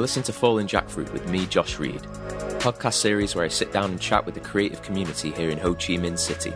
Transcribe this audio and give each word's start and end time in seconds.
You're 0.00 0.04
listening 0.06 0.24
to 0.24 0.32
Falling 0.32 0.66
Jackfruit 0.66 1.12
with 1.12 1.28
me, 1.28 1.44
Josh 1.44 1.78
Reed, 1.78 2.00
podcast 2.60 2.94
series 2.94 3.34
where 3.34 3.44
I 3.44 3.48
sit 3.48 3.70
down 3.70 3.90
and 3.90 4.00
chat 4.00 4.24
with 4.24 4.34
the 4.34 4.40
creative 4.40 4.80
community 4.80 5.30
here 5.30 5.50
in 5.50 5.58
Ho 5.58 5.74
Chi 5.74 5.98
Minh 5.98 6.18
City. 6.18 6.54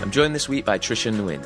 I'm 0.00 0.12
joined 0.12 0.36
this 0.36 0.48
week 0.48 0.64
by 0.64 0.78
Trisha 0.78 1.12
Nguyen. 1.12 1.44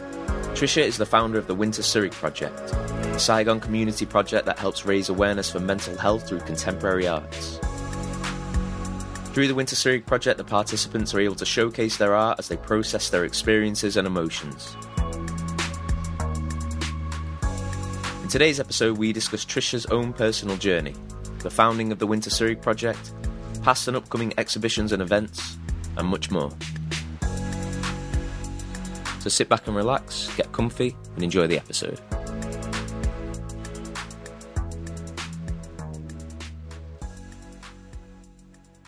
Trisha 0.55 0.83
is 0.83 0.99
the 0.99 1.07
founder 1.07 1.39
of 1.39 1.47
the 1.47 1.55
Winter 1.55 1.83
Surrey 1.83 2.11
Project, 2.11 2.61
a 2.71 3.19
Saigon 3.19 3.61
community 3.61 4.05
project 4.05 4.45
that 4.45 4.59
helps 4.59 4.85
raise 4.85 5.09
awareness 5.09 5.51
for 5.51 5.59
mental 5.59 5.97
health 5.97 6.29
through 6.29 6.41
contemporary 6.41 7.09
arts. 7.09 7.59
Through 9.33 9.49
the 9.49 9.55
Winter 9.55 9.75
Surrey 9.75 10.03
Project, 10.03 10.37
the 10.37 10.45
participants 10.45 11.15
are 11.15 11.21
able 11.21 11.37
to 11.37 11.47
showcase 11.47 11.97
their 11.97 12.15
art 12.15 12.39
as 12.39 12.49
they 12.49 12.59
process 12.59 13.09
their 13.09 13.25
experiences 13.25 13.97
and 13.97 14.07
emotions. 14.07 14.77
Today's 18.33 18.59
episode, 18.59 18.97
we 18.97 19.13
discuss 19.13 19.45
Trisha's 19.45 19.85
own 19.87 20.11
personal 20.15 20.57
journey, 20.57 20.95
the 21.41 21.51
founding 21.51 21.93
of 21.93 21.99
the 21.99 22.07
Winter 22.07 22.31
Surrey 22.31 22.57
Project, 22.57 23.13
past 23.63 23.89
and 23.89 23.95
upcoming 23.95 24.33
exhibitions 24.39 24.91
and 24.93 25.03
events, 25.03 25.59
and 25.99 26.09
much 26.09 26.31
more. 26.31 26.51
So 29.21 29.29
sit 29.29 29.51
back 29.51 29.67
and 29.67 29.77
relax, 29.77 30.35
get 30.35 30.51
comfy, 30.51 30.97
and 31.15 31.23
enjoy 31.23 31.47
the 31.47 31.59
episode. 31.59 32.01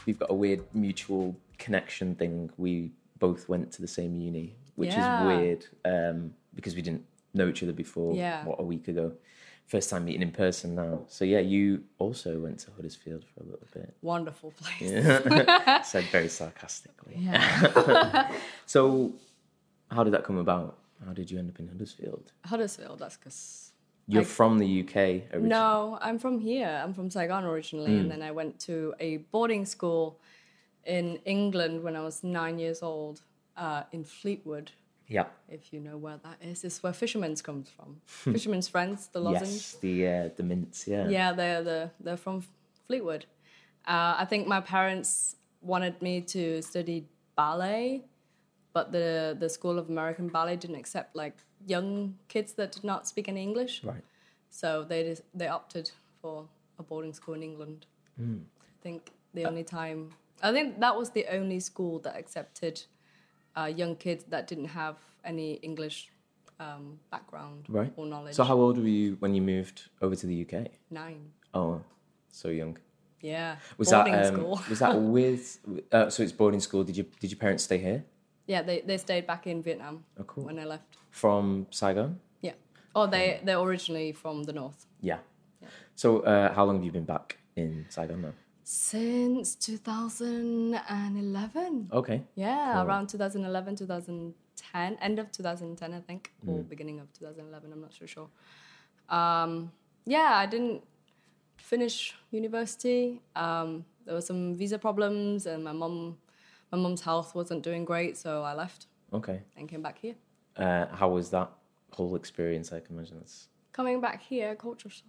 We've 0.07 0.19
got 0.19 0.31
a 0.31 0.35
weird 0.35 0.65
mutual 0.73 1.37
connection 1.59 2.15
thing. 2.15 2.49
We 2.57 2.93
both 3.19 3.47
went 3.51 3.73
to 3.73 3.83
the 3.83 3.89
same 3.89 4.15
uni, 4.15 4.57
which 4.77 4.95
Yeah. 4.95 5.21
is 5.21 5.27
weird 5.27 5.67
um, 5.85 6.33
because 6.55 6.75
we 6.75 6.81
didn't 6.81 7.05
know 7.35 7.49
each 7.49 7.63
other 7.63 7.73
before. 7.73 8.15
Yeah. 8.15 8.45
What 8.47 8.61
a 8.61 8.65
week 8.65 8.89
ago. 8.89 9.13
First 9.67 9.89
time 9.91 10.05
meeting 10.05 10.23
in 10.23 10.31
person 10.31 10.75
now. 10.75 11.01
So 11.09 11.25
yeah, 11.25 11.41
you 11.41 11.83
also 11.99 12.39
went 12.39 12.59
to 12.61 12.71
Huddersfield 12.77 13.25
for 13.25 13.41
a 13.43 13.47
little 13.47 13.67
bit. 13.73 13.95
Wonderful 14.03 14.53
place. 14.53 14.91
Said 15.89 16.05
very 16.13 16.29
sarcastically. 16.29 17.15
Yeah. 17.19 18.31
So, 18.67 19.13
how 19.91 20.05
did 20.05 20.13
that 20.15 20.25
come 20.25 20.39
about? 20.39 20.79
How 21.05 21.13
did 21.13 21.31
you 21.31 21.39
end 21.39 21.51
up 21.51 21.59
in 21.61 21.69
Huddersfield? 21.69 22.33
Huddersfield, 22.45 22.99
that's 22.99 23.17
because. 23.17 23.71
You're 24.07 24.21
Like- 24.23 24.31
from 24.31 24.59
the 24.59 24.83
UK 24.83 24.97
originally. 25.33 25.49
No, 25.49 25.99
I'm 26.03 26.19
from 26.19 26.39
here. 26.39 26.69
I'm 26.83 26.93
from 26.93 27.09
Saigon 27.11 27.45
originally. 27.45 27.93
Hmm. 27.93 28.01
And 28.01 28.11
then 28.11 28.23
I 28.23 28.33
went 28.33 28.61
to 28.61 28.95
a 29.01 29.17
boarding 29.33 29.65
school 29.65 30.19
in 30.85 31.17
England 31.25 31.83
when 31.83 31.97
I 31.97 32.03
was 32.03 32.23
nine 32.23 32.59
years 32.59 32.83
old 32.83 33.23
uh, 33.57 33.85
in 33.93 34.05
Fleetwood. 34.05 34.73
Yeah. 35.09 35.27
If 35.49 35.73
you 35.73 35.81
know 35.81 35.97
where 35.97 36.19
that 36.25 36.39
is, 36.41 36.65
it's 36.65 36.83
where 36.83 36.93
Fisherman's 36.93 37.43
comes 37.43 37.69
from. 37.69 38.01
Fisherman's 38.07 38.69
Friends, 38.69 39.09
the 39.09 39.21
lozenge. 39.21 39.51
Yes, 39.51 39.77
the 39.81 40.09
uh, 40.09 40.29
the 40.37 40.43
mints. 40.43 40.87
Yeah. 40.87 41.09
Yeah, 41.09 41.33
they're 41.33 41.63
the 41.63 41.91
they're 42.01 42.17
from 42.17 42.43
Fleetwood. 42.87 43.27
Uh, 43.87 44.15
I 44.19 44.25
think 44.25 44.47
my 44.47 44.61
parents 44.61 45.37
wanted 45.61 46.01
me 46.01 46.23
to 46.23 46.63
study 46.63 47.07
ballet, 47.37 48.05
but 48.73 48.93
the 48.93 49.37
the 49.39 49.49
School 49.49 49.79
of 49.79 49.89
American 49.89 50.29
Ballet 50.29 50.57
didn't 50.57 50.77
accept 50.77 51.15
like 51.15 51.37
young 51.67 52.17
kids 52.29 52.55
that 52.55 52.73
did 52.73 52.85
not 52.85 53.07
speak 53.07 53.29
any 53.29 53.43
English. 53.43 53.83
Right. 53.85 54.05
So 54.51 54.85
they 54.85 55.03
just, 55.03 55.23
they 55.35 55.49
opted 55.49 55.91
for 56.23 56.47
a 56.79 56.83
boarding 56.83 57.13
school 57.13 57.35
in 57.35 57.43
England. 57.43 57.87
Hmm. 58.17 58.39
I 58.63 58.83
think 58.83 59.11
the 59.35 59.45
only 59.47 59.65
time 59.65 60.11
I 60.43 60.53
think 60.53 60.81
that 60.81 60.97
was 60.97 61.11
the 61.11 61.27
only 61.27 61.61
school 61.61 61.99
that 62.01 62.17
accepted 62.17 62.83
uh, 63.57 63.65
young 63.67 63.97
kids 63.97 64.25
that 64.29 64.47
didn't 64.47 64.67
have 64.67 64.97
any 65.25 65.55
English 65.55 66.11
um, 66.61 66.99
background 67.11 67.67
Right. 67.69 67.93
or 67.97 68.07
knowledge. 68.07 68.35
So, 68.35 68.45
how 68.45 68.57
old 68.57 68.79
were 68.79 68.87
you 68.89 69.17
when 69.21 69.35
you 69.35 69.43
moved 69.43 69.83
over 70.01 70.15
to 70.17 70.27
the 70.27 70.43
UK? 70.47 70.69
Nine. 70.91 71.31
Oh, 71.53 71.81
so 72.29 72.49
young. 72.49 72.79
Yeah. 73.21 73.57
Was 73.79 73.91
boarding 73.91 74.13
that 74.13 74.27
um, 74.27 74.35
school. 74.35 74.61
was 74.69 74.79
that 74.81 74.95
with? 75.17 75.59
Uh, 75.93 76.11
so 76.11 76.23
it's 76.23 76.33
boarding 76.33 76.61
school. 76.61 76.85
Did 76.85 76.97
you 76.97 77.05
did 77.21 77.31
your 77.31 77.39
parents 77.39 77.65
stay 77.65 77.79
here? 77.79 78.05
Yeah, 78.47 78.61
they, 78.63 78.83
they 78.83 78.99
stayed 78.99 79.27
back 79.27 79.47
in 79.47 79.63
Vietnam 79.63 80.05
Oh, 80.21 80.25
cool. 80.25 80.45
when 80.45 80.59
I 80.59 80.65
left. 80.67 80.99
From 81.11 81.67
Saigon. 81.71 82.21
Yeah. 82.43 82.53
Oh, 82.95 83.07
they 83.07 83.41
they're 83.43 83.59
originally 83.61 84.13
from 84.13 84.45
the 84.45 84.53
north. 84.53 84.85
Yeah. 85.01 85.19
So, 85.97 86.21
uh, 86.21 86.53
how 86.53 86.65
long 86.65 86.77
have 86.77 86.85
you 86.85 86.93
been 86.93 87.05
back 87.07 87.39
in 87.57 87.87
Saigon 87.89 88.21
now? 88.21 88.33
Since 88.67 89.57
2011. 89.57 91.91
Okay. 91.93 92.23
Yeah, 92.35 92.83
around 92.83 93.11
2011, 93.11 93.77
2010, 93.77 94.97
end 95.03 95.19
of 95.19 95.31
2010, 95.31 95.93
I 95.93 96.01
think, 96.01 96.33
or 96.47 96.63
beginning 96.63 96.99
of 96.99 97.13
2011. 97.13 97.71
I'm 97.73 97.83
not 97.83 97.93
so 97.93 98.07
sure. 98.07 98.29
Um, 99.11 99.71
yeah, 100.07 100.37
I 100.37 100.47
didn't 100.47 100.83
finish 101.59 102.15
university. 102.31 103.21
Um, 103.37 103.85
there 104.07 104.15
were 104.15 104.23
some 104.23 104.55
visa 104.55 104.79
problems, 104.79 105.45
and 105.45 105.63
my 105.63 105.73
mom, 105.73 106.17
my 106.73 106.79
mom's 106.79 107.03
health 107.03 107.35
wasn't 107.35 107.63
doing 107.63 107.85
great, 107.85 108.17
so 108.17 108.43
I 108.43 108.55
left 108.55 108.87
Okay. 109.13 109.43
and 109.59 109.69
came 109.69 109.83
back 109.83 109.99
here. 109.99 110.15
Uh, 110.57 110.87
how 110.87 111.11
was 111.11 111.29
that 111.31 111.51
whole 111.91 112.17
experience? 112.17 112.73
I 112.73 112.81
can 112.81 112.97
imagine 112.97 113.19
it's. 113.21 113.49
Coming 113.73 114.01
back 114.01 114.23
here, 114.23 114.55
culture 114.55 114.89
shock. 114.89 115.05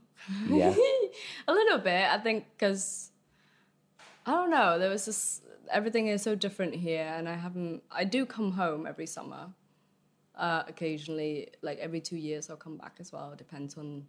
Yeah. 0.49 0.75
a 1.47 1.53
little 1.53 1.77
bit 1.79 2.05
i 2.09 2.17
think 2.17 2.45
because 2.57 3.11
i 4.25 4.31
don't 4.31 4.49
know 4.49 4.79
there 4.79 4.89
was 4.89 5.05
just 5.05 5.43
everything 5.71 6.07
is 6.07 6.21
so 6.21 6.35
different 6.35 6.73
here 6.73 7.13
and 7.17 7.27
i 7.27 7.35
haven't 7.35 7.81
i 7.91 8.03
do 8.03 8.25
come 8.25 8.51
home 8.51 8.85
every 8.85 9.05
summer 9.05 9.47
uh, 10.37 10.63
occasionally 10.67 11.47
like 11.61 11.77
every 11.79 12.01
two 12.01 12.17
years 12.17 12.49
i'll 12.49 12.57
come 12.57 12.75
back 12.75 12.97
as 12.99 13.11
well 13.13 13.31
it 13.31 13.37
depends 13.37 13.77
on 13.77 14.05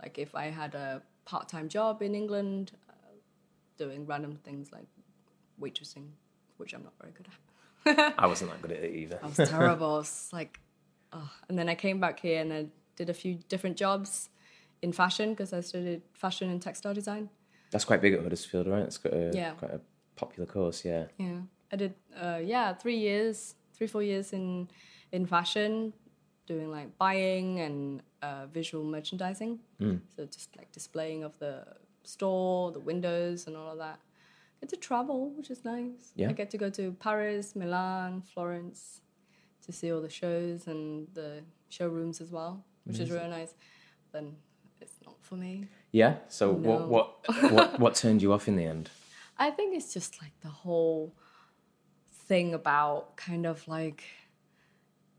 like 0.00 0.18
if 0.18 0.32
i 0.34 0.44
had 0.46 0.74
a 0.74 1.02
part-time 1.24 1.68
job 1.68 2.00
in 2.00 2.14
england 2.14 2.72
uh, 2.88 2.92
doing 3.76 4.06
random 4.06 4.38
things 4.44 4.70
like 4.70 4.86
waitressing 5.60 6.06
which 6.58 6.74
i'm 6.74 6.84
not 6.84 6.92
very 7.00 7.12
good 7.12 7.26
at 7.26 7.34
I 8.18 8.26
wasn't 8.26 8.50
that 8.50 8.62
good 8.62 8.72
at 8.72 8.82
it 8.82 8.94
either. 8.94 9.18
I 9.22 9.26
was 9.26 9.36
terrible. 9.36 9.98
It's 10.04 10.32
like, 10.32 10.60
oh. 11.12 11.30
and 11.48 11.58
then 11.58 11.68
I 11.68 11.74
came 11.74 12.00
back 12.00 12.20
here 12.20 12.40
and 12.40 12.52
I 12.52 12.66
did 12.96 13.10
a 13.10 13.14
few 13.14 13.38
different 13.48 13.76
jobs 13.76 14.30
in 14.80 14.92
fashion 14.92 15.30
because 15.30 15.52
I 15.52 15.60
studied 15.60 16.02
fashion 16.14 16.50
and 16.50 16.62
textile 16.62 16.94
design. 16.94 17.28
That's 17.74 17.84
quite 17.84 18.00
big 18.00 18.14
at 18.14 18.22
Huddersfield, 18.22 18.68
right? 18.68 18.84
It's 18.84 18.98
got 18.98 19.12
a, 19.12 19.32
Yeah. 19.34 19.50
quite 19.54 19.72
a 19.72 19.80
popular 20.14 20.46
course, 20.46 20.84
yeah. 20.84 21.06
Yeah, 21.18 21.40
I 21.72 21.76
did. 21.76 21.94
Uh, 22.16 22.40
yeah, 22.40 22.72
three 22.72 22.96
years, 22.96 23.56
three 23.76 23.88
four 23.88 24.02
years 24.02 24.32
in 24.32 24.68
in 25.10 25.26
fashion, 25.26 25.92
doing 26.46 26.70
like 26.70 26.96
buying 26.98 27.58
and 27.66 28.00
uh, 28.22 28.46
visual 28.46 28.84
merchandising. 28.84 29.58
So 30.14 30.24
just 30.26 30.56
like 30.56 30.70
displaying 30.70 31.24
of 31.24 31.36
the 31.40 31.66
store, 32.04 32.70
the 32.70 32.78
windows, 32.90 33.48
and 33.48 33.56
all 33.56 33.72
of 33.72 33.78
that. 33.78 33.98
Get 34.60 34.68
to 34.70 34.76
travel, 34.76 35.30
which 35.36 35.50
is 35.50 35.64
nice. 35.64 36.12
Yeah. 36.14 36.28
I 36.28 36.32
get 36.32 36.50
to 36.50 36.58
go 36.58 36.70
to 36.70 36.92
Paris, 36.92 37.56
Milan, 37.56 38.22
Florence, 38.22 39.00
to 39.66 39.72
see 39.72 39.90
all 39.92 40.00
the 40.00 40.08
shows 40.22 40.68
and 40.68 41.08
the 41.12 41.42
showrooms 41.70 42.20
as 42.20 42.30
well, 42.30 42.64
which 42.84 43.00
is 43.00 43.10
really 43.10 43.30
nice. 43.38 43.52
Then 44.12 44.36
it's 44.80 44.94
not 45.04 45.16
for 45.22 45.34
me. 45.34 45.66
Yeah. 45.94 46.16
So 46.28 46.50
No. 46.50 46.68
what 46.68 46.88
what 46.88 47.52
what 47.52 47.80
what 47.80 47.94
turned 47.94 48.20
you 48.20 48.32
off 48.32 48.48
in 48.48 48.56
the 48.56 48.64
end? 48.64 48.90
I 49.38 49.50
think 49.50 49.76
it's 49.76 49.94
just 49.94 50.20
like 50.20 50.32
the 50.40 50.48
whole 50.48 51.14
thing 52.28 52.52
about 52.52 53.16
kind 53.16 53.46
of 53.46 53.66
like 53.68 54.02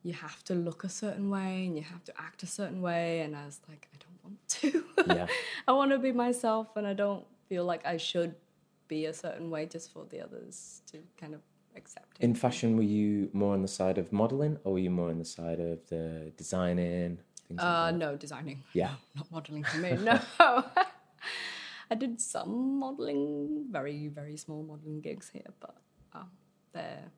you 0.03 0.13
have 0.13 0.43
to 0.43 0.53
look 0.53 0.83
a 0.83 0.89
certain 0.89 1.29
way 1.29 1.65
and 1.65 1.77
you 1.77 1.83
have 1.83 2.03
to 2.03 2.13
act 2.27 2.43
a 2.43 2.47
certain 2.47 2.81
way 2.81 3.21
and 3.21 3.35
I 3.37 3.45
was 3.45 3.59
like 3.69 3.87
I 3.93 3.97
don't 4.03 4.19
want 4.25 4.39
to. 4.59 5.15
Yeah. 5.15 5.27
I 5.67 5.71
want 5.71 5.91
to 5.91 5.97
be 5.97 6.11
myself 6.11 6.67
and 6.75 6.85
I 6.85 6.93
don't 6.93 7.25
feel 7.47 7.63
like 7.63 7.85
I 7.85 7.95
should 7.95 8.35
be 8.89 9.05
a 9.05 9.13
certain 9.13 9.49
way 9.49 9.65
just 9.67 9.93
for 9.93 10.03
the 10.09 10.19
others 10.21 10.81
to 10.91 10.97
kind 11.17 11.33
of 11.33 11.41
accept 11.77 12.17
it. 12.19 12.23
In 12.25 12.35
fashion, 12.35 12.75
were 12.75 12.83
you 12.83 13.29
more 13.31 13.53
on 13.53 13.61
the 13.61 13.67
side 13.79 13.97
of 13.97 14.11
modeling, 14.11 14.57
or 14.63 14.73
were 14.73 14.79
you 14.87 14.91
more 14.91 15.09
on 15.09 15.19
the 15.19 15.25
side 15.25 15.59
of 15.59 15.87
the 15.89 16.31
designing? 16.37 17.19
Things 17.47 17.61
Uh, 17.61 17.91
no, 17.91 18.15
designing. 18.15 18.63
Yeah. 18.73 18.95
Not 19.15 19.31
modeling 19.31 19.63
for 19.63 19.77
me. 19.77 19.91
No. 19.97 20.19
I 21.91 21.95
did 21.95 22.19
some 22.19 22.79
modeling, 22.79 23.65
very, 23.69 24.07
very 24.07 24.37
small 24.37 24.63
modeling 24.63 25.01
gigs 25.01 25.29
here, 25.29 25.51
but 25.59 25.75
um, 26.13 26.31
they're 26.73 27.11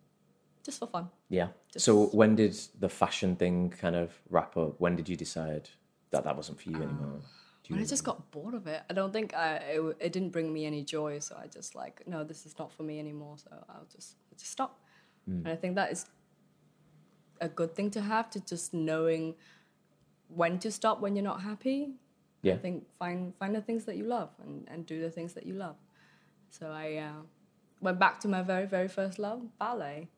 just 0.64 0.80
for 0.80 0.88
fun. 0.88 1.10
Yeah. 1.30 1.48
Just- 1.72 1.86
So 1.86 2.08
when 2.08 2.36
did 2.36 2.54
the 2.80 2.90
fashion 2.90 3.36
thing 3.38 3.70
kind 3.70 3.96
of 3.96 4.12
wrap 4.30 4.58
up? 4.58 4.76
When 4.80 4.96
did 4.96 5.08
you 5.08 5.16
decide 5.16 5.70
that 6.12 6.24
that 6.26 6.36
wasn't 6.36 6.60
for 6.60 6.70
you 6.70 6.76
anymore? 6.78 7.22
Do 7.64 7.74
When 7.74 7.82
I 7.84 7.86
just 7.86 8.04
got 8.04 8.30
bored 8.32 8.54
of 8.54 8.68
it. 8.68 8.82
I 8.90 8.94
don't 8.94 9.12
think 9.14 9.34
I, 9.34 9.56
it, 9.58 9.98
it 10.00 10.14
didn't 10.14 10.30
bring 10.32 10.52
me 10.54 10.66
any 10.66 10.84
joy, 10.84 11.20
so 11.20 11.36
I 11.42 11.48
just 11.48 11.76
like, 11.76 12.04
no, 12.08 12.24
this 12.24 12.46
is 12.46 12.58
not 12.60 12.72
for 12.72 12.84
me 12.84 13.00
anymore. 13.00 13.38
So 13.38 13.50
I'll 13.70 13.88
just 13.94 14.16
I'll 14.32 14.38
just 14.38 14.52
stop. 14.52 14.80
Hmm. 15.26 15.40
And 15.46 15.50
I 15.50 15.56
think 15.56 15.76
that 15.76 15.92
is 15.92 16.06
a 17.42 17.50
good 17.50 17.76
thing 17.76 17.92
to 17.92 18.02
have, 18.02 18.30
to 18.32 18.40
just 18.40 18.74
knowing 18.74 19.36
when 20.30 20.60
to 20.60 20.72
stop 20.72 21.00
when 21.02 21.16
you're 21.16 21.24
not 21.24 21.42
happy. 21.42 21.92
Yeah. 22.42 22.54
I 22.54 22.58
think 22.58 22.86
find 23.00 23.34
find 23.40 23.56
the 23.56 23.62
things 23.62 23.86
that 23.86 23.98
you 23.98 24.04
love 24.04 24.30
and, 24.44 24.68
and 24.70 24.86
do 24.86 25.02
the 25.02 25.10
things 25.10 25.34
that 25.34 25.46
you 25.46 25.54
love. 25.54 25.76
So 26.50 26.72
I 26.72 26.98
uh, 26.98 27.22
went 27.82 28.00
back 28.00 28.20
to 28.22 28.28
my 28.28 28.42
very 28.42 28.66
very 28.66 28.88
first 28.88 29.20
love, 29.20 29.42
ballet. 29.60 30.10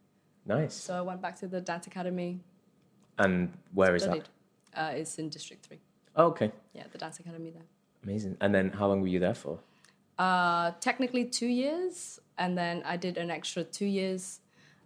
Nice. 0.45 0.73
So 0.73 0.95
I 0.95 1.01
went 1.01 1.21
back 1.21 1.39
to 1.39 1.47
the 1.47 1.61
dance 1.61 1.87
academy. 1.87 2.39
And 3.17 3.51
where 3.73 3.95
is 3.95 4.03
studied. 4.03 4.29
Uh, 4.73 4.91
it's 4.95 5.19
in 5.19 5.29
District 5.29 5.65
Three. 5.65 5.79
Oh, 6.15 6.27
okay. 6.27 6.51
Yeah, 6.73 6.83
the 6.91 6.97
dance 6.97 7.19
academy 7.19 7.51
there. 7.51 7.67
Amazing. 8.03 8.37
And 8.41 8.53
then 8.55 8.71
how 8.71 8.87
long 8.87 9.01
were 9.01 9.07
you 9.07 9.19
there 9.19 9.33
for? 9.33 9.59
Uh, 10.17 10.71
technically 10.79 11.25
two 11.25 11.47
years, 11.47 12.19
and 12.37 12.57
then 12.57 12.81
I 12.85 12.97
did 12.97 13.17
an 13.17 13.31
extra 13.31 13.63
two 13.63 13.85
years 13.85 14.39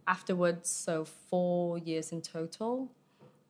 afterwards, 0.08 0.70
so 0.70 1.06
four 1.06 1.78
years 1.78 2.12
in 2.12 2.22
total. 2.22 2.92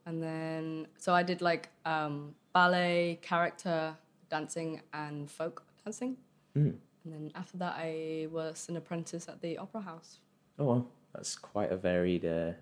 And 0.06 0.22
then, 0.22 0.88
so 0.98 1.14
I 1.14 1.24
did 1.24 1.42
like 1.42 1.70
um, 1.86 2.36
ballet, 2.54 3.20
character 3.22 3.96
dancing, 4.30 4.82
and 4.94 5.30
folk 5.30 5.64
dancing. 5.86 6.18
Mm. 6.58 6.76
And 7.06 7.14
then 7.14 7.32
after 7.36 7.58
that, 7.58 7.76
I 7.78 8.28
was 8.32 8.68
an 8.70 8.78
apprentice 8.78 9.28
at 9.28 9.42
the 9.42 9.58
Opera 9.58 9.82
House. 9.82 10.20
Oh, 10.60 10.66
well, 10.66 10.88
that's 11.14 11.36
quite 11.36 11.72
a 11.72 11.78
varied, 11.78 12.26
uh, 12.26 12.54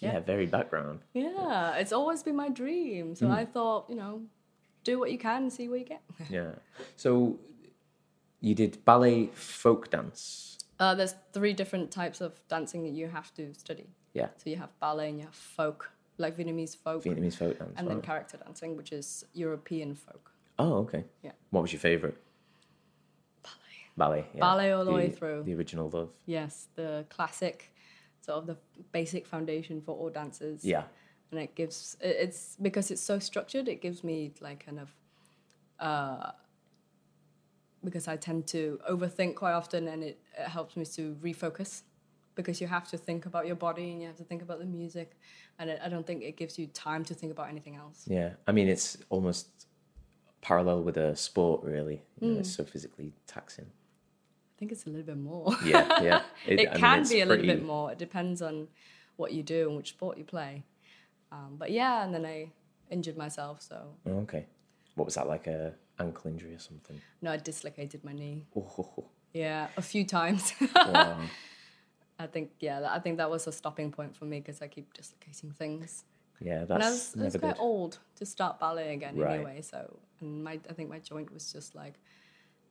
yeah. 0.00 0.14
Yeah. 0.14 0.20
varied 0.20 0.50
background. 0.50 1.00
Yeah, 1.14 1.74
it's 1.76 1.92
always 1.92 2.22
been 2.22 2.36
my 2.36 2.48
dream. 2.48 3.14
So 3.14 3.30
I 3.30 3.44
thought, 3.44 3.86
you 3.88 3.96
know, 3.96 4.22
do 4.82 4.98
what 4.98 5.10
you 5.10 5.18
can 5.18 5.44
and 5.44 5.52
see 5.52 5.68
where 5.68 5.78
you 5.78 5.84
get. 5.84 6.02
Yeah. 6.30 6.52
So 6.96 7.38
you 8.40 8.54
did 8.54 8.84
ballet, 8.84 9.30
folk 9.34 9.90
dance. 9.90 10.58
Uh, 10.78 10.94
there's 10.94 11.14
three 11.32 11.52
different 11.52 11.90
types 11.90 12.20
of 12.20 12.32
dancing 12.48 12.82
that 12.82 12.92
you 12.92 13.08
have 13.08 13.32
to 13.34 13.54
study. 13.54 13.86
Yeah. 14.12 14.28
So 14.36 14.50
you 14.50 14.56
have 14.56 14.70
ballet 14.80 15.08
and 15.10 15.18
you 15.18 15.24
have 15.24 15.34
folk, 15.34 15.90
like 16.18 16.36
Vietnamese 16.36 16.76
folk, 16.76 17.04
Vietnamese 17.04 17.36
folk 17.36 17.58
dance. 17.58 17.72
and 17.76 17.88
then 17.88 17.96
right. 17.96 18.04
character 18.04 18.36
dancing, 18.36 18.76
which 18.76 18.92
is 18.92 19.24
European 19.32 19.94
folk. 19.94 20.30
oh, 20.58 20.74
okay. 20.84 21.04
Yeah. 21.22 21.32
What 21.50 21.62
was 21.62 21.72
your 21.72 21.80
favorite? 21.80 22.16
Ballet. 23.96 24.26
yeah. 24.34 24.40
Ballet 24.40 24.72
all 24.72 24.84
the 24.84 24.92
way 24.92 25.08
through. 25.08 25.44
The 25.44 25.54
original 25.54 25.88
love. 25.88 26.10
Yes, 26.26 26.66
the 26.74 27.04
classic, 27.10 27.72
sort 28.20 28.38
of 28.38 28.46
the 28.48 28.56
basic 28.90 29.24
foundation 29.26 29.80
for 29.80 29.94
all 29.96 30.10
dancers. 30.10 30.64
Yeah. 30.64 30.84
and 31.30 31.40
it 31.40 31.54
gives 31.54 31.96
it- 32.00 32.16
it's 32.24 32.56
because 32.60 32.90
it's 32.92 33.02
so 33.02 33.18
structured. 33.18 33.68
It 33.68 33.80
gives 33.80 34.02
me 34.04 34.32
like 34.40 34.64
kind 34.66 34.78
of, 34.80 34.94
uh, 35.80 36.30
because 37.84 38.08
I 38.08 38.16
tend 38.16 38.46
to 38.48 38.78
overthink 38.90 39.34
quite 39.36 39.52
often, 39.52 39.88
and 39.88 40.02
it, 40.02 40.18
it 40.38 40.48
helps 40.48 40.76
me 40.76 40.84
to 40.86 41.16
refocus. 41.22 41.82
Because 42.34 42.60
you 42.60 42.66
have 42.66 42.88
to 42.90 42.98
think 42.98 43.26
about 43.26 43.46
your 43.46 43.54
body 43.56 43.92
and 43.92 44.00
you 44.00 44.08
have 44.08 44.16
to 44.16 44.24
think 44.24 44.42
about 44.42 44.58
the 44.58 44.64
music, 44.64 45.16
and 45.58 45.70
it, 45.70 45.80
I 45.84 45.88
don't 45.88 46.06
think 46.06 46.22
it 46.22 46.36
gives 46.36 46.58
you 46.58 46.66
time 46.68 47.04
to 47.04 47.14
think 47.14 47.30
about 47.32 47.48
anything 47.48 47.76
else. 47.76 48.04
Yeah. 48.06 48.30
I 48.46 48.52
mean, 48.52 48.68
it's 48.68 48.98
almost 49.08 49.66
parallel 50.40 50.82
with 50.82 50.96
a 50.96 51.14
sport, 51.16 51.62
really. 51.62 52.02
You 52.20 52.32
know, 52.32 52.40
it's 52.40 52.50
Mm. 52.52 52.56
so 52.56 52.64
physically 52.64 53.12
taxing. 53.26 53.66
I 53.66 54.54
think 54.58 54.72
it's 54.72 54.86
a 54.86 54.90
little 54.90 55.06
bit 55.06 55.16
more. 55.18 55.54
Yeah, 55.64 56.02
yeah. 56.02 56.22
it 56.46 56.60
I 56.68 56.72
mean, 56.72 56.80
can 56.80 57.00
it's 57.00 57.10
be 57.10 57.20
a 57.20 57.26
little 57.26 57.46
bit 57.46 57.64
more. 57.64 57.92
It 57.92 57.98
depends 57.98 58.42
on 58.42 58.68
what 59.16 59.32
you 59.32 59.42
do 59.42 59.68
and 59.68 59.76
which 59.76 59.90
sport 59.90 60.18
you 60.18 60.24
play. 60.24 60.64
Um, 61.32 61.56
but 61.58 61.70
yeah, 61.70 62.04
and 62.04 62.12
then 62.14 62.24
I 62.26 62.50
injured 62.90 63.16
myself, 63.16 63.62
so 63.62 63.94
Oh, 64.06 64.18
okay. 64.20 64.46
What 64.96 65.04
was 65.06 65.14
that 65.14 65.26
like? 65.28 65.46
A 65.46 65.74
ankle 65.98 66.30
injury 66.30 66.54
or 66.54 66.58
something? 66.58 67.00
no, 67.22 67.30
I 67.32 67.36
dislocated 67.36 68.04
my 68.04 68.12
knee. 68.12 68.44
Oh, 68.56 69.04
Yeah, 69.32 69.68
a 69.76 69.82
few 69.82 70.04
times. 70.04 70.52
wow. 70.74 71.18
I 72.24 72.28
think 72.34 72.50
yeah, 72.60 72.80
that- 72.80 72.92
I 72.96 73.00
think 73.04 73.14
that 73.18 73.30
was 73.30 73.46
a 73.46 73.52
stopping 73.52 73.90
point 73.92 74.12
for 74.18 74.24
me 74.32 74.40
because 74.40 74.60
I 74.62 74.68
keep 74.76 74.86
dislocating 74.94 75.50
things. 75.62 76.04
Yeah, 76.40 76.62
and 76.62 76.72
I 76.72 76.78
that's 76.78 77.14
was, 77.14 77.20
I 77.22 77.24
was 77.24 77.36
quite 77.36 77.56
good. 77.56 77.62
old 77.62 77.92
to 78.16 78.24
start 78.26 78.58
ballet 78.58 78.92
again 78.98 79.16
Right. 79.16 79.34
anyway. 79.36 79.58
So 79.62 79.78
and 80.20 80.42
my 80.46 80.54
I 80.70 80.72
think 80.76 80.88
my 80.90 80.98
joint 81.10 81.32
was 81.32 81.52
just 81.52 81.74
like, 81.82 81.94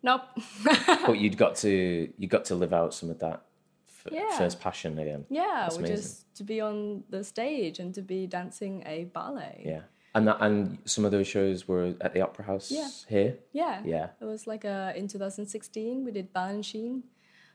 nope. 0.07 0.21
But 1.07 1.17
you'd 1.21 1.38
got 1.38 1.55
to 1.65 1.71
you 2.17 2.27
got 2.27 2.45
to 2.45 2.55
live 2.55 2.73
out 2.73 2.94
some 2.94 3.09
of 3.09 3.19
that 3.19 3.39
f- 3.88 4.11
Yeah. 4.11 4.38
first 4.38 4.59
passion 4.59 5.00
again. 5.00 5.25
yeah, 5.29 5.61
That's 5.63 5.77
which 5.77 5.88
amazing. 5.91 6.05
is 6.05 6.25
to 6.35 6.44
be 6.44 6.59
on 6.69 7.03
the 7.09 7.23
stage 7.23 7.79
and 7.81 7.94
to 7.95 8.01
be 8.01 8.27
dancing 8.27 8.83
a 8.85 9.05
ballet. 9.17 9.63
Yeah, 9.65 9.83
and 10.15 10.27
that 10.27 10.38
and 10.45 10.77
some 10.85 11.05
of 11.05 11.11
those 11.11 11.27
shows 11.35 11.57
were 11.69 11.85
at 12.01 12.11
the 12.13 12.21
Opera 12.21 12.45
House 12.51 12.67
Yeah. 12.79 12.89
here. 13.07 13.31
Yeah. 13.53 13.81
Yeah. 13.85 14.07
It 14.21 14.25
was 14.25 14.45
like 14.45 14.65
uh, 14.65 14.91
in 15.00 15.07
2016 15.07 16.03
we 16.05 16.11
did 16.11 16.33
Balanchine, 16.33 17.01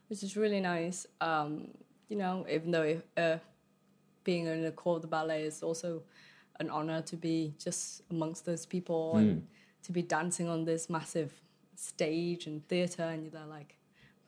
which 0.09 0.23
is 0.23 0.37
really 0.37 0.61
nice. 0.61 1.07
Um, 1.21 1.53
you 2.09 2.17
know, 2.17 2.47
even 2.51 2.71
though 2.71 3.01
uh, 3.17 3.39
being 4.25 4.47
in 4.47 4.63
the 4.63 4.73
core 4.73 4.97
of 4.97 5.03
the 5.03 5.09
ballet 5.09 5.43
is 5.43 5.63
also 5.63 6.03
an 6.61 6.71
honor 6.71 7.03
to 7.03 7.17
be 7.17 7.55
just 7.59 8.03
amongst 8.11 8.45
those 8.45 8.67
people 8.67 9.17
and 9.17 9.47
to 9.85 9.93
be 9.93 10.03
dancing 10.03 10.49
on 10.49 10.65
this 10.65 10.91
massive 10.91 11.33
stage 11.77 12.47
and 12.47 12.67
theater, 12.69 13.03
and 13.05 13.31
they're 13.31 13.47
like, 13.47 13.77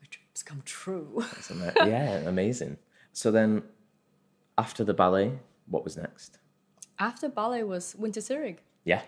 my 0.01 0.07
dreams 0.09 0.43
come 0.43 0.61
true. 0.65 1.23
Ama- 1.49 1.73
yeah, 1.87 2.15
amazing. 2.27 2.77
So 3.13 3.31
then, 3.31 3.63
after 4.57 4.83
the 4.83 4.93
ballet, 4.93 5.33
what 5.67 5.83
was 5.83 5.97
next? 5.97 6.39
After 6.99 7.27
ballet 7.29 7.63
was 7.63 7.95
Winter 7.97 8.21
Zurich. 8.21 8.63
Yeah, 8.85 9.01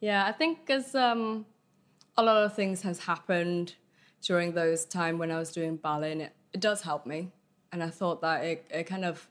Yeah, 0.00 0.26
I 0.26 0.32
think 0.32 0.66
because 0.66 0.94
um, 0.94 1.46
a 2.16 2.22
lot 2.22 2.44
of 2.44 2.54
things 2.54 2.82
has 2.82 3.00
happened 3.00 3.74
during 4.20 4.52
those 4.52 4.84
time 4.84 5.18
when 5.18 5.30
I 5.30 5.38
was 5.38 5.52
doing 5.52 5.76
ballet, 5.76 6.12
and 6.12 6.22
it, 6.22 6.32
it 6.52 6.60
does 6.60 6.82
help 6.82 7.06
me. 7.06 7.32
And 7.72 7.82
I 7.82 7.90
thought 7.90 8.20
that 8.22 8.44
it, 8.44 8.66
it 8.70 8.84
kind 8.84 9.04
of 9.04 9.28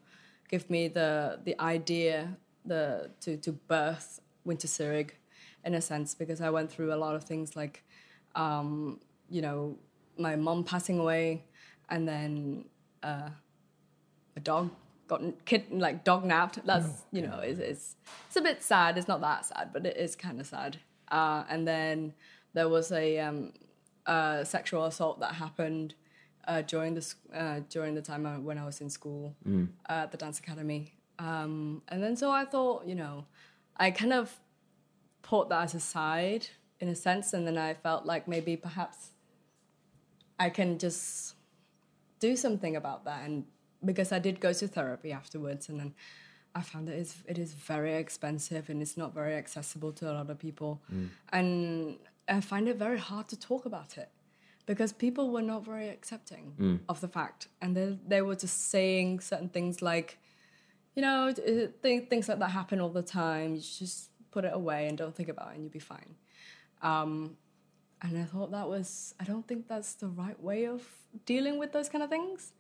gave 0.50 0.70
me 0.70 0.88
the 0.88 1.40
the 1.44 1.60
idea 1.60 2.38
the 2.66 3.12
to 3.22 3.38
to 3.38 3.52
birth 3.52 4.20
Winter 4.44 4.68
Zurich 4.68 5.20
in 5.64 5.74
a 5.74 5.82
sense 5.82 6.14
because 6.14 6.42
I 6.42 6.50
went 6.50 6.72
through 6.72 6.94
a 6.94 6.96
lot 6.96 7.16
of 7.16 7.24
things 7.24 7.56
like 7.56 7.84
um, 8.36 9.00
you 9.30 9.42
know 9.42 9.78
my 10.18 10.36
mom 10.36 10.64
passing 10.64 11.00
away, 11.00 11.44
and 11.90 12.08
then 12.08 12.66
uh, 13.04 13.30
a 14.36 14.40
dog 14.40 14.70
got 15.08 15.22
kid 15.46 15.66
like 15.72 16.04
dog 16.04 16.24
napped. 16.24 16.66
That's 16.66 17.04
you 17.12 17.22
know 17.22 17.40
it's, 17.40 17.60
it's 17.60 17.96
it's 18.28 18.36
a 18.36 18.42
bit 18.42 18.64
sad. 18.64 18.98
It's 18.98 19.08
not 19.08 19.22
that 19.22 19.46
sad, 19.46 19.70
but 19.74 19.86
it 19.86 19.98
is 19.98 20.16
kind 20.16 20.40
of 20.40 20.48
sad. 20.48 20.78
Uh, 21.10 21.44
and 21.50 21.68
then 21.68 22.14
there 22.54 22.70
was 22.70 22.92
a 22.92 23.20
um, 23.20 23.54
uh, 24.06 24.44
sexual 24.44 24.86
assault 24.86 25.20
that 25.20 25.36
happened 25.36 25.96
uh, 26.48 26.62
during 26.62 26.94
the 26.94 27.14
uh, 27.34 27.60
during 27.70 27.96
the 27.96 28.02
time 28.02 28.26
I, 28.26 28.38
when 28.38 28.58
I 28.58 28.66
was 28.66 28.82
in 28.82 28.90
school 28.90 29.36
uh, 29.90 30.04
at 30.04 30.12
the 30.12 30.18
dance 30.18 30.40
academy. 30.40 30.94
Um, 31.20 31.82
and 31.88 32.04
then 32.04 32.16
so 32.16 32.32
I 32.32 32.46
thought, 32.46 32.86
you 32.86 32.96
know, 32.96 33.26
I 33.78 33.92
kind 33.92 34.14
of 34.14 34.34
put 35.22 35.50
that 35.50 35.74
aside 35.74 36.48
in 36.80 36.90
a 36.90 36.96
sense, 36.96 37.34
and 37.34 37.48
then 37.48 37.58
I 37.58 37.74
felt 37.74 38.06
like 38.06 38.28
maybe 38.28 38.58
perhaps 38.58 39.12
I 40.40 40.50
can 40.50 40.78
just 40.78 41.36
do 42.20 42.36
something 42.36 42.76
about 42.76 43.06
that. 43.06 43.26
And 43.26 43.46
because 43.84 44.12
I 44.12 44.20
did 44.20 44.40
go 44.40 44.52
to 44.54 44.68
therapy 44.68 45.12
afterwards 45.12 45.70
and 45.70 45.80
then 45.80 45.94
I 46.54 46.62
found 46.62 46.88
that 46.88 46.96
it's, 46.96 47.16
it 47.28 47.38
is 47.38 47.54
very 47.54 47.96
expensive 47.96 48.70
and 48.70 48.82
it's 48.82 48.98
not 48.98 49.14
very 49.14 49.36
accessible 49.36 49.92
to 49.94 50.12
a 50.12 50.14
lot 50.14 50.30
of 50.30 50.40
people. 50.40 50.82
And 51.32 51.98
I 52.28 52.42
find 52.42 52.68
it 52.68 52.78
very 52.78 52.98
hard 52.98 53.28
to 53.30 53.40
talk 53.40 53.66
about 53.66 53.98
it 53.98 54.10
because 54.66 54.94
people 54.94 55.30
were 55.30 55.42
not 55.42 55.64
very 55.64 55.90
accepting 55.90 56.54
mm. 56.60 56.80
of 56.90 57.02
the 57.02 57.08
fact. 57.08 57.48
And 57.62 57.76
they, 57.76 57.98
they 58.08 58.22
were 58.22 58.36
just 58.36 58.70
saying 58.70 59.20
certain 59.20 59.50
things 59.50 59.82
like 59.82 60.18
you 60.96 61.02
know 61.02 61.32
th- 61.34 61.48
uh, 61.48 61.72
th- 61.82 62.10
things 62.10 62.30
like 62.30 62.40
that 62.40 62.52
happen 62.52 62.80
all 62.80 62.90
the 62.90 63.02
time. 63.02 63.56
You 63.56 63.62
just 63.62 64.10
put 64.32 64.46
it 64.46 64.52
away 64.54 64.88
and 64.88 64.98
don't 64.98 65.16
think 65.16 65.30
about 65.30 65.50
it 65.52 65.56
and 65.56 65.64
you'll 65.64 65.72
be 65.72 65.80
fine. 65.80 66.16
Um, 66.82 67.38
and 68.02 68.18
I 68.18 68.24
thought 68.24 68.52
that 68.52 68.68
was 68.68 69.16
I 69.20 69.24
don't 69.24 69.48
think 69.48 69.68
that's 69.68 69.94
the 69.96 70.08
right 70.08 70.42
way 70.42 70.66
of 70.68 70.84
dealing 71.26 71.58
with 71.60 71.72
those 71.72 71.90
kind 71.90 72.04
of 72.04 72.10
things. 72.10 72.54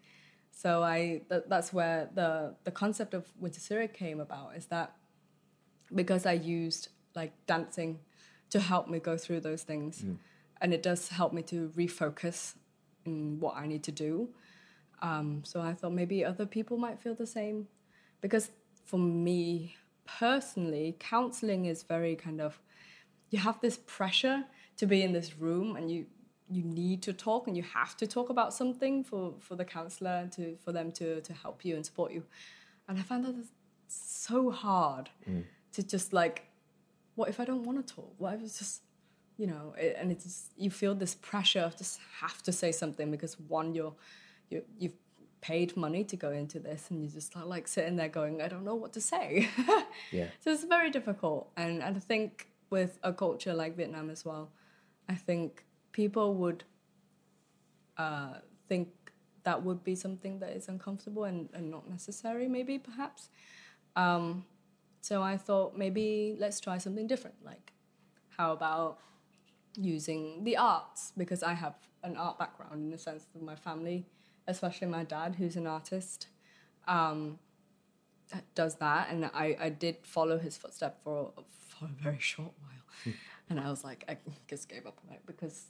So 0.52 0.84
I 0.84 1.22
th- 1.30 1.44
that's 1.48 1.74
where 1.74 2.10
the 2.14 2.56
the 2.64 2.72
concept 2.72 3.14
of 3.14 3.26
Winter 3.40 3.60
Zurich 3.60 3.94
came 3.94 4.20
about 4.20 4.56
is 4.56 4.68
that 4.68 4.96
because 5.94 6.26
I 6.26 6.34
used 6.34 6.90
like 7.16 7.34
dancing 7.46 8.00
to 8.50 8.60
help 8.60 8.88
me 8.88 9.00
go 9.00 9.18
through 9.18 9.42
those 9.42 9.64
things, 9.64 10.02
mm. 10.02 10.18
And 10.62 10.74
it 10.74 10.82
does 10.84 11.10
help 11.10 11.34
me 11.34 11.42
to 11.44 11.72
refocus 11.76 12.56
in 13.06 13.40
what 13.40 13.56
I 13.56 13.68
need 13.68 13.84
to 13.84 13.92
do. 13.92 14.30
Um, 15.02 15.44
so 15.44 15.62
I 15.62 15.74
thought 15.74 15.94
maybe 15.94 16.24
other 16.24 16.46
people 16.46 16.78
might 16.78 17.00
feel 17.00 17.16
the 17.16 17.28
same, 17.28 17.68
because 18.22 18.52
for 18.86 18.98
me 19.00 19.76
personally, 20.06 20.96
counseling 21.00 21.66
is 21.66 21.84
very 21.84 22.16
kind 22.16 22.42
of 22.42 22.60
you 23.32 23.40
have 23.40 23.60
this 23.60 23.80
pressure 23.86 24.46
to 24.78 24.86
be 24.86 25.02
in 25.02 25.12
this 25.12 25.38
room 25.38 25.76
and 25.76 25.92
you 25.92 26.06
you 26.50 26.62
need 26.62 27.02
to 27.02 27.12
talk 27.12 27.48
and 27.48 27.58
you 27.58 27.64
have 27.64 27.98
to 27.98 28.06
talk 28.06 28.30
about 28.30 28.54
something 28.54 29.04
for 29.04 29.34
for 29.40 29.56
the 29.56 29.66
counselor 29.66 30.30
to 30.36 30.56
for 30.64 30.72
them 30.72 30.92
to 30.92 31.22
to 31.22 31.34
help 31.34 31.66
you 31.66 31.76
and 31.76 31.86
support 31.86 32.12
you. 32.12 32.24
And 32.88 33.00
i 33.00 33.02
found 33.02 33.26
that 33.26 33.36
so 33.88 34.52
hard 34.52 35.10
to 35.74 35.84
just 35.84 36.14
like 36.14 36.44
what 37.16 37.30
if 37.30 37.40
i 37.40 37.46
don't 37.46 37.64
want 37.64 37.86
to 37.86 37.96
talk? 37.96 38.14
What 38.18 38.36
if 38.36 38.42
it's 38.42 38.60
just 38.60 38.82
you 39.38 39.48
know 39.48 39.74
it, 39.77 39.96
and 40.00 40.12
it's 40.12 40.50
you 40.58 40.70
feel 40.70 40.96
this 40.96 41.15
pressure 41.15 41.60
of 41.60 41.77
just 41.77 42.00
have 42.22 42.42
to 42.44 42.51
say 42.51 42.72
something 42.72 43.12
because 43.12 43.39
one 43.39 43.74
you're 43.74 43.94
you 44.50 44.63
you've 44.77 44.94
paid 45.42 45.77
money 45.77 46.04
to 46.04 46.15
go 46.15 46.32
into 46.32 46.60
this 46.60 46.89
and 46.89 47.04
you 47.04 47.10
just 47.10 47.27
start 47.27 47.46
like 47.48 47.68
sitting 47.68 47.96
there 47.96 48.10
going 48.10 48.42
i 48.42 48.48
don't 48.48 48.65
know 48.65 48.74
what 48.74 48.92
to 48.94 49.00
say 49.00 49.48
yeah, 50.12 50.27
so 50.39 50.51
it's 50.51 50.63
very 50.63 50.89
difficult. 50.89 51.51
And 51.58 51.84
I 51.84 51.94
think 51.94 52.48
with 52.70 53.00
a 53.04 53.13
culture 53.13 53.54
like 53.54 53.75
Vietnam 53.75 54.10
as 54.10 54.25
well, 54.25 54.51
I 55.08 55.15
think 55.15 55.63
people 55.92 56.36
would 56.36 56.63
uh, 57.98 58.36
think 58.68 58.89
that 59.44 59.63
would 59.63 59.84
be 59.84 59.96
something 59.96 60.39
that 60.39 60.51
is 60.51 60.68
uncomfortable 60.68 61.25
and, 61.25 61.50
and 61.54 61.70
not 61.70 61.88
necessary, 61.89 62.48
maybe, 62.48 62.80
perhaps. 62.80 63.30
Um, 63.96 64.46
so 65.01 65.22
I 65.22 65.38
thought 65.38 65.77
maybe 65.77 66.36
let's 66.39 66.60
try 66.60 66.80
something 66.80 67.08
different. 67.08 67.36
Like, 67.46 67.74
how 68.30 68.51
about 68.51 69.00
using 69.77 70.44
the 70.44 70.58
arts 70.58 71.12
because 71.17 71.44
I 71.44 71.53
have 71.53 71.75
an 72.03 72.15
art 72.17 72.38
background 72.39 72.74
in 72.84 72.89
the 72.91 72.98
sense 72.98 73.25
of 73.36 73.41
my 73.41 73.55
family, 73.55 74.05
especially 74.48 74.88
my 74.88 75.03
dad, 75.03 75.36
who's 75.36 75.55
an 75.55 75.67
artist, 75.67 76.27
um, 76.88 77.39
does 78.53 78.75
that. 78.75 79.10
And 79.10 79.25
I, 79.25 79.55
I 79.60 79.70
did 79.70 79.98
follow 80.03 80.38
his 80.38 80.58
footstep 80.58 81.01
for, 81.03 81.32
for 81.58 81.86
a 81.86 82.03
very 82.03 82.20
short 82.20 82.51
while. 82.62 83.13
and 83.50 83.60
I 83.60 83.70
was 83.70 83.84
like, 83.84 84.03
I 84.08 84.17
just 84.48 84.70
gave 84.70 84.86
up 84.86 85.00
on 85.08 85.13
it 85.15 85.22
because 85.25 85.65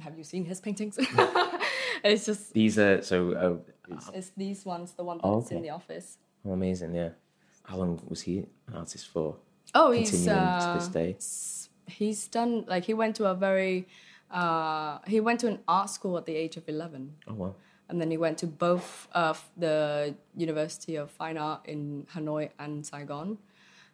have 0.00 0.16
you 0.16 0.24
seen 0.24 0.44
his 0.44 0.60
paintings? 0.60 0.98
it's 2.04 2.26
just, 2.26 2.52
These 2.52 2.78
are 2.78 3.02
so. 3.02 3.34
Oh, 3.34 3.60
it's, 3.88 4.10
it's 4.14 4.30
these 4.36 4.64
ones, 4.64 4.92
the 4.92 5.04
one 5.04 5.18
that's 5.18 5.52
Oh, 5.52 5.56
in 5.56 5.62
the 5.62 5.70
office. 5.70 6.18
oh, 6.46 6.52
amazing! 6.52 6.94
Yeah. 6.94 7.10
How 7.64 7.76
long 7.76 8.00
was 8.08 8.22
he 8.22 8.38
an 8.68 8.76
artist 8.76 9.08
for? 9.08 9.36
Oh, 9.74 9.90
he's 9.92 10.26
uh, 10.26 10.72
to 10.72 10.78
this 10.78 10.88
day. 10.88 11.16
He's 11.90 12.26
done 12.28 12.64
like 12.66 12.84
he 12.84 12.94
went 12.94 13.16
to 13.16 13.26
a 13.26 13.34
very 13.34 13.86
uh, 14.30 14.98
he 15.06 15.18
went 15.20 15.40
to 15.40 15.48
an 15.48 15.58
art 15.66 15.90
school 15.90 16.16
at 16.16 16.24
the 16.26 16.34
age 16.36 16.56
of 16.56 16.68
eleven, 16.68 17.14
Oh 17.26 17.34
wow. 17.34 17.54
and 17.88 18.00
then 18.00 18.10
he 18.10 18.16
went 18.16 18.38
to 18.38 18.46
both 18.46 19.08
uh, 19.12 19.34
the 19.56 20.14
University 20.36 20.94
of 20.96 21.10
Fine 21.10 21.36
Art 21.38 21.66
in 21.66 22.06
Hanoi 22.14 22.50
and 22.58 22.86
Saigon. 22.86 23.38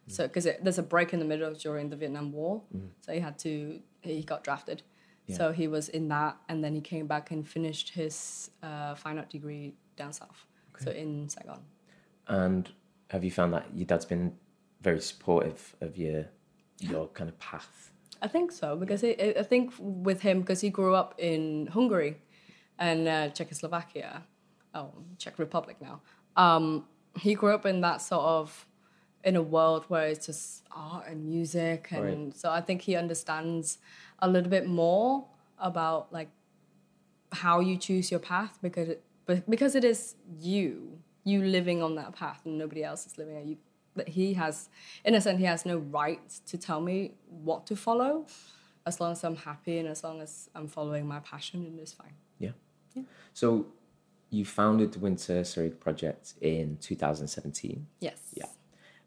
So 0.09 0.25
because 0.27 0.47
there's 0.63 0.77
a 0.77 0.83
break 0.83 1.11
in 1.13 1.19
the 1.19 1.25
middle 1.25 1.53
during 1.53 1.89
the 1.89 1.97
Vietnam 1.97 2.31
War, 2.31 2.61
so 3.01 3.11
he 3.11 3.19
had 3.19 3.37
to 3.39 3.79
he 4.01 4.23
got 4.23 4.43
drafted. 4.43 4.81
So 5.29 5.51
he 5.51 5.67
was 5.67 5.89
in 5.89 6.07
that, 6.07 6.37
and 6.47 6.63
then 6.63 6.73
he 6.73 6.79
came 6.79 7.05
back 7.05 7.31
and 7.31 7.45
finished 7.45 7.89
his 7.89 8.49
uh, 8.63 8.95
fine 8.95 9.17
art 9.17 9.29
degree 9.29 9.73
down 9.97 10.13
south, 10.13 10.45
so 10.79 10.91
in 10.91 11.27
Saigon. 11.27 11.59
And 12.29 12.69
have 13.09 13.25
you 13.25 13.31
found 13.31 13.51
that 13.53 13.65
your 13.75 13.85
dad's 13.85 14.05
been 14.05 14.37
very 14.81 15.01
supportive 15.01 15.75
of 15.81 15.97
your 15.97 16.27
your 16.79 17.07
kind 17.09 17.29
of 17.29 17.37
path? 17.39 17.91
I 18.21 18.27
think 18.27 18.51
so 18.51 18.75
because 18.75 19.03
it- 19.03 19.37
I 19.37 19.43
think 19.43 19.73
with 19.79 20.21
him 20.21 20.41
because 20.41 20.61
he 20.61 20.69
grew 20.69 20.95
up 20.95 21.13
in 21.17 21.67
Hungary 21.67 22.17
and 22.79 23.07
uh, 23.07 23.29
Czechoslovakia, 23.29 24.23
oh 24.73 24.91
Czech 25.17 25.37
Republic 25.39 25.77
now. 25.81 26.01
Um, 26.35 26.85
he 27.19 27.33
grew 27.35 27.53
up 27.53 27.65
in 27.65 27.81
that 27.81 28.01
sort 28.01 28.23
of 28.25 28.65
in 29.23 29.35
a 29.35 29.41
world 29.41 29.85
where 29.89 30.07
it's 30.07 30.25
just 30.27 30.63
art 30.71 31.05
and 31.07 31.25
music, 31.25 31.89
and 31.91 32.27
Right. 32.27 32.37
so 32.37 32.49
I 32.51 32.61
think 32.61 32.81
he 32.83 32.95
understands 32.95 33.79
a 34.19 34.27
little 34.27 34.49
bit 34.49 34.67
more 34.67 35.25
about 35.59 36.11
like 36.13 36.29
how 37.31 37.59
you 37.59 37.77
choose 37.77 38.09
your 38.11 38.19
path 38.19 38.57
because 38.61 38.89
it, 38.89 39.03
because 39.49 39.75
it 39.75 39.83
is 39.83 40.15
you 40.39 40.99
you 41.23 41.41
living 41.43 41.83
on 41.83 41.95
that 41.95 42.13
path 42.15 42.41
and 42.45 42.57
nobody 42.57 42.83
else 42.83 43.05
is 43.05 43.17
living 43.17 43.35
it 43.35 43.45
you 43.45 43.57
that 43.97 44.09
he 44.09 44.33
has 44.33 44.69
in 45.03 45.13
a 45.15 45.21
sense 45.21 45.37
he 45.39 45.45
has 45.45 45.65
no 45.65 45.77
right 45.77 46.29
to 46.45 46.57
tell 46.57 46.81
me 46.81 47.13
what 47.29 47.65
to 47.67 47.75
follow 47.75 48.25
as 48.85 48.99
long 49.01 49.11
as 49.11 49.23
i'm 49.23 49.35
happy 49.35 49.77
and 49.79 49.87
as 49.87 50.03
long 50.03 50.21
as 50.21 50.49
i'm 50.55 50.67
following 50.67 51.05
my 51.07 51.19
passion 51.19 51.65
and 51.65 51.79
it's 51.79 51.93
fine 51.93 52.13
Yeah. 52.39 52.51
So 53.33 53.67
you 54.29 54.43
founded 54.45 54.91
the 54.93 54.99
Winter 54.99 55.43
Surrey 55.43 55.69
Project 55.69 56.33
in 56.41 56.77
2017. 56.81 57.85
yes 57.99 58.19
Yeah. 58.33 58.45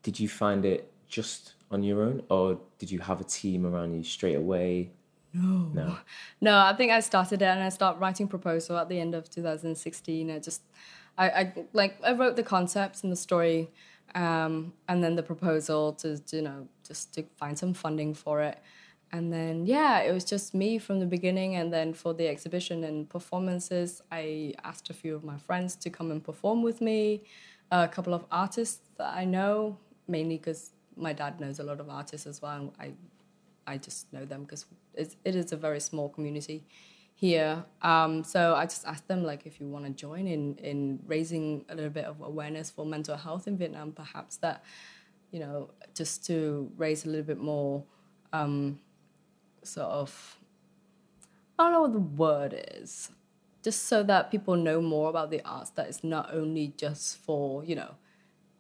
Did 0.03 0.19
you 0.21 0.29
find 0.29 0.65
it 0.65 0.91
just 1.09 1.55
on 1.71 1.83
your 1.83 2.03
own, 2.03 2.23
or 2.31 2.59
did 2.79 2.91
you 2.91 3.01
have 3.01 3.21
a 3.21 3.25
team 3.25 3.67
around 3.67 3.95
you 3.95 4.03
straight 4.03 4.37
away? 4.37 4.91
No. 5.33 5.71
No. 5.75 5.97
No, 6.41 6.59
I 6.59 6.75
think 6.75 6.91
I 6.91 7.01
started 7.01 7.43
it 7.43 7.45
and 7.47 7.63
I 7.63 7.69
started 7.69 8.01
writing 8.01 8.27
proposal 8.29 8.77
at 8.79 8.89
the 8.89 8.99
end 8.99 9.15
of 9.15 9.29
2016. 9.31 10.31
I 10.31 10.39
just, 10.39 10.63
I, 11.19 11.27
I 11.41 11.55
like 11.73 11.99
I 12.03 12.13
wrote 12.13 12.37
the 12.37 12.43
concepts 12.43 13.03
and 13.05 13.13
the 13.13 13.17
story, 13.29 13.71
um, 14.15 14.73
and 14.89 15.03
then 15.03 15.17
the 15.17 15.23
proposal 15.23 15.93
to 15.95 16.21
you 16.33 16.43
know 16.43 16.69
just 16.87 17.15
to 17.15 17.25
find 17.37 17.59
some 17.59 17.75
funding 17.75 18.15
for 18.15 18.41
it, 18.43 18.59
and 19.13 19.33
then 19.33 19.67
yeah, 19.67 20.01
it 20.01 20.13
was 20.13 20.25
just 20.25 20.55
me 20.55 20.79
from 20.79 21.01
the 21.01 21.07
beginning. 21.07 21.57
And 21.57 21.73
then 21.73 21.95
for 21.95 22.15
the 22.15 22.29
exhibition 22.29 22.85
and 22.85 23.09
performances, 23.09 24.03
I 24.11 24.55
asked 24.65 24.91
a 24.91 24.95
few 24.95 25.15
of 25.15 25.25
my 25.25 25.39
friends 25.39 25.77
to 25.77 25.91
come 25.91 26.11
and 26.11 26.23
perform 26.23 26.63
with 26.63 26.81
me, 26.81 27.25
a 27.71 27.89
couple 27.89 28.15
of 28.15 28.25
artists 28.31 28.81
that 28.99 29.15
I 29.15 29.25
know, 29.25 29.79
mainly 30.09 30.37
because 30.37 30.71
my 30.97 31.13
dad 31.13 31.41
knows 31.41 31.59
a 31.59 31.63
lot 31.65 31.81
of 31.81 31.89
artists 31.89 32.27
as 32.27 32.43
well. 32.43 32.57
And 32.57 32.73
I 32.79 32.93
I 33.67 33.79
just 33.79 34.13
know 34.13 34.25
them 34.25 34.43
because 34.43 34.67
it 35.25 35.35
is 35.37 35.53
a 35.53 35.57
very 35.57 35.81
small 35.81 36.09
community 36.09 36.65
here. 37.21 37.63
Um, 37.83 38.25
so 38.25 38.55
I 38.55 38.65
just 38.65 38.87
asked 38.87 39.07
them 39.07 39.23
like 39.23 39.45
if 39.45 39.61
you 39.61 39.69
want 39.69 39.85
to 39.85 39.91
join 39.91 40.27
in 40.27 40.57
in 40.57 41.01
raising 41.07 41.67
a 41.69 41.75
little 41.75 41.91
bit 41.91 42.07
of 42.07 42.23
awareness 42.23 42.71
for 42.71 42.87
mental 42.87 43.15
health 43.15 43.47
in 43.47 43.59
Vietnam, 43.59 43.93
perhaps 43.93 44.39
that 44.39 44.65
you 45.31 45.39
know 45.39 45.71
just 45.95 46.25
to 46.29 46.73
raise 46.79 47.05
a 47.05 47.09
little 47.11 47.27
bit 47.27 47.39
more 47.39 47.85
um, 48.33 48.81
sort 49.63 49.89
of 49.89 50.39
I 51.59 51.65
don't 51.65 51.73
know 51.73 51.83
what 51.83 51.93
the 51.93 51.99
word 51.99 52.65
is, 52.75 53.11
just 53.63 53.83
so 53.83 54.03
that 54.05 54.31
people 54.31 54.57
know 54.57 54.81
more 54.81 55.11
about 55.11 55.31
the 55.31 55.43
arts. 55.45 55.69
That 55.71 55.89
it's 55.89 56.03
not 56.03 56.33
only 56.33 56.73
just 56.79 57.19
for 57.19 57.63
you 57.65 57.77
know 57.77 57.97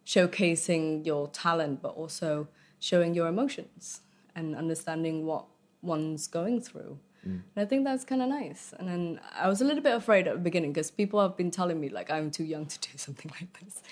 showcasing 0.05 1.07
your 1.07 1.29
talent, 1.29 1.81
but 1.81 1.95
also 1.95 2.49
showing 2.79 3.15
your 3.15 3.27
emotions 3.27 4.03
and 4.37 4.55
understanding 4.55 5.25
what 5.25 5.47
one's 5.81 6.27
going 6.27 6.61
through. 6.61 6.99
And 7.23 7.45
I 7.57 7.65
think 7.65 7.85
that's 7.85 8.05
kind 8.05 8.23
of 8.23 8.29
nice. 8.29 8.73
And 8.79 8.89
then 8.89 9.21
I 9.39 9.49
was 9.49 9.61
a 9.61 9.65
little 9.65 9.83
bit 9.83 9.95
afraid 9.95 10.27
at 10.27 10.35
the 10.35 10.41
beginning 10.41 10.73
because 10.73 10.91
people 10.91 11.21
have 11.21 11.37
been 11.37 11.51
telling 11.51 11.79
me 11.81 11.89
like 11.89 12.11
I'm 12.11 12.31
too 12.31 12.45
young 12.45 12.67
to 12.67 12.79
do 12.81 12.89
something 12.97 13.31
like 13.41 13.53
this. 13.61 13.83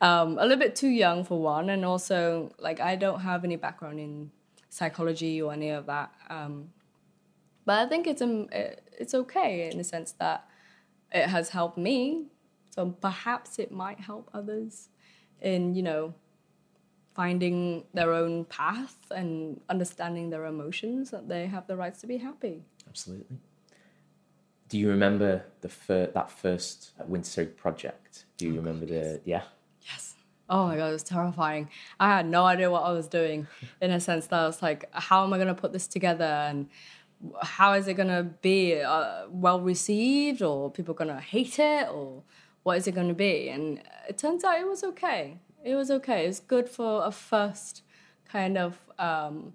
Um, 0.00 0.38
a 0.38 0.42
little 0.42 0.56
bit 0.58 0.74
too 0.76 0.88
young 0.88 1.24
for 1.24 1.38
one, 1.40 1.68
and 1.70 1.84
also 1.84 2.52
like 2.58 2.80
I 2.80 2.96
don't 2.96 3.20
have 3.20 3.44
any 3.44 3.56
background 3.56 4.00
in 4.00 4.30
psychology 4.70 5.42
or 5.42 5.52
any 5.52 5.70
of 5.70 5.86
that. 5.86 6.12
Um, 6.30 6.70
but 7.66 7.78
I 7.78 7.88
think 7.88 8.06
it's 8.06 8.22
um, 8.22 8.48
it- 8.52 8.82
it's 8.98 9.14
okay 9.14 9.70
in 9.70 9.78
the 9.78 9.84
sense 9.84 10.12
that 10.12 10.46
it 11.12 11.26
has 11.28 11.50
helped 11.50 11.78
me. 11.78 12.26
So 12.70 12.90
perhaps 13.00 13.58
it 13.58 13.72
might 13.72 14.00
help 14.00 14.30
others 14.34 14.88
in 15.40 15.74
you 15.74 15.82
know 15.82 16.14
finding 17.14 17.84
their 17.92 18.12
own 18.12 18.44
path 18.44 18.96
and 19.10 19.60
understanding 19.68 20.30
their 20.30 20.46
emotions 20.46 21.10
that 21.10 21.28
they 21.28 21.46
have 21.46 21.66
the 21.66 21.76
rights 21.76 22.00
to 22.00 22.06
be 22.06 22.18
happy. 22.18 22.62
Absolutely. 22.90 23.38
Do 24.68 24.78
you 24.78 24.88
remember 24.88 25.44
the 25.62 25.68
fir- 25.68 26.10
that 26.14 26.30
first 26.30 26.92
Winter 27.06 27.28
Surrey 27.28 27.46
project? 27.46 28.26
Do 28.36 28.46
you 28.46 28.54
remember 28.54 28.86
the 28.86 29.20
yeah? 29.24 29.42
Yes. 29.82 30.14
Oh 30.48 30.66
my 30.66 30.76
god, 30.76 30.88
it 30.88 30.92
was 30.92 31.02
terrifying. 31.04 31.70
I 31.98 32.08
had 32.08 32.26
no 32.26 32.44
idea 32.44 32.70
what 32.70 32.82
I 32.82 32.92
was 32.92 33.06
doing 33.06 33.46
in 33.80 33.90
a 33.90 34.00
sense 34.00 34.26
that 34.28 34.40
I 34.40 34.46
was 34.46 34.60
like, 34.62 34.88
how 34.92 35.24
am 35.24 35.32
I 35.32 35.36
going 35.36 35.48
to 35.48 35.54
put 35.54 35.72
this 35.72 35.86
together 35.86 36.24
and 36.24 36.68
how 37.42 37.74
is 37.74 37.86
it 37.86 37.94
going 37.94 38.08
to 38.08 38.24
be 38.42 38.80
uh, 38.80 39.26
well 39.28 39.60
received 39.60 40.42
or 40.42 40.70
people 40.70 40.94
going 40.94 41.14
to 41.14 41.20
hate 41.20 41.58
it 41.58 41.88
or 41.88 42.22
what 42.62 42.78
is 42.78 42.86
it 42.86 42.94
going 42.94 43.08
to 43.08 43.14
be? 43.14 43.48
And 43.48 43.82
it 44.08 44.18
turns 44.18 44.44
out 44.44 44.58
it 44.58 44.66
was 44.66 44.82
okay. 44.84 45.38
It 45.64 45.74
was 45.74 45.90
okay. 45.90 46.24
it 46.24 46.28
was 46.28 46.40
good 46.40 46.68
for 46.68 47.04
a 47.04 47.12
first 47.12 47.82
kind 48.26 48.56
of 48.56 48.78
um, 48.98 49.52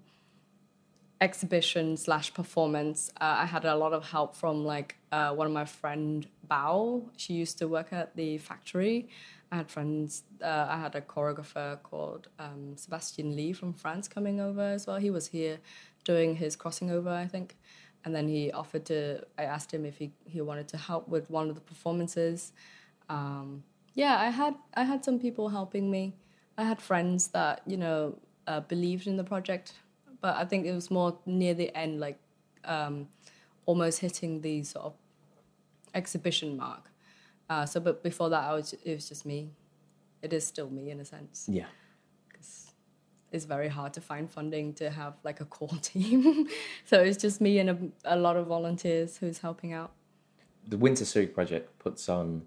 exhibition 1.20 1.96
slash 1.96 2.32
performance. 2.34 3.10
Uh, 3.20 3.36
I 3.38 3.46
had 3.46 3.64
a 3.64 3.74
lot 3.74 3.92
of 3.92 4.04
help 4.04 4.36
from 4.36 4.64
like 4.64 4.96
uh, 5.12 5.32
one 5.32 5.46
of 5.46 5.52
my 5.52 5.64
friend 5.64 6.26
Bao. 6.48 7.08
She 7.16 7.34
used 7.34 7.58
to 7.58 7.68
work 7.68 7.92
at 7.92 8.14
the 8.16 8.38
factory. 8.38 9.08
I 9.50 9.56
had 9.56 9.70
friends. 9.70 10.24
Uh, 10.42 10.66
I 10.68 10.78
had 10.78 10.94
a 10.94 11.00
choreographer 11.00 11.82
called 11.82 12.28
um, 12.38 12.76
Sebastian 12.76 13.36
Lee 13.36 13.52
from 13.52 13.72
France 13.72 14.08
coming 14.08 14.40
over 14.40 14.60
as 14.60 14.86
well. 14.86 14.96
He 14.96 15.10
was 15.10 15.28
here 15.28 15.58
doing 16.04 16.36
his 16.36 16.56
crossing 16.56 16.90
over, 16.90 17.10
I 17.10 17.26
think, 17.26 17.56
and 18.04 18.14
then 18.14 18.28
he 18.28 18.52
offered 18.52 18.84
to. 18.86 19.22
I 19.38 19.44
asked 19.44 19.72
him 19.72 19.84
if 19.84 19.98
he 19.98 20.12
he 20.24 20.40
wanted 20.40 20.68
to 20.68 20.76
help 20.76 21.08
with 21.08 21.30
one 21.30 21.48
of 21.48 21.54
the 21.54 21.60
performances. 21.60 22.52
Um, 23.08 23.62
yeah, 23.94 24.18
I 24.18 24.30
had 24.30 24.54
I 24.74 24.82
had 24.82 25.04
some 25.04 25.18
people 25.18 25.48
helping 25.48 25.90
me. 25.90 26.14
I 26.58 26.64
had 26.64 26.80
friends 26.80 27.28
that 27.28 27.62
you 27.66 27.76
know 27.76 28.18
uh, 28.46 28.60
believed 28.60 29.06
in 29.06 29.16
the 29.16 29.24
project, 29.24 29.74
but 30.20 30.36
I 30.36 30.44
think 30.44 30.66
it 30.66 30.72
was 30.72 30.90
more 30.90 31.18
near 31.26 31.54
the 31.54 31.74
end, 31.76 32.00
like 32.00 32.18
um, 32.64 33.08
almost 33.64 34.00
hitting 34.00 34.40
the 34.40 34.62
sort 34.62 34.86
of 34.86 34.94
exhibition 35.94 36.56
mark. 36.56 36.90
Uh, 37.48 37.64
so, 37.66 37.80
but 37.80 38.02
before 38.02 38.28
that, 38.30 38.44
I 38.44 38.54
was 38.54 38.72
it 38.72 38.94
was 38.94 39.08
just 39.08 39.24
me. 39.26 39.50
It 40.22 40.32
is 40.32 40.46
still 40.46 40.70
me 40.70 40.90
in 40.90 41.00
a 41.00 41.04
sense. 41.04 41.46
Yeah. 41.48 41.66
Because 42.28 42.72
It's 43.30 43.44
very 43.44 43.68
hard 43.68 43.92
to 43.94 44.00
find 44.00 44.30
funding 44.30 44.72
to 44.74 44.90
have 44.90 45.14
like 45.22 45.40
a 45.40 45.44
core 45.44 45.78
team, 45.82 46.48
so 46.84 47.00
it's 47.00 47.16
just 47.16 47.40
me 47.40 47.58
and 47.58 47.70
a, 47.70 47.78
a 48.04 48.16
lot 48.16 48.36
of 48.36 48.46
volunteers 48.46 49.18
who's 49.18 49.38
helping 49.38 49.72
out. 49.72 49.92
The 50.68 50.76
Winter 50.76 51.04
Surrey 51.04 51.28
project 51.28 51.78
puts 51.78 52.08
on 52.08 52.42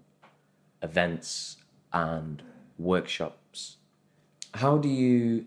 events 0.82 1.56
and 1.92 2.42
workshops. 2.78 3.76
How 4.54 4.76
do 4.76 4.88
you 4.88 5.46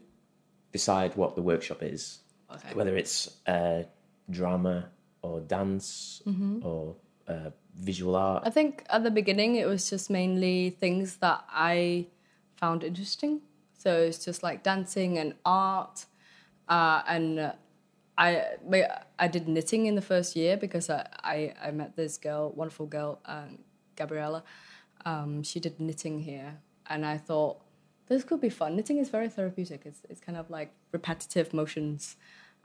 decide 0.73 1.15
what 1.15 1.35
the 1.35 1.41
workshop 1.41 1.81
is? 1.81 2.19
Okay. 2.53 2.73
Whether 2.73 2.97
it's 2.97 3.39
uh, 3.47 3.83
drama 4.29 4.89
or 5.21 5.39
dance 5.39 6.21
or 6.61 6.95
uh, 7.27 7.49
visual 7.75 8.15
art. 8.15 8.43
I 8.45 8.49
think 8.49 8.83
at 8.89 9.03
the 9.03 9.11
beginning 9.11 9.55
it 9.55 9.67
was 9.67 9.89
just 9.89 10.09
mainly 10.09 10.71
things 10.71 11.17
that 11.17 11.43
I 11.49 12.07
found 12.57 12.83
interesting. 12.83 13.41
So 13.77 13.97
it's 13.97 14.23
just 14.23 14.43
like 14.43 14.63
dancing 14.63 15.17
and 15.17 15.33
art, 15.45 16.05
uh, 16.69 17.01
and 17.07 17.53
I 18.17 18.43
I 19.19 19.27
did 19.27 19.47
knitting 19.47 19.87
in 19.87 19.95
the 19.95 20.01
first 20.01 20.35
year 20.35 20.55
because 20.55 20.89
I 20.89 21.07
I, 21.23 21.53
I 21.61 21.71
met 21.71 21.95
this 21.95 22.17
girl, 22.17 22.51
wonderful 22.55 22.85
girl, 22.85 23.19
um, 23.25 23.59
Gabriella. 23.97 24.43
Um, 25.05 25.43
she 25.43 25.59
did 25.59 25.79
knitting 25.79 26.19
here, 26.19 26.59
and 26.89 27.05
I 27.05 27.17
thought 27.17 27.59
this 28.07 28.23
could 28.23 28.41
be 28.41 28.49
fun. 28.49 28.75
Knitting 28.75 28.97
is 28.97 29.09
very 29.09 29.29
therapeutic. 29.29 29.81
It's 29.85 30.01
it's 30.09 30.19
kind 30.19 30.37
of 30.37 30.49
like 30.49 30.71
repetitive 30.91 31.53
motions 31.53 32.15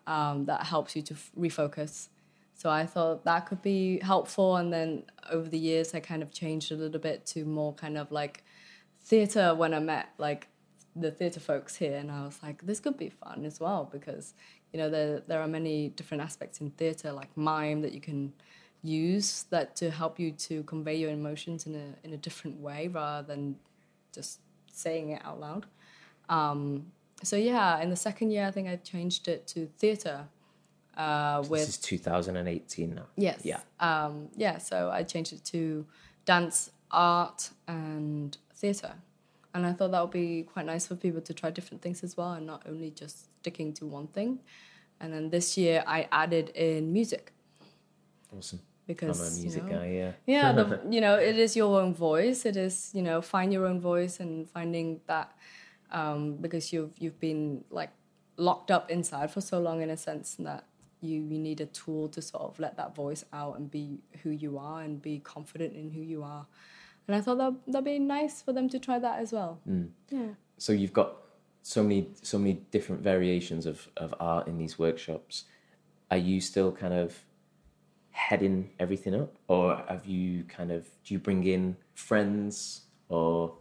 um, 0.07 0.47
that 0.47 0.65
helps 0.65 0.97
you 0.97 1.03
to 1.03 1.15
f- 1.15 1.31
refocus. 1.39 2.09
So 2.55 2.71
I 2.71 2.87
thought 2.87 3.25
that 3.25 3.47
could 3.47 3.63
be 3.63 4.01
helpful, 4.01 4.57
and 4.57 4.73
then 4.73 5.05
over 5.31 5.49
the 5.49 5.59
years, 5.59 5.95
I 5.95 6.01
kind 6.01 6.23
of 6.23 6.33
changed 6.33 6.73
a 6.73 6.75
little 6.75 7.01
bit 7.01 7.25
to 7.27 7.45
more 7.45 7.73
kind 7.75 7.97
of 7.97 8.11
like 8.11 8.43
theater 9.01 9.55
when 9.55 9.75
I 9.75 9.79
met 9.79 10.09
like 10.19 10.49
the 10.97 11.11
theater 11.13 11.41
folks 11.41 11.77
here, 11.77 11.97
and 11.97 12.11
I 12.11 12.25
was 12.25 12.41
like, 12.43 12.67
this 12.67 12.81
could 12.81 12.97
be 12.97 13.11
fun 13.11 13.45
as 13.45 13.61
well 13.61 13.89
because 13.91 14.35
you 14.73 14.79
know 14.79 14.91
there 14.91 15.21
there 15.29 15.41
are 15.41 15.49
many 15.49 15.91
different 15.91 16.23
aspects 16.23 16.61
in 16.61 16.71
theater 16.71 17.13
like 17.13 17.35
mime 17.37 17.81
that 17.83 17.93
you 17.93 18.01
can 18.01 18.33
use 18.83 19.45
that 19.51 19.75
to 19.77 19.91
help 19.91 20.21
you 20.21 20.31
to 20.31 20.63
convey 20.65 20.97
your 20.97 21.11
emotions 21.11 21.67
in 21.67 21.75
a 21.75 22.07
in 22.07 22.13
a 22.13 22.17
different 22.17 22.61
way 22.61 22.89
rather 22.89 23.27
than 23.27 23.57
just 24.13 24.41
saying 24.79 25.11
it 25.11 25.23
out 25.25 25.41
loud. 25.41 25.67
Um, 26.29 26.93
so 27.23 27.37
yeah, 27.37 27.81
in 27.81 27.91
the 27.91 27.97
second 27.97 28.31
year, 28.31 28.47
I 28.47 28.51
think 28.51 28.69
I 28.69 28.77
changed 28.77 29.29
it 29.29 29.47
to 29.49 29.67
theater. 29.79 30.27
Uh, 30.97 31.45
with 31.49 31.61
This 31.61 31.69
is 31.71 31.79
2018 31.79 32.95
now. 32.95 33.03
Yes. 33.17 33.41
Yeah. 33.45 33.61
Um, 33.79 34.29
yeah. 34.37 34.59
So 34.59 34.91
I 34.91 35.05
changed 35.05 35.33
it 35.33 35.45
to 35.47 35.87
dance, 36.25 36.71
art, 36.91 37.51
and 37.69 38.37
theatre. 38.55 38.95
And 39.55 39.65
I 39.65 39.73
thought 39.73 39.93
that 39.93 40.01
would 40.01 40.11
be 40.11 40.43
quite 40.43 40.67
nice 40.67 40.87
for 40.87 40.97
people 40.97 41.21
to 41.21 41.33
try 41.33 41.51
different 41.51 41.83
things 41.83 42.03
as 42.03 42.17
well 42.17 42.33
and 42.33 42.47
not 42.47 42.63
only 42.69 42.91
just 42.91 43.27
sticking 43.41 43.73
to 43.75 43.87
one 43.87 44.09
thing. 44.09 44.41
And 45.01 45.13
then 45.13 45.31
this 45.31 45.57
year 45.57 45.85
I 45.87 46.09
added 46.11 46.51
in 46.51 46.93
music 46.93 47.33
Awesome. 48.37 48.61
Because 48.89 49.21
I'm 49.21 49.27
a 49.27 49.41
music 49.43 49.63
you 49.65 49.69
know, 49.71 49.79
guy, 49.79 49.87
yeah. 49.87 50.13
yeah, 50.27 50.53
the, 50.53 50.81
you 50.91 51.01
know, 51.01 51.17
it 51.17 51.39
is 51.39 51.55
your 51.55 51.81
own 51.81 51.95
voice. 51.95 52.47
It 52.47 52.57
is, 52.57 52.91
you 52.95 53.03
know, 53.03 53.21
find 53.21 53.53
your 53.53 53.67
own 53.67 53.81
voice 53.81 54.19
and 54.19 54.49
finding 54.51 55.01
that 55.07 55.37
um, 55.93 56.37
because 56.37 56.73
you've 56.73 56.93
you've 56.99 57.21
been 57.21 57.65
like 57.71 57.91
locked 58.39 58.71
up 58.71 58.91
inside 58.91 59.31
for 59.31 59.43
so 59.43 59.61
long 59.61 59.83
in 59.83 59.91
a 59.91 59.97
sense 59.97 60.37
that 60.41 60.65
you 61.01 61.17
you 61.21 61.39
need 61.39 61.61
a 61.61 61.67
tool 61.67 62.09
to 62.09 62.23
sort 62.23 62.45
of 62.45 62.59
let 62.59 62.77
that 62.79 62.95
voice 62.95 63.25
out 63.33 63.59
and 63.59 63.71
be 63.71 64.01
who 64.23 64.31
you 64.31 64.59
are 64.59 64.83
and 64.83 65.03
be 65.03 65.19
confident 65.21 65.77
in 65.77 65.91
who 65.91 66.01
you 66.01 66.23
are. 66.23 66.47
And 67.07 67.15
I 67.15 67.21
thought 67.21 67.39
that 67.39 67.55
that'd 67.67 67.85
be 67.85 67.99
nice 67.99 68.43
for 68.43 68.53
them 68.55 68.69
to 68.71 68.79
try 68.79 68.99
that 68.99 69.19
as 69.21 69.33
well. 69.33 69.61
Yeah. 70.11 70.33
So 70.57 70.73
you've 70.73 70.95
got 70.95 71.17
so 71.63 71.83
many 71.83 72.09
so 72.23 72.39
many 72.39 72.55
different 72.71 73.03
variations 73.03 73.67
of, 73.67 73.87
of 73.99 74.15
art 74.19 74.49
in 74.49 74.57
these 74.57 74.79
workshops. 74.79 75.45
Are 76.11 76.17
you 76.17 76.41
still 76.41 76.73
kind 76.73 76.95
of 76.95 77.23
heading 78.19 78.71
everything 78.79 79.15
up? 79.15 79.35
Or 79.47 79.83
have 79.89 80.05
you 80.05 80.45
kind 80.45 80.71
of 80.71 80.87
do 81.05 81.15
you 81.15 81.21
bring 81.21 81.45
in 81.45 81.77
friends 81.95 82.83
or 83.09 83.55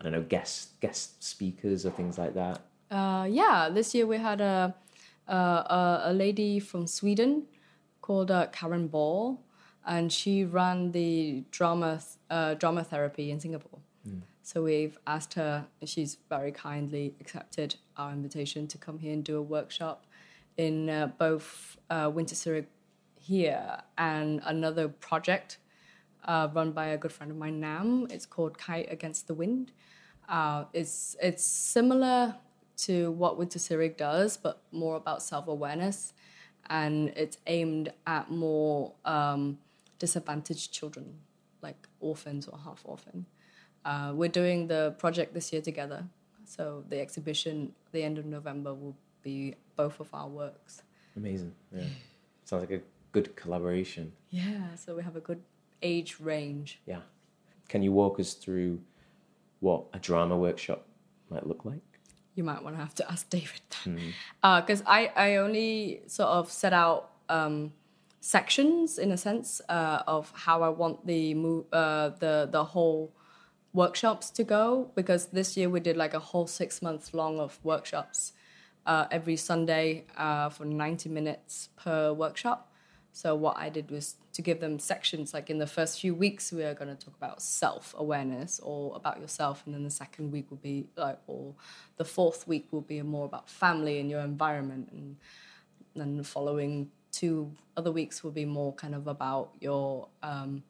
I 0.00 0.04
don't 0.04 0.12
know, 0.12 0.22
guest 0.22 0.80
guest 0.80 1.22
speakers 1.22 1.84
or 1.84 1.90
things 1.90 2.16
like 2.18 2.34
that? 2.34 2.60
Uh, 2.90 3.26
yeah, 3.28 3.68
this 3.68 3.94
year 3.94 4.06
we 4.06 4.18
had 4.18 4.40
a 4.40 4.74
a, 5.26 6.02
a, 6.04 6.12
lady 6.12 6.60
from 6.60 6.86
Sweden 6.86 7.46
called 8.00 8.30
uh, 8.30 8.46
Karen 8.52 8.86
Ball, 8.86 9.40
and 9.84 10.12
she 10.12 10.44
ran 10.44 10.92
the 10.92 11.42
drama 11.50 12.00
uh, 12.30 12.54
drama 12.54 12.84
therapy 12.84 13.30
in 13.32 13.40
Singapore. 13.40 13.80
So 14.46 14.62
we've 14.62 14.96
asked 15.08 15.34
her, 15.34 15.66
she's 15.84 16.18
very 16.28 16.52
kindly 16.52 17.16
accepted 17.20 17.74
our 17.96 18.12
invitation 18.12 18.68
to 18.68 18.78
come 18.78 19.00
here 19.00 19.12
and 19.12 19.24
do 19.24 19.38
a 19.38 19.42
workshop 19.42 20.06
in 20.56 20.88
uh, 20.88 21.08
both 21.18 21.76
uh, 21.90 22.08
Winter 22.14 22.36
here 23.26 23.82
and 23.98 24.40
another 24.44 24.88
project 24.88 25.58
uh, 26.24 26.48
run 26.52 26.72
by 26.72 26.86
a 26.86 26.98
good 26.98 27.12
friend 27.12 27.30
of 27.30 27.38
mine, 27.38 27.60
Nam. 27.60 28.06
It's 28.10 28.26
called 28.26 28.58
Kite 28.58 28.90
Against 28.90 29.26
the 29.26 29.34
Wind. 29.34 29.72
Uh, 30.28 30.64
it's 30.72 31.16
it's 31.22 31.44
similar 31.44 32.36
to 32.78 33.10
what 33.12 33.38
Winter 33.38 33.58
Zurich 33.58 33.96
does, 33.96 34.36
but 34.36 34.62
more 34.72 34.96
about 34.96 35.22
self 35.22 35.46
awareness, 35.48 36.12
and 36.68 37.10
it's 37.10 37.38
aimed 37.46 37.92
at 38.06 38.30
more 38.30 38.92
um, 39.04 39.58
disadvantaged 39.98 40.72
children, 40.72 41.14
like 41.62 41.88
orphans 42.00 42.48
or 42.48 42.58
half 42.58 42.82
orphan. 42.84 43.26
Uh, 43.84 44.12
we're 44.14 44.28
doing 44.28 44.66
the 44.66 44.94
project 44.98 45.32
this 45.32 45.52
year 45.52 45.62
together, 45.62 46.04
so 46.44 46.84
the 46.88 47.00
exhibition 47.00 47.72
the 47.92 48.02
end 48.02 48.18
of 48.18 48.26
November 48.26 48.74
will 48.74 48.96
be 49.22 49.54
both 49.76 50.00
of 50.00 50.08
our 50.12 50.28
works. 50.28 50.82
Amazing. 51.16 51.52
Yeah. 51.72 51.84
Sounds 52.44 52.68
like 52.68 52.80
a 52.80 52.95
good 53.16 53.34
collaboration. 53.36 54.12
Yeah, 54.30 54.74
so 54.76 54.94
we 54.94 55.02
have 55.02 55.16
a 55.16 55.24
good 55.28 55.42
age 55.82 56.16
range. 56.20 56.80
Yeah. 56.86 57.02
Can 57.68 57.82
you 57.82 57.92
walk 57.92 58.20
us 58.20 58.34
through 58.34 58.80
what 59.60 59.80
a 59.92 59.98
drama 59.98 60.36
workshop 60.36 60.86
might 61.30 61.46
look 61.46 61.64
like? 61.64 61.86
you 62.36 62.44
might 62.44 62.62
want 62.62 62.76
to 62.76 62.80
have 62.86 62.94
to 62.94 63.10
ask 63.10 63.28
David 63.30 63.62
because 64.42 64.82
I 64.86 65.10
I 65.16 65.36
only 65.36 66.02
sort 66.06 66.28
of 66.28 66.52
set 66.52 66.72
out 66.72 67.10
um, 67.28 67.72
sections 68.20 68.98
in 68.98 69.10
a 69.10 69.16
sense 69.16 69.62
uh, 69.68 70.02
of 70.06 70.32
how 70.44 70.62
I 70.62 70.68
want 70.68 71.06
the 71.06 71.34
mo- 71.34 71.66
uh, 71.72 72.10
the 72.24 72.48
the 72.56 72.64
whole 72.74 73.14
workshops 73.72 74.30
to 74.30 74.44
go 74.44 74.90
because 74.94 75.22
this 75.38 75.56
year 75.56 75.68
we 75.70 75.80
did 75.80 75.96
like 75.96 76.14
a 76.14 76.24
whole 76.30 76.46
six 76.46 76.82
months 76.82 77.14
long 77.14 77.40
of 77.40 77.58
workshops 77.64 78.32
uh, 78.84 79.06
every 79.10 79.36
Sunday 79.36 80.04
uh, 80.18 80.50
for 80.50 80.66
ninety 80.66 81.08
minutes 81.08 81.70
per 81.82 82.12
workshop. 82.12 82.72
So 83.16 83.34
what 83.34 83.56
I 83.56 83.70
did 83.70 83.90
was 83.90 84.16
to 84.34 84.42
give 84.42 84.60
them 84.60 84.78
sections. 84.78 85.32
Like 85.32 85.48
in 85.48 85.56
the 85.56 85.66
first 85.66 85.98
few 85.98 86.14
weeks, 86.14 86.52
we 86.52 86.64
are 86.64 86.74
going 86.74 86.94
to 86.94 87.02
talk 87.02 87.16
about 87.16 87.40
self 87.40 87.94
awareness 87.96 88.60
or 88.62 88.94
about 88.94 89.22
yourself, 89.22 89.62
and 89.64 89.74
then 89.74 89.84
the 89.84 89.90
second 89.90 90.32
week 90.32 90.50
will 90.50 90.58
be 90.58 90.88
like, 90.96 91.18
or 91.26 91.54
the 91.96 92.04
fourth 92.04 92.46
week 92.46 92.66
will 92.72 92.82
be 92.82 93.00
more 93.00 93.24
about 93.24 93.48
family 93.48 93.98
and 94.00 94.10
your 94.10 94.20
environment, 94.20 94.90
and 94.92 95.16
then 95.94 96.18
the 96.18 96.24
following 96.24 96.90
two 97.10 97.50
other 97.74 97.90
weeks 97.90 98.22
will 98.22 98.32
be 98.32 98.44
more 98.44 98.74
kind 98.74 98.94
of 98.94 99.06
about 99.06 99.48
your 99.60 100.08
um, 100.22 100.62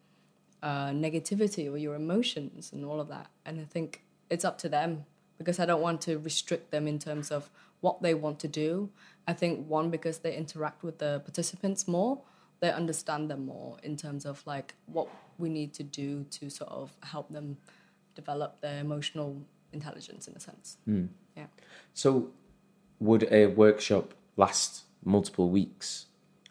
uh, 0.62 0.90
negativity 0.90 1.68
or 1.68 1.76
your 1.76 1.96
emotions 1.96 2.70
and 2.72 2.84
all 2.84 3.00
of 3.00 3.08
that. 3.08 3.26
And 3.44 3.60
I 3.60 3.64
think 3.64 4.02
it's 4.30 4.44
up 4.44 4.56
to 4.58 4.68
them 4.68 5.04
because 5.36 5.58
I 5.58 5.66
don't 5.66 5.82
want 5.82 6.00
to 6.02 6.16
restrict 6.18 6.70
them 6.70 6.86
in 6.86 7.00
terms 7.00 7.32
of 7.32 7.50
what 7.80 8.02
they 8.02 8.14
want 8.14 8.38
to 8.38 8.48
do. 8.48 8.90
I 9.26 9.32
think 9.32 9.66
one 9.66 9.90
because 9.90 10.18
they 10.18 10.36
interact 10.36 10.84
with 10.84 10.98
the 10.98 11.22
participants 11.24 11.88
more, 11.88 12.20
they 12.60 12.70
understand 12.70 13.30
them 13.30 13.46
more 13.46 13.76
in 13.82 13.96
terms 13.96 14.24
of 14.24 14.42
like 14.46 14.74
what 14.86 15.08
we 15.38 15.48
need 15.48 15.74
to 15.74 15.82
do 15.82 16.24
to 16.30 16.48
sort 16.50 16.70
of 16.70 16.92
help 17.02 17.30
them 17.30 17.56
develop 18.14 18.60
their 18.60 18.80
emotional 18.80 19.36
intelligence 19.72 20.26
in 20.26 20.34
a 20.34 20.40
sense. 20.40 20.78
Yeah. 21.36 21.46
So, 21.92 22.30
would 22.98 23.30
a 23.30 23.46
workshop 23.46 24.14
last 24.36 24.84
multiple 25.04 25.50
weeks, 25.50 26.06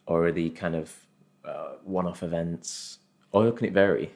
or 0.06 0.28
are 0.28 0.32
they 0.32 0.50
kind 0.50 0.76
of 0.76 0.96
uh, 1.44 1.74
one-off 1.84 2.22
events, 2.22 3.00
or 3.32 3.52
can 3.52 3.68
it 3.68 3.74
vary? 3.74 4.12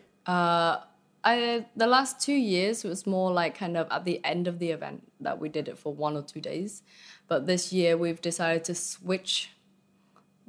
I 1.23 1.65
the 1.75 1.88
last 1.88 2.21
two 2.21 2.34
years 2.34 2.86
it 2.86 2.88
was 2.88 3.06
more 3.06 3.32
like 3.32 3.58
kind 3.58 3.75
of 3.75 3.88
at 3.91 4.06
the 4.06 4.23
end 4.23 4.47
of 4.47 4.60
the 4.60 4.71
event 4.71 5.12
that 5.19 5.39
we 5.39 5.49
did 5.49 5.67
it 5.67 5.78
for 5.78 5.93
one 5.93 6.15
or 6.15 6.21
two 6.21 6.39
days, 6.39 6.82
but 7.28 7.45
this 7.45 7.73
year 7.73 7.97
we've 7.97 8.21
decided 8.21 8.63
to 8.65 8.75
switch 8.75 9.49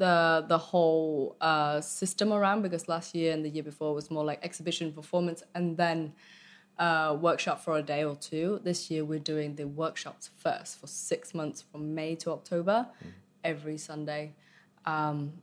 the 0.00 0.46
the 0.48 0.56
whole 0.56 1.36
uh, 1.40 1.80
system 1.82 2.32
around 2.32 2.62
because 2.62 2.88
last 2.88 3.14
year 3.14 3.32
and 3.34 3.44
the 3.44 3.50
year 3.50 3.62
before 3.62 3.94
was 3.94 4.10
more 4.10 4.24
like 4.24 4.40
exhibition 4.42 4.92
performance 4.92 5.42
and 5.54 5.76
then 5.76 6.14
uh, 6.78 7.14
workshop 7.20 7.60
for 7.60 7.76
a 7.76 7.82
day 7.82 8.02
or 8.02 8.16
two. 8.16 8.60
This 8.64 8.90
year 8.90 9.04
we're 9.04 9.26
doing 9.34 9.56
the 9.56 9.66
workshops 9.66 10.30
first 10.38 10.80
for 10.80 10.86
six 10.86 11.34
months 11.34 11.62
from 11.70 11.94
May 11.94 12.14
to 12.16 12.30
October, 12.30 12.86
every 13.44 13.76
Sunday, 13.76 14.32
um, 14.86 15.34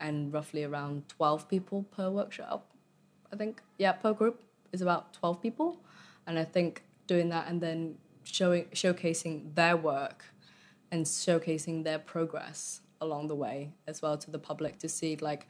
and 0.00 0.32
roughly 0.32 0.64
around 0.64 1.08
twelve 1.08 1.48
people 1.48 1.84
per 1.96 2.10
workshop. 2.10 2.72
I 3.32 3.36
think 3.36 3.62
yeah 3.78 3.92
per 3.92 4.12
group 4.12 4.42
is 4.72 4.82
about 4.82 5.12
12 5.12 5.40
people 5.40 5.78
and 6.26 6.38
i 6.38 6.44
think 6.44 6.82
doing 7.06 7.28
that 7.28 7.46
and 7.48 7.60
then 7.60 7.96
showing 8.24 8.64
showcasing 8.66 9.54
their 9.54 9.76
work 9.76 10.24
and 10.90 11.04
showcasing 11.04 11.84
their 11.84 11.98
progress 11.98 12.80
along 13.04 13.28
the 13.28 13.34
way 13.46 13.56
as 13.90 13.96
well 14.02 14.16
to 14.24 14.30
the 14.30 14.38
public 14.50 14.78
to 14.84 14.88
see 14.88 15.12
like 15.30 15.42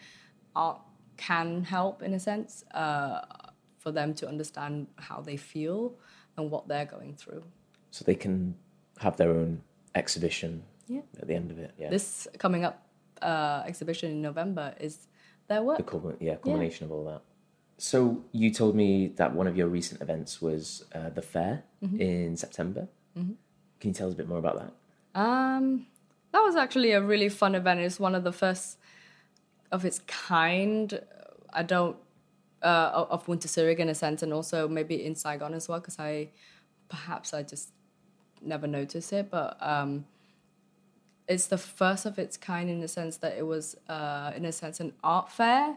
art 0.54 0.80
can 1.16 1.48
help 1.76 2.02
in 2.02 2.12
a 2.14 2.20
sense 2.30 2.64
uh, 2.82 3.20
for 3.78 3.90
them 3.98 4.14
to 4.20 4.24
understand 4.28 4.86
how 5.08 5.18
they 5.28 5.36
feel 5.36 5.80
and 6.36 6.50
what 6.50 6.66
they're 6.68 6.90
going 6.96 7.14
through 7.22 7.42
So 7.90 8.04
they 8.04 8.16
can 8.24 8.54
have 9.04 9.16
their 9.16 9.30
own 9.40 9.62
exhibition 9.94 10.50
Yeah. 10.88 11.02
at 11.20 11.26
the 11.30 11.34
end 11.40 11.50
of 11.54 11.58
it. 11.58 11.70
Yeah, 11.78 11.90
this 11.96 12.06
coming 12.44 12.64
up 12.68 12.76
uh, 13.22 13.62
exhibition 13.70 14.10
in 14.10 14.20
november 14.30 14.66
is 14.86 14.94
their 15.48 15.62
work 15.62 15.78
the 15.78 15.84
culmin- 15.92 16.20
yeah 16.28 16.36
culmination 16.44 16.82
of 16.86 16.90
all 16.94 17.04
that. 17.12 17.22
So 17.90 17.98
you 18.40 18.48
told 18.60 18.74
me 18.82 18.88
that 19.20 19.30
one 19.40 19.46
of 19.50 19.56
your 19.60 19.68
recent 19.78 19.98
events 20.06 20.30
was 20.46 20.84
uh, 20.98 21.10
the 21.18 21.22
fair 21.34 21.54
Mm-hmm. 21.84 22.00
in 22.00 22.36
September. 22.44 22.84
Can 23.80 23.90
you 23.90 23.96
tell 23.98 24.08
us 24.08 24.14
a 24.14 24.16
bit 24.16 24.28
more 24.32 24.38
about 24.44 24.56
that? 24.62 24.72
Um, 25.24 25.86
that 26.34 26.40
was 26.40 26.56
actually 26.56 26.90
a 26.90 27.00
really 27.00 27.28
fun 27.28 27.54
event. 27.54 27.78
It's 27.78 28.00
one 28.00 28.16
of 28.16 28.24
the 28.24 28.32
first 28.32 28.76
of 29.70 29.84
its 29.84 30.00
kind. 30.00 31.00
I 31.52 31.62
don't 31.62 31.96
uh, 32.60 33.06
of 33.08 33.28
Winter 33.28 33.46
Zurich 33.46 33.78
in 33.78 33.88
a 33.88 33.94
sense, 33.94 34.20
and 34.24 34.32
also 34.32 34.66
maybe 34.66 35.04
in 35.04 35.14
Saigon 35.14 35.54
as 35.54 35.68
well, 35.68 35.78
because 35.78 36.00
I 36.00 36.30
perhaps 36.88 37.32
I 37.32 37.44
just 37.44 37.70
never 38.42 38.66
noticed 38.66 39.12
it, 39.12 39.30
but 39.30 39.56
um, 39.60 40.06
it's 41.28 41.46
the 41.46 41.56
first 41.56 42.04
of 42.04 42.18
its 42.18 42.36
kind 42.36 42.68
in 42.68 42.80
the 42.80 42.88
sense 42.88 43.18
that 43.18 43.38
it 43.38 43.46
was, 43.46 43.76
uh, 43.88 44.32
in 44.34 44.44
a 44.44 44.50
sense, 44.50 44.80
an 44.80 44.92
art 45.04 45.30
fair, 45.30 45.76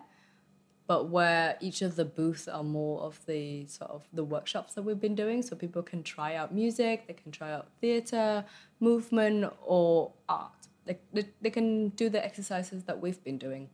but 0.87 1.09
where 1.09 1.57
each 1.59 1.81
of 1.81 1.97
the 1.97 2.05
booths 2.05 2.47
are 2.47 2.63
more 2.63 3.01
of 3.01 3.23
the 3.25 3.67
sort 3.67 3.91
of 3.91 4.07
the 4.13 4.23
workshops 4.23 4.73
that 4.73 4.83
we've 4.83 5.01
been 5.01 5.15
doing, 5.15 5.41
so 5.41 5.55
people 5.55 5.83
can 5.83 6.01
try 6.01 6.35
out 6.35 6.53
music, 6.53 7.07
they 7.07 7.13
can 7.13 7.31
try 7.31 7.51
out 7.51 7.67
theatre, 7.81 8.45
movement, 8.79 9.53
or 9.61 10.13
art. 10.29 10.51
They, 10.85 10.97
they, 11.11 11.25
they 11.41 11.49
can 11.49 11.89
do 11.89 12.09
the 12.09 12.23
exercises 12.23 12.85
that 12.85 13.01
we've 13.01 13.21
been 13.21 13.37
doing 13.37 13.69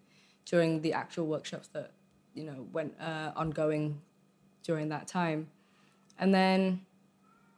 during 0.45 0.81
the 0.81 0.93
actual 0.93 1.27
workshops 1.27 1.67
that 1.69 1.91
you 2.33 2.43
know 2.43 2.65
went 2.73 2.95
uh, 2.99 3.31
ongoing 3.35 4.01
during 4.63 4.89
that 4.89 5.07
time, 5.07 5.47
and 6.17 6.33
then 6.33 6.81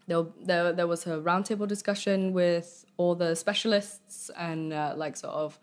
there, 0.08 0.26
there, 0.44 0.74
there 0.74 0.88
was 0.88 1.08
a 1.08 1.18
roundtable 1.18 1.68
discussion 1.68 2.34
with 2.34 2.86
all 2.98 3.16
the 3.16 3.36
specialists 3.36 4.30
and 4.38 4.74
uh, 4.74 4.94
like 4.96 5.18
sort 5.18 5.34
of 5.34 5.60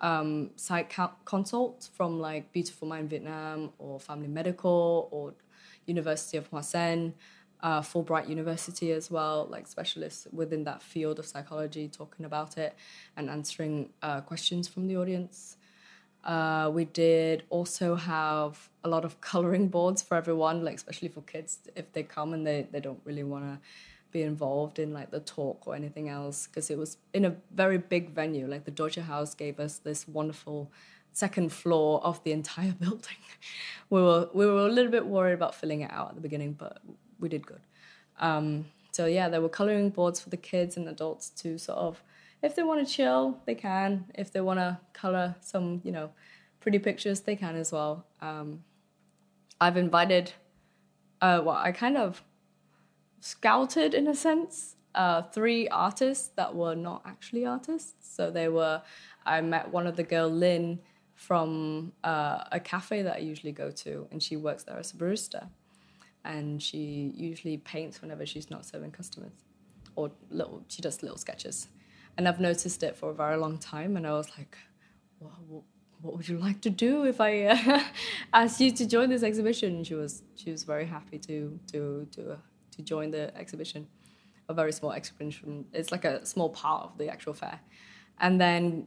um, 0.00 0.50
site 0.56 0.94
consults 1.24 1.88
from 1.88 2.20
like 2.20 2.52
Beautiful 2.52 2.88
Mind 2.88 3.10
Vietnam 3.10 3.70
or 3.78 4.00
Family 4.00 4.28
Medical 4.28 5.08
or 5.10 5.34
University 5.86 6.36
of 6.36 6.46
Hoa 6.48 6.62
Sen, 6.62 7.14
uh, 7.62 7.80
Fulbright 7.80 8.28
University 8.28 8.92
as 8.92 9.10
well, 9.10 9.46
like 9.50 9.66
specialists 9.66 10.26
within 10.32 10.64
that 10.64 10.82
field 10.82 11.18
of 11.18 11.26
psychology 11.26 11.88
talking 11.88 12.24
about 12.24 12.56
it 12.56 12.74
and 13.16 13.28
answering 13.28 13.90
uh, 14.02 14.20
questions 14.20 14.68
from 14.68 14.86
the 14.88 14.96
audience. 14.96 15.56
Uh, 16.24 16.70
we 16.72 16.84
did 16.84 17.44
also 17.48 17.94
have 17.94 18.68
a 18.84 18.88
lot 18.88 19.04
of 19.04 19.20
coloring 19.32 19.68
boards 19.68 20.02
for 20.02 20.16
everyone, 20.16 20.64
like 20.64 20.76
especially 20.76 21.08
for 21.08 21.22
kids 21.22 21.58
if 21.76 21.92
they 21.92 22.02
come 22.02 22.32
and 22.32 22.46
they, 22.46 22.66
they 22.70 22.80
don't 22.80 23.00
really 23.04 23.24
want 23.24 23.44
to 23.44 23.58
be 24.10 24.22
involved 24.22 24.78
in 24.78 24.92
like 24.92 25.10
the 25.10 25.20
talk 25.20 25.66
or 25.66 25.74
anything 25.74 26.08
else 26.08 26.46
because 26.46 26.70
it 26.70 26.78
was 26.78 26.96
in 27.12 27.24
a 27.24 27.36
very 27.54 27.78
big 27.78 28.10
venue. 28.10 28.46
Like 28.46 28.64
the 28.64 28.70
Deutsche 28.70 28.96
Haus 28.96 29.34
gave 29.34 29.60
us 29.60 29.78
this 29.78 30.06
wonderful 30.08 30.70
second 31.12 31.52
floor 31.52 32.02
of 32.04 32.22
the 32.24 32.32
entire 32.32 32.72
building. 32.80 33.16
we 33.90 34.02
were 34.02 34.28
we 34.32 34.46
were 34.46 34.66
a 34.66 34.72
little 34.72 34.90
bit 34.90 35.06
worried 35.06 35.34
about 35.34 35.54
filling 35.54 35.80
it 35.82 35.90
out 35.92 36.10
at 36.10 36.14
the 36.14 36.20
beginning, 36.20 36.52
but 36.52 36.78
we 37.18 37.28
did 37.28 37.46
good. 37.46 37.60
Um, 38.18 38.66
so 38.92 39.06
yeah, 39.06 39.28
there 39.28 39.40
were 39.40 39.48
coloring 39.48 39.90
boards 39.90 40.20
for 40.20 40.30
the 40.30 40.36
kids 40.36 40.76
and 40.76 40.88
adults 40.88 41.30
to 41.30 41.58
sort 41.58 41.78
of 41.78 42.02
if 42.42 42.56
they 42.56 42.62
want 42.62 42.86
to 42.86 42.92
chill, 42.92 43.38
they 43.44 43.54
can. 43.54 44.06
If 44.14 44.32
they 44.32 44.40
want 44.40 44.60
to 44.60 44.78
color 44.92 45.34
some, 45.40 45.80
you 45.84 45.92
know, 45.92 46.10
pretty 46.60 46.78
pictures, 46.78 47.20
they 47.20 47.36
can 47.36 47.56
as 47.56 47.70
well. 47.70 48.06
Um, 48.20 48.64
I've 49.60 49.76
invited, 49.76 50.32
uh, 51.20 51.42
well, 51.44 51.56
I 51.56 51.72
kind 51.72 51.98
of 51.98 52.22
scouted 53.20 53.94
in 53.94 54.06
a 54.08 54.14
sense 54.14 54.76
uh, 54.94 55.22
three 55.22 55.68
artists 55.68 56.28
that 56.36 56.54
were 56.54 56.74
not 56.74 57.02
actually 57.06 57.46
artists. 57.46 58.14
So 58.16 58.30
they 58.30 58.48
were, 58.48 58.82
I 59.24 59.40
met 59.40 59.70
one 59.70 59.86
of 59.86 59.96
the 59.96 60.02
girl, 60.02 60.28
Lynn, 60.28 60.80
from 61.14 61.92
uh, 62.02 62.44
a 62.50 62.58
cafe 62.58 63.02
that 63.02 63.16
I 63.16 63.18
usually 63.18 63.52
go 63.52 63.70
to, 63.70 64.08
and 64.10 64.22
she 64.22 64.36
works 64.36 64.64
there 64.64 64.78
as 64.78 64.92
a 64.92 64.96
barista. 64.96 65.48
And 66.24 66.62
she 66.62 67.12
usually 67.14 67.58
paints 67.58 68.02
whenever 68.02 68.26
she's 68.26 68.50
not 68.50 68.66
serving 68.66 68.90
customers, 68.90 69.32
or 69.96 70.10
little. 70.30 70.64
She 70.68 70.82
does 70.82 71.02
little 71.02 71.18
sketches 71.18 71.68
and 72.16 72.28
I've 72.28 72.40
noticed 72.40 72.82
it 72.82 72.96
for 72.96 73.10
a 73.10 73.14
very 73.14 73.36
long 73.36 73.56
time. 73.58 73.96
And 73.96 74.06
I 74.06 74.12
was 74.12 74.28
like, 74.36 74.56
well, 75.20 75.64
what 76.02 76.16
would 76.16 76.28
you 76.28 76.38
like 76.38 76.60
to 76.62 76.70
do 76.70 77.04
if 77.04 77.20
I 77.20 77.44
uh, 77.44 77.82
asked 78.34 78.60
you 78.60 78.70
to 78.72 78.86
join 78.86 79.08
this 79.08 79.22
exhibition? 79.22 79.84
She 79.84 79.94
was 79.94 80.22
she 80.34 80.50
was 80.50 80.64
very 80.64 80.86
happy 80.86 81.18
to 81.20 81.58
to 81.72 82.06
uh, 82.18 82.36
to 82.80 82.86
join 82.86 83.10
the 83.10 83.36
exhibition, 83.36 83.86
a 84.48 84.54
very 84.54 84.72
small 84.72 84.92
exhibition. 84.92 85.66
It's 85.72 85.92
like 85.92 86.04
a 86.04 86.24
small 86.24 86.50
part 86.50 86.84
of 86.84 86.98
the 86.98 87.08
actual 87.08 87.34
fair, 87.34 87.60
and 88.18 88.40
then 88.40 88.86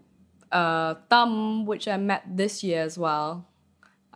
uh, 0.51 0.95
Thumb, 1.09 1.65
which 1.65 1.87
I 1.87 1.97
met 1.97 2.23
this 2.27 2.63
year 2.63 2.81
as 2.83 2.97
well. 2.97 3.47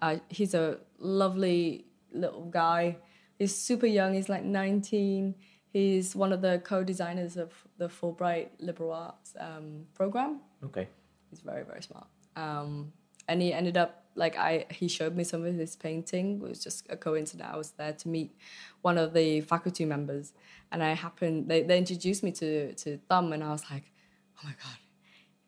Uh, 0.02 0.18
he's 0.30 0.54
a 0.54 0.78
lovely 1.00 1.86
little 2.12 2.46
guy. 2.46 2.98
He's 3.40 3.56
super 3.56 3.88
young. 3.88 4.14
He's 4.14 4.30
like 4.30 4.44
19. 4.44 5.36
He's 5.70 6.16
one 6.16 6.32
of 6.32 6.42
the 6.42 6.62
co-designers 6.64 7.38
of 7.38 7.54
the 7.78 7.88
Fulbright 7.88 8.50
Liberal 8.60 8.94
Arts 8.94 9.36
um, 9.40 9.86
program. 9.94 10.42
Okay. 10.64 10.88
He's 11.30 11.42
very 11.42 11.64
very 11.64 11.82
smart. 11.82 12.08
Um, 12.36 12.94
and 13.28 13.42
he 13.42 13.54
ended 13.54 13.78
up 13.78 14.06
like 14.18 14.38
I 14.38 14.66
he 14.70 14.88
showed 14.88 15.16
me 15.16 15.24
some 15.24 15.46
of 15.46 15.56
his 15.56 15.76
painting. 15.76 16.42
It 16.44 16.50
was 16.50 16.64
just 16.64 16.86
a 16.90 16.98
coincidence. 16.98 17.50
I 17.52 17.58
was 17.58 17.72
there 17.72 17.94
to 17.94 18.10
meet 18.10 18.36
one 18.82 18.98
of 18.98 19.14
the 19.14 19.42
faculty 19.42 19.86
members, 19.86 20.34
and 20.72 20.84
I 20.84 20.94
happened 20.94 21.48
they, 21.48 21.64
they 21.64 21.78
introduced 21.78 22.24
me 22.24 22.32
to 22.34 22.74
to 22.74 22.98
Thumb, 23.10 23.32
and 23.34 23.44
I 23.44 23.52
was 23.52 23.64
like, 23.72 23.92
oh 24.38 24.42
my 24.48 24.52
god, 24.52 24.78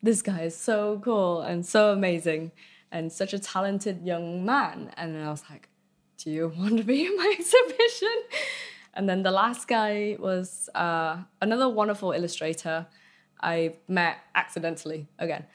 this 0.02 0.22
guy 0.22 0.42
is 0.42 0.56
so 0.56 1.00
cool 1.04 1.42
and 1.42 1.66
so 1.66 1.92
amazing, 1.92 2.52
and 2.92 3.12
such 3.12 3.34
a 3.34 3.38
talented 3.38 4.06
young 4.06 4.44
man. 4.44 4.92
And 4.96 5.18
I 5.18 5.30
was 5.30 5.44
like, 5.50 5.68
do 6.18 6.30
you 6.30 6.52
want 6.56 6.78
to 6.78 6.84
be 6.84 7.06
in 7.06 7.16
my 7.16 7.34
exhibition? 7.38 8.22
And 8.94 9.08
then 9.08 9.22
the 9.22 9.30
last 9.30 9.68
guy 9.68 10.16
was 10.18 10.68
uh, 10.74 11.18
another 11.40 11.68
wonderful 11.68 12.12
illustrator 12.12 12.86
I 13.40 13.74
met 13.88 14.18
accidentally 14.34 15.08
again 15.18 15.46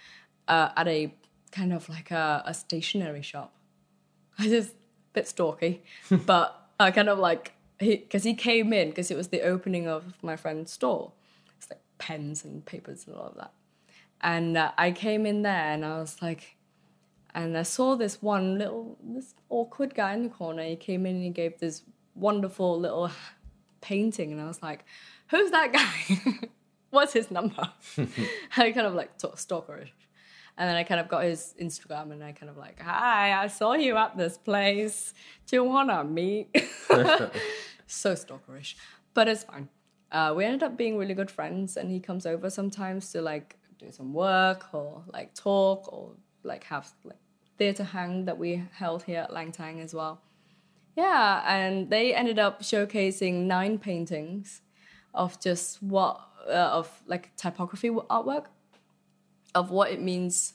uh, 0.47 0.69
at 0.75 0.87
a 0.87 1.13
kind 1.55 1.71
of 1.71 1.87
like 1.87 2.11
a, 2.11 2.43
a 2.45 2.53
stationery 2.53 3.21
shop. 3.21 3.53
I 4.39 4.47
just 4.47 4.71
a 4.71 4.75
bit 5.13 5.27
stalky, 5.27 5.83
but 6.25 6.69
I 6.79 6.91
kind 6.91 7.09
of 7.09 7.19
like 7.19 7.53
because 7.79 8.23
he, 8.23 8.33
came 8.33 8.71
in 8.71 8.89
because 8.89 9.11
it 9.11 9.17
was 9.17 9.29
the 9.29 9.41
opening 9.41 9.87
of 9.87 10.13
my 10.21 10.35
friend's 10.35 10.71
store. 10.71 11.11
It's 11.57 11.69
like 11.69 11.81
pens 11.97 12.45
and 12.45 12.65
papers 12.65 13.05
and 13.07 13.15
all 13.15 13.27
of 13.27 13.35
that. 13.35 13.51
And 14.21 14.57
uh, 14.57 14.71
I 14.77 14.91
came 14.91 15.25
in 15.25 15.41
there 15.41 15.73
and 15.73 15.83
I 15.83 15.99
was 15.99 16.21
like, 16.21 16.55
and 17.33 17.57
I 17.57 17.63
saw 17.63 17.95
this 17.95 18.21
one 18.21 18.57
little 18.57 18.97
this 19.03 19.33
awkward 19.49 19.93
guy 19.93 20.13
in 20.13 20.23
the 20.23 20.29
corner. 20.29 20.63
He 20.63 20.77
came 20.77 21.05
in 21.05 21.15
and 21.15 21.23
he 21.23 21.29
gave 21.29 21.59
this 21.59 21.83
wonderful 22.15 22.79
little 22.79 23.11
painting, 23.81 24.31
and 24.31 24.41
I 24.41 24.47
was 24.47 24.63
like, 24.63 24.85
"Who's 25.31 25.51
that 25.51 25.73
guy? 25.73 26.47
What's 26.91 27.11
his 27.11 27.29
number?" 27.29 27.69
I 28.57 28.71
kind 28.71 28.87
of 28.87 28.93
like 28.93 29.17
stalkerish, 29.17 29.91
and 30.57 30.69
then 30.69 30.75
I 30.75 30.83
kind 30.83 30.99
of 30.99 31.07
got 31.07 31.23
his 31.23 31.53
Instagram, 31.61 32.11
and 32.11 32.23
I 32.23 32.31
kind 32.31 32.49
of 32.49 32.57
like, 32.57 32.79
"Hi, 32.81 33.43
I 33.43 33.47
saw 33.47 33.73
you 33.73 33.97
at 33.97 34.17
this 34.17 34.37
place. 34.37 35.13
Do 35.47 35.57
you 35.57 35.63
wanna 35.63 36.03
meet?" 36.03 36.49
so 37.87 38.13
stalkerish, 38.13 38.75
but 39.13 39.27
it's 39.27 39.43
fine. 39.43 39.69
Uh, 40.11 40.33
we 40.35 40.45
ended 40.45 40.63
up 40.63 40.77
being 40.77 40.97
really 40.97 41.13
good 41.13 41.31
friends, 41.31 41.77
and 41.77 41.91
he 41.91 41.99
comes 41.99 42.25
over 42.25 42.49
sometimes 42.49 43.11
to 43.11 43.21
like 43.21 43.57
do 43.77 43.91
some 43.91 44.13
work 44.13 44.73
or 44.73 45.03
like 45.11 45.33
talk 45.33 45.91
or 45.91 46.11
like 46.43 46.63
have 46.65 46.91
like 47.03 47.17
theatre 47.57 47.83
hang 47.83 48.25
that 48.25 48.37
we 48.37 48.63
held 48.73 49.03
here 49.03 49.21
at 49.21 49.31
Langtang 49.31 49.83
as 49.83 49.93
well. 49.93 50.21
Yeah, 50.95 51.43
and 51.45 51.89
they 51.89 52.13
ended 52.13 52.39
up 52.39 52.61
showcasing 52.61 53.45
nine 53.45 53.77
paintings 53.77 54.61
of 55.13 55.39
just 55.41 55.81
what 55.83 56.21
uh, 56.47 56.79
of 56.79 57.01
like 57.05 57.35
typography 57.35 57.89
artwork 57.89 58.45
of 59.55 59.71
what 59.71 59.89
it 59.89 60.01
means 60.01 60.53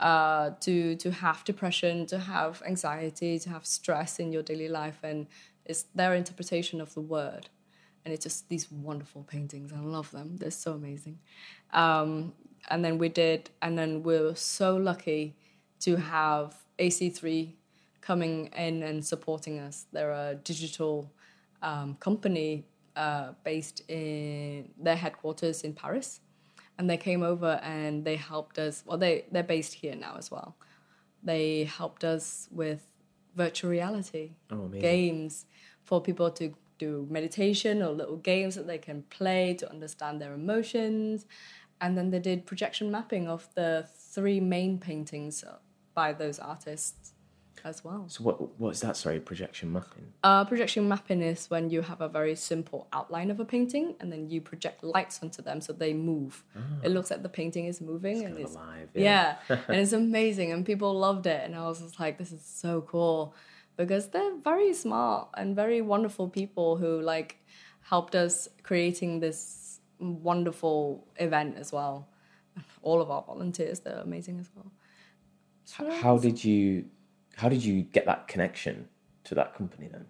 uh, 0.00 0.50
to 0.60 0.96
to 0.96 1.10
have 1.10 1.44
depression, 1.44 2.06
to 2.06 2.18
have 2.18 2.62
anxiety, 2.66 3.38
to 3.40 3.50
have 3.50 3.66
stress 3.66 4.18
in 4.18 4.32
your 4.32 4.42
daily 4.42 4.68
life, 4.68 5.00
and 5.02 5.26
it's 5.64 5.82
their 5.94 6.14
interpretation 6.14 6.80
of 6.80 6.94
the 6.94 7.00
word. 7.00 7.48
And 8.04 8.14
it's 8.14 8.22
just 8.22 8.48
these 8.48 8.70
wonderful 8.72 9.24
paintings. 9.24 9.70
I 9.72 9.80
love 9.80 10.10
them. 10.12 10.36
They're 10.38 10.50
so 10.50 10.72
amazing. 10.72 11.18
Um, 11.74 12.32
and 12.70 12.82
then 12.82 12.96
we 12.96 13.10
did, 13.10 13.50
and 13.60 13.76
then 13.76 14.02
we 14.02 14.18
were 14.18 14.34
so 14.34 14.76
lucky 14.76 15.36
to 15.80 15.96
have 15.96 16.54
AC3 16.78 17.52
coming 18.00 18.46
in 18.56 18.82
and 18.82 19.04
supporting 19.04 19.58
us. 19.58 19.86
They're 19.92 20.12
a 20.12 20.36
digital 20.36 21.12
um, 21.60 21.96
company 22.00 22.64
uh, 22.96 23.32
based 23.44 23.82
in 23.88 24.70
their 24.80 24.96
headquarters 24.96 25.62
in 25.62 25.72
Paris, 25.74 26.20
and 26.78 26.88
they 26.88 26.96
came 26.96 27.22
over 27.22 27.60
and 27.62 28.04
they 28.04 28.16
helped 28.16 28.58
us. 28.58 28.82
Well, 28.86 28.98
they 28.98 29.24
they're 29.30 29.42
based 29.42 29.74
here 29.74 29.94
now 29.94 30.16
as 30.16 30.30
well. 30.30 30.56
They 31.22 31.64
helped 31.64 32.04
us 32.04 32.48
with 32.50 32.82
virtual 33.34 33.70
reality 33.70 34.32
oh, 34.50 34.68
games 34.68 35.46
for 35.82 36.00
people 36.00 36.30
to 36.30 36.54
do 36.78 37.06
meditation 37.10 37.82
or 37.82 37.90
little 37.90 38.16
games 38.16 38.54
that 38.54 38.66
they 38.66 38.78
can 38.78 39.02
play 39.10 39.54
to 39.54 39.68
understand 39.68 40.20
their 40.20 40.34
emotions. 40.34 41.26
And 41.80 41.96
then 41.96 42.10
they 42.10 42.20
did 42.20 42.46
projection 42.46 42.90
mapping 42.90 43.28
of 43.28 43.48
the 43.54 43.88
three 43.96 44.40
main 44.40 44.78
paintings 44.78 45.44
by 45.94 46.12
those 46.12 46.38
artists 46.38 47.12
as 47.64 47.84
well. 47.84 48.04
So 48.08 48.24
what 48.24 48.58
what 48.58 48.70
is 48.70 48.80
that? 48.80 48.96
Sorry, 48.96 49.20
projection 49.20 49.72
mapping. 49.72 50.12
Uh, 50.22 50.44
projection 50.44 50.88
mapping 50.88 51.22
is 51.22 51.48
when 51.50 51.70
you 51.70 51.82
have 51.82 52.00
a 52.00 52.08
very 52.08 52.34
simple 52.34 52.88
outline 52.92 53.30
of 53.30 53.40
a 53.40 53.44
painting 53.44 53.94
and 54.00 54.10
then 54.12 54.28
you 54.30 54.40
project 54.40 54.82
lights 54.82 55.20
onto 55.22 55.42
them 55.42 55.60
so 55.60 55.72
they 55.72 55.92
move. 55.94 56.44
It 56.82 56.90
looks 56.90 57.10
like 57.10 57.22
the 57.22 57.28
painting 57.28 57.66
is 57.66 57.80
moving 57.80 58.24
and 58.24 58.36
it's 58.38 58.54
alive, 58.54 58.88
yeah, 58.94 59.36
yeah. 59.48 59.58
and 59.68 59.76
it's 59.76 59.92
amazing 59.92 60.52
and 60.52 60.64
people 60.64 60.92
loved 60.98 61.26
it 61.26 61.42
and 61.44 61.54
I 61.54 61.62
was 61.68 61.80
just 61.80 61.98
like, 62.00 62.18
this 62.18 62.32
is 62.32 62.44
so 62.44 62.82
cool 62.82 63.34
because 63.76 64.08
they're 64.08 64.36
very 64.36 64.72
smart 64.74 65.28
and 65.36 65.54
very 65.54 65.80
wonderful 65.80 66.28
people 66.28 66.76
who 66.76 67.00
like 67.00 67.36
helped 67.80 68.14
us 68.14 68.48
creating 68.62 69.20
this 69.20 69.80
wonderful 70.00 71.06
event 71.16 71.56
as 71.56 71.72
well. 71.72 72.08
All 72.82 73.00
of 73.00 73.10
our 73.10 73.22
volunteers, 73.22 73.80
they're 73.80 74.00
amazing 74.00 74.40
as 74.40 74.50
well. 74.54 74.70
H- 75.80 76.02
How 76.02 76.18
did 76.18 76.42
you 76.42 76.86
how 77.38 77.48
did 77.48 77.64
you 77.64 77.82
get 77.82 78.04
that 78.06 78.26
connection 78.26 78.88
to 79.24 79.34
that 79.36 79.54
company 79.54 79.88
then? 79.90 80.06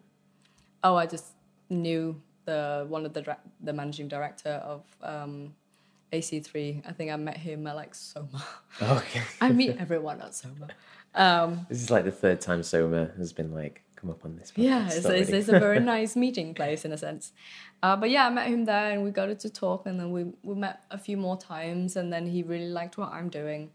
Oh, 0.82 0.96
I 0.96 1.06
just 1.06 1.26
knew 1.68 2.20
the 2.46 2.86
one 2.88 3.04
of 3.04 3.12
the 3.12 3.36
the 3.60 3.72
managing 3.72 4.08
director 4.08 4.54
of 4.64 4.82
um, 5.02 5.54
AC3. 6.12 6.82
I 6.88 6.92
think 6.92 7.10
I 7.10 7.16
met 7.16 7.36
him 7.36 7.66
at 7.66 7.76
like 7.76 7.94
Soma. 7.94 8.44
Okay. 8.82 9.22
I 9.40 9.50
meet 9.52 9.76
everyone 9.78 10.20
at 10.22 10.34
Soma. 10.34 10.68
Um, 11.14 11.66
This 11.68 11.82
is 11.82 11.90
like 11.90 12.04
the 12.04 12.12
third 12.12 12.40
time 12.40 12.62
Soma 12.62 13.10
has 13.18 13.32
been 13.32 13.52
like 13.52 13.82
come 13.96 14.10
up 14.10 14.24
on 14.24 14.36
this. 14.36 14.52
yeah, 14.54 14.86
it's, 14.86 15.04
it's, 15.04 15.30
it's 15.30 15.48
a 15.48 15.58
very 15.58 15.80
nice 15.94 16.14
meeting 16.16 16.54
place 16.54 16.84
in 16.84 16.92
a 16.92 16.96
sense. 16.98 17.32
Uh, 17.82 17.96
but 17.96 18.08
yeah, 18.10 18.26
I 18.26 18.30
met 18.30 18.46
him 18.46 18.64
there 18.64 18.92
and 18.92 19.02
we 19.04 19.10
got 19.10 19.38
to 19.38 19.50
talk, 19.50 19.86
and 19.86 20.00
then 20.00 20.10
we 20.12 20.24
we 20.42 20.54
met 20.54 20.84
a 20.90 20.98
few 20.98 21.16
more 21.16 21.36
times, 21.36 21.96
and 21.96 22.12
then 22.12 22.26
he 22.26 22.42
really 22.42 22.68
liked 22.70 22.96
what 22.96 23.10
I'm 23.12 23.28
doing, 23.28 23.70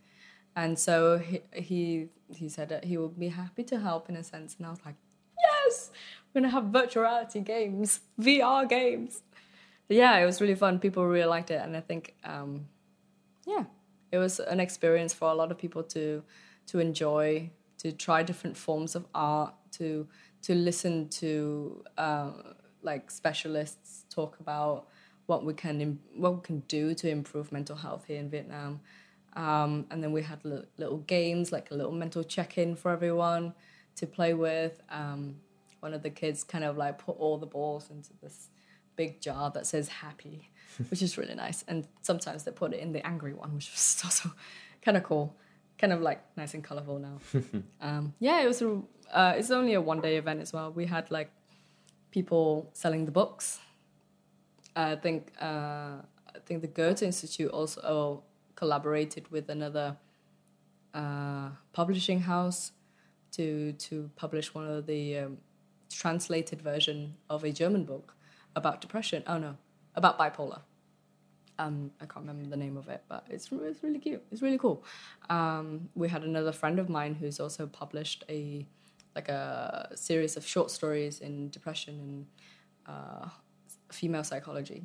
and 0.56 0.78
so 0.78 1.18
he 1.18 1.42
he 1.54 2.08
he 2.30 2.50
said 2.50 2.70
that 2.70 2.86
he 2.86 2.98
would 2.98 3.20
be 3.20 3.30
happy 3.30 3.64
to 3.64 3.80
help 3.80 4.10
in 4.10 4.16
a 4.16 4.24
sense, 4.24 4.56
and 4.58 4.66
I 4.66 4.70
was 4.70 4.80
like, 4.86 4.96
yes, 5.40 5.92
we're 6.34 6.42
gonna 6.42 6.52
have 6.52 6.66
virtual 6.66 7.04
reality 7.04 7.40
games, 7.42 8.02
VR 8.20 8.68
games. 8.68 9.22
But 9.88 9.98
yeah, 9.98 10.18
it 10.18 10.26
was 10.26 10.40
really 10.42 10.56
fun. 10.56 10.80
People 10.80 11.06
really 11.06 11.28
liked 11.28 11.52
it, 11.52 11.62
and 11.62 11.76
I 11.76 11.82
think 11.82 12.16
um, 12.24 12.68
yeah, 13.46 13.66
it 14.12 14.18
was 14.18 14.40
an 14.40 14.60
experience 14.60 15.14
for 15.14 15.30
a 15.30 15.34
lot 15.34 15.52
of 15.52 15.58
people 15.58 15.84
to 15.84 16.24
to 16.68 16.80
enjoy, 16.80 17.50
to 17.80 17.92
try 17.92 18.24
different 18.24 18.56
forms 18.56 18.96
of 18.96 19.06
art, 19.14 19.54
to 19.74 20.08
to 20.44 20.56
listen 20.56 21.10
to 21.10 21.84
uh, 21.98 22.32
like 22.82 23.10
specialists 23.10 24.06
talk 24.10 24.40
about 24.40 24.88
what 25.26 25.44
we 25.46 25.54
can 25.54 26.00
what 26.16 26.36
we 26.36 26.42
can 26.42 26.60
do 26.68 26.94
to 26.94 27.10
improve 27.10 27.52
mental 27.52 27.76
health 27.76 28.06
here 28.08 28.20
in 28.20 28.30
Vietnam. 28.30 28.82
Um, 29.36 29.88
and 29.90 30.04
then 30.04 30.12
we 30.12 30.22
had 30.22 30.44
li- 30.44 30.66
little 30.78 31.00
games, 31.00 31.52
like 31.52 31.72
a 31.72 31.74
little 31.74 31.92
mental 31.92 32.24
check-in 32.24 32.76
for 32.76 32.92
everyone 32.92 33.54
to 33.96 34.08
play 34.08 34.34
with. 34.34 34.82
Um, 34.90 35.38
one 35.80 35.94
of 35.94 36.04
the 36.04 36.10
kids 36.10 36.44
kind 36.44 36.64
of 36.64 36.78
like 36.78 36.98
put 37.00 37.18
all 37.20 37.38
the 37.38 37.46
balls 37.46 37.90
into 37.90 38.12
this 38.22 38.50
big 38.96 39.22
jar 39.22 39.52
that 39.52 39.66
says 39.66 39.90
happy, 39.90 40.50
which 40.90 41.02
is 41.02 41.18
really 41.18 41.36
nice. 41.36 41.64
And 41.68 41.88
sometimes 42.02 42.44
they 42.44 42.52
put 42.52 42.74
it 42.74 42.80
in 42.80 42.94
the 42.94 43.06
angry 43.06 43.34
one, 43.34 43.54
which 43.56 43.72
was 43.72 44.02
also 44.06 44.32
kind 44.82 44.98
of 44.98 45.04
cool, 45.04 45.36
kind 45.78 45.94
of 45.94 46.02
like 46.02 46.22
nice 46.38 46.54
and 46.54 46.64
colorful 46.64 47.00
now. 47.00 47.20
um, 47.82 48.14
yeah, 48.20 48.42
it 48.42 48.48
was. 48.48 48.62
A, 48.62 48.82
uh, 49.12 49.34
it's 49.38 49.52
only 49.52 49.74
a 49.74 49.82
one 49.82 50.02
day 50.02 50.18
event 50.18 50.42
as 50.42 50.54
well. 50.54 50.72
We 50.72 50.86
had 50.86 51.12
like 51.12 51.32
people 52.12 52.70
selling 52.74 53.06
the 53.06 53.12
books. 53.12 53.60
I 54.76 54.96
think 54.96 55.32
uh, 55.40 56.02
I 56.36 56.40
think 56.46 56.62
the 56.62 56.68
Goethe 56.68 57.04
Institute 57.04 57.52
also 57.52 58.24
collaborated 58.64 59.26
with 59.30 59.50
another 59.50 59.98
uh, 60.94 61.50
publishing 61.74 62.22
house 62.22 62.72
to 63.36 63.74
to 63.74 64.10
publish 64.16 64.48
one 64.58 64.68
of 64.76 64.86
the 64.86 65.04
um, 65.22 65.38
translated 66.02 66.60
version 66.62 66.98
of 67.30 67.44
a 67.44 67.52
German 67.52 67.84
book 67.84 68.16
about 68.56 68.76
depression. 68.86 69.22
Oh 69.28 69.38
no, 69.38 69.58
about 69.96 70.18
bipolar. 70.18 70.62
Um, 71.60 71.92
I 72.02 72.06
can't 72.06 72.26
remember 72.26 72.50
the 72.56 72.62
name 72.66 72.78
of 72.78 72.88
it, 72.96 73.02
but 73.14 73.22
it's 73.30 73.48
it's 73.70 73.84
really 73.84 74.00
cute. 74.00 74.24
It's 74.32 74.42
really 74.42 74.62
cool. 74.66 74.78
Um, 75.30 75.90
we 76.02 76.08
had 76.16 76.24
another 76.24 76.54
friend 76.62 76.78
of 76.80 76.88
mine 76.98 77.14
who's 77.20 77.40
also 77.46 77.64
published 77.82 78.24
a 78.30 78.40
like 79.18 79.30
a 79.30 79.90
series 79.96 80.38
of 80.38 80.44
short 80.54 80.70
stories 80.72 81.20
in 81.20 81.50
depression 81.50 81.96
and 82.06 82.26
uh, 82.94 83.28
female 83.92 84.24
psychology, 84.24 84.82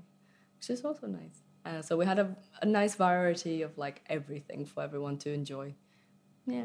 which 0.56 0.68
is 0.68 0.84
also 0.84 1.06
nice. 1.06 1.47
Uh, 1.68 1.82
so 1.82 1.96
we 1.96 2.06
had 2.06 2.18
a, 2.18 2.34
a 2.62 2.66
nice 2.66 2.94
variety 2.94 3.62
of 3.62 3.76
like 3.76 4.02
everything 4.08 4.64
for 4.64 4.82
everyone 4.82 5.18
to 5.18 5.30
enjoy. 5.32 5.74
Yeah, 6.46 6.64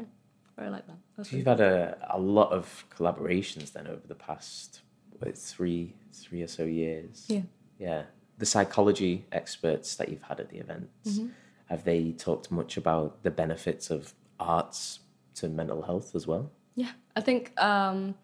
very 0.56 0.70
like 0.70 0.86
that. 0.86 0.96
That's 1.16 1.30
So 1.30 1.36
you've 1.36 1.46
had 1.46 1.60
a, 1.60 1.96
a 2.10 2.18
lot 2.18 2.50
of 2.52 2.84
collaborations 2.96 3.72
then 3.72 3.86
over 3.86 4.06
the 4.06 4.14
past 4.14 4.80
what, 5.18 5.36
three 5.36 5.94
three 6.12 6.42
or 6.42 6.48
so 6.48 6.64
years. 6.64 7.26
Yeah. 7.28 7.42
Yeah. 7.78 8.02
The 8.38 8.46
psychology 8.46 9.26
experts 9.30 9.96
that 9.96 10.08
you've 10.08 10.22
had 10.22 10.40
at 10.40 10.48
the 10.48 10.58
events, 10.58 11.18
Mm-hmm. 11.18 11.28
have 11.66 11.84
they 11.84 12.12
talked 12.12 12.50
much 12.50 12.76
about 12.76 13.22
the 13.22 13.30
benefits 13.30 13.90
of 13.90 14.14
arts 14.40 15.00
to 15.34 15.48
mental 15.48 15.82
health 15.82 16.14
as 16.14 16.26
well? 16.26 16.50
Yeah, 16.76 16.92
I 17.14 17.20
think 17.20 17.52
um, 17.60 18.14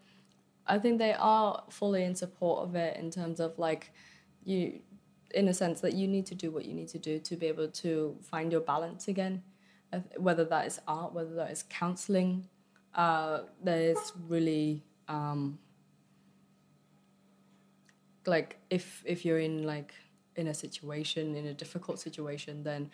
I 0.67 0.79
think 0.79 0.99
they 0.99 1.13
are 1.13 1.63
fully 1.69 2.05
in 2.05 2.15
support 2.15 2.57
of 2.65 2.75
it 2.75 2.97
in 2.97 3.11
terms 3.11 3.39
of 3.41 3.59
like 3.59 3.93
you, 4.45 4.81
in 5.35 5.49
a 5.49 5.55
sense 5.55 5.81
that 5.81 5.95
you 5.95 6.09
need 6.09 6.27
to 6.27 6.35
do 6.35 6.51
what 6.51 6.65
you 6.65 6.75
need 6.75 6.89
to 6.89 6.99
do 6.99 7.19
to 7.19 7.37
be 7.37 7.47
able 7.47 7.69
to 7.69 8.17
find 8.23 8.53
your 8.53 8.61
balance 8.61 9.09
again, 9.09 9.43
whether 10.17 10.45
that 10.45 10.67
is 10.67 10.81
art, 10.87 11.13
whether 11.13 11.35
that 11.35 11.51
is 11.51 11.65
counseling. 11.69 12.49
Uh, 12.95 13.41
there's 13.63 14.13
really 14.29 14.83
um, 15.09 15.59
like 18.27 18.59
if 18.71 19.03
if 19.07 19.25
you're 19.25 19.39
in 19.39 19.65
like 19.65 19.95
in 20.37 20.49
a 20.49 20.55
situation 20.55 21.35
in 21.35 21.47
a 21.47 21.55
difficult 21.55 21.99
situation 21.99 22.63
then 22.63 22.91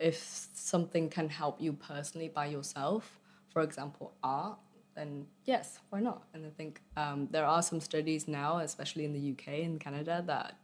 if 0.00 0.48
something 0.54 1.08
can 1.08 1.28
help 1.28 1.60
you 1.60 1.72
personally 1.72 2.28
by 2.28 2.46
yourself 2.46 3.18
for 3.48 3.62
example 3.62 4.12
art 4.22 4.58
then 4.94 5.26
yes 5.44 5.80
why 5.90 6.00
not 6.00 6.24
and 6.34 6.44
i 6.46 6.50
think 6.50 6.80
um, 6.96 7.28
there 7.30 7.46
are 7.46 7.62
some 7.62 7.80
studies 7.80 8.28
now 8.28 8.58
especially 8.58 9.04
in 9.04 9.12
the 9.12 9.32
uk 9.32 9.46
and 9.48 9.80
canada 9.80 10.22
that 10.26 10.56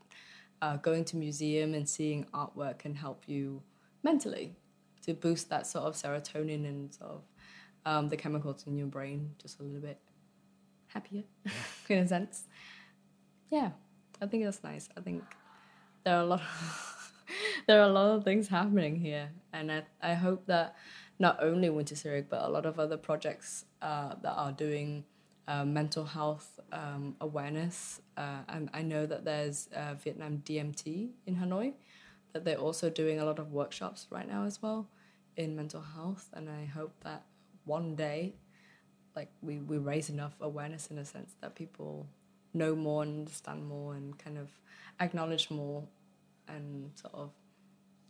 uh, 0.63 0.77
going 0.77 1.05
to 1.07 1.17
museum 1.17 1.75
and 1.75 1.89
seeing 1.89 2.25
artwork 2.35 2.79
can 2.79 2.95
help 2.95 3.25
you 3.27 3.63
mentally 4.03 4.55
to 5.03 5.15
boost 5.15 5.49
that 5.49 5.67
sort 5.67 5.85
of 5.85 5.95
serotonin 5.95 6.67
and 6.67 6.95
sort 6.95 7.11
of 7.11 7.23
um, 7.87 8.09
the 8.09 8.17
chemicals 8.17 8.65
in 8.67 8.77
your 8.77 8.87
brain 8.87 9.31
just 9.41 9.61
a 9.61 9.63
little 9.63 9.81
bit 9.81 9.99
happier 10.89 11.23
in 11.89 11.99
a 11.99 12.09
sense. 12.09 12.45
Yeah 13.51 13.71
i 14.21 14.27
think 14.27 14.45
that's 14.45 14.63
nice. 14.63 14.89
I 14.97 15.01
think 15.01 15.23
there 16.05 16.17
are 16.17 16.23
a 16.23 16.27
lot 16.27 16.41
of, 16.41 17.23
there 17.67 17.81
are 17.81 17.89
a 17.89 17.93
lot 17.93 18.17
of 18.17 18.25
things 18.25 18.49
happening 18.49 18.97
here. 18.97 19.31
And 19.53 19.73
i, 19.73 19.83
I 20.03 20.15
hope 20.15 20.47
that 20.47 20.77
not 21.19 21.43
only 21.43 21.69
winter 21.71 21.95
Zurich, 21.95 22.29
but 22.29 22.43
a 22.43 22.49
lot 22.49 22.67
of 22.67 22.79
other 22.79 22.97
projects 22.97 23.65
uh, 23.83 24.15
that 24.23 24.33
are 24.33 24.53
doing 24.53 25.05
uh, 25.51 25.65
mental 25.65 26.05
health 26.05 26.61
um, 26.73 27.17
awareness. 27.21 28.01
Uh, 28.17 28.41
i 28.73 28.83
know 28.83 29.07
that 29.07 29.25
there's 29.25 29.69
uh, 29.75 29.95
vietnam 29.95 30.43
dmt 30.47 31.11
in 31.27 31.35
hanoi 31.37 31.73
that 32.33 32.45
they're 32.45 32.65
also 32.69 32.89
doing 32.89 33.19
a 33.19 33.25
lot 33.25 33.39
of 33.39 33.53
workshops 33.53 34.07
right 34.11 34.29
now 34.29 34.45
as 34.45 34.63
well 34.63 34.87
in 35.37 35.57
mental 35.57 35.85
health. 35.97 36.29
And 36.33 36.49
i 36.49 36.65
hope 36.65 36.93
that 37.03 37.23
one 37.65 37.97
day 37.97 38.35
like 39.17 39.31
we, 39.43 39.59
we 39.59 39.79
raise 39.79 40.09
enough 40.09 40.35
awareness 40.41 40.91
in 40.91 40.99
a 40.99 41.05
sense 41.05 41.35
that 41.41 41.55
people 41.57 42.07
know 42.55 42.75
more 42.77 43.03
and 43.03 43.21
understand 43.21 43.67
more 43.67 43.95
and 43.95 44.17
kind 44.19 44.39
of 44.39 44.49
acknowledge 45.01 45.51
more 45.51 45.83
and 46.47 46.91
sort 46.95 47.15
of 47.15 47.31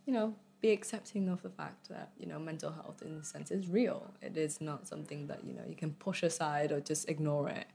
you 0.05 0.13
know 0.13 0.35
be 0.61 0.71
accepting 0.71 1.27
of 1.27 1.41
the 1.41 1.49
fact 1.49 1.89
that 1.89 2.11
you 2.19 2.27
know 2.27 2.39
mental 2.39 2.71
health 2.71 3.01
in 3.05 3.11
a 3.15 3.23
sense 3.23 3.49
is 3.51 3.67
real 3.67 4.13
it 4.21 4.37
is 4.37 4.61
not 4.61 4.87
something 4.87 5.27
that 5.27 5.43
you 5.43 5.53
know 5.53 5.63
you 5.67 5.75
can 5.75 5.91
push 5.93 6.21
aside 6.23 6.71
or 6.71 6.79
just 6.79 7.09
ignore 7.09 7.49
it 7.49 7.65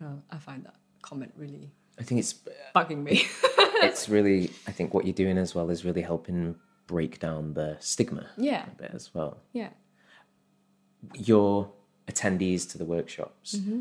you 0.00 0.06
know, 0.06 0.22
i 0.30 0.36
find 0.38 0.64
that 0.64 0.76
comment 1.02 1.32
really 1.36 1.70
I 2.00 2.04
think 2.04 2.20
it's 2.20 2.34
bugging 2.76 3.02
me 3.02 3.24
it's 3.88 4.08
really 4.08 4.50
I 4.68 4.72
think 4.72 4.94
what 4.94 5.04
you're 5.04 5.14
doing 5.24 5.36
as 5.38 5.54
well 5.54 5.68
is 5.70 5.84
really 5.84 6.02
helping 6.02 6.54
break 6.86 7.18
down 7.18 7.54
the 7.54 7.76
stigma 7.80 8.26
yeah 8.36 8.66
a 8.66 8.82
bit 8.82 8.90
as 8.94 9.12
well. 9.14 9.38
yeah 9.52 9.70
Your 11.14 11.70
attendees 12.06 12.68
to 12.70 12.78
the 12.78 12.84
workshops, 12.84 13.54
Mm-hmm. 13.56 13.80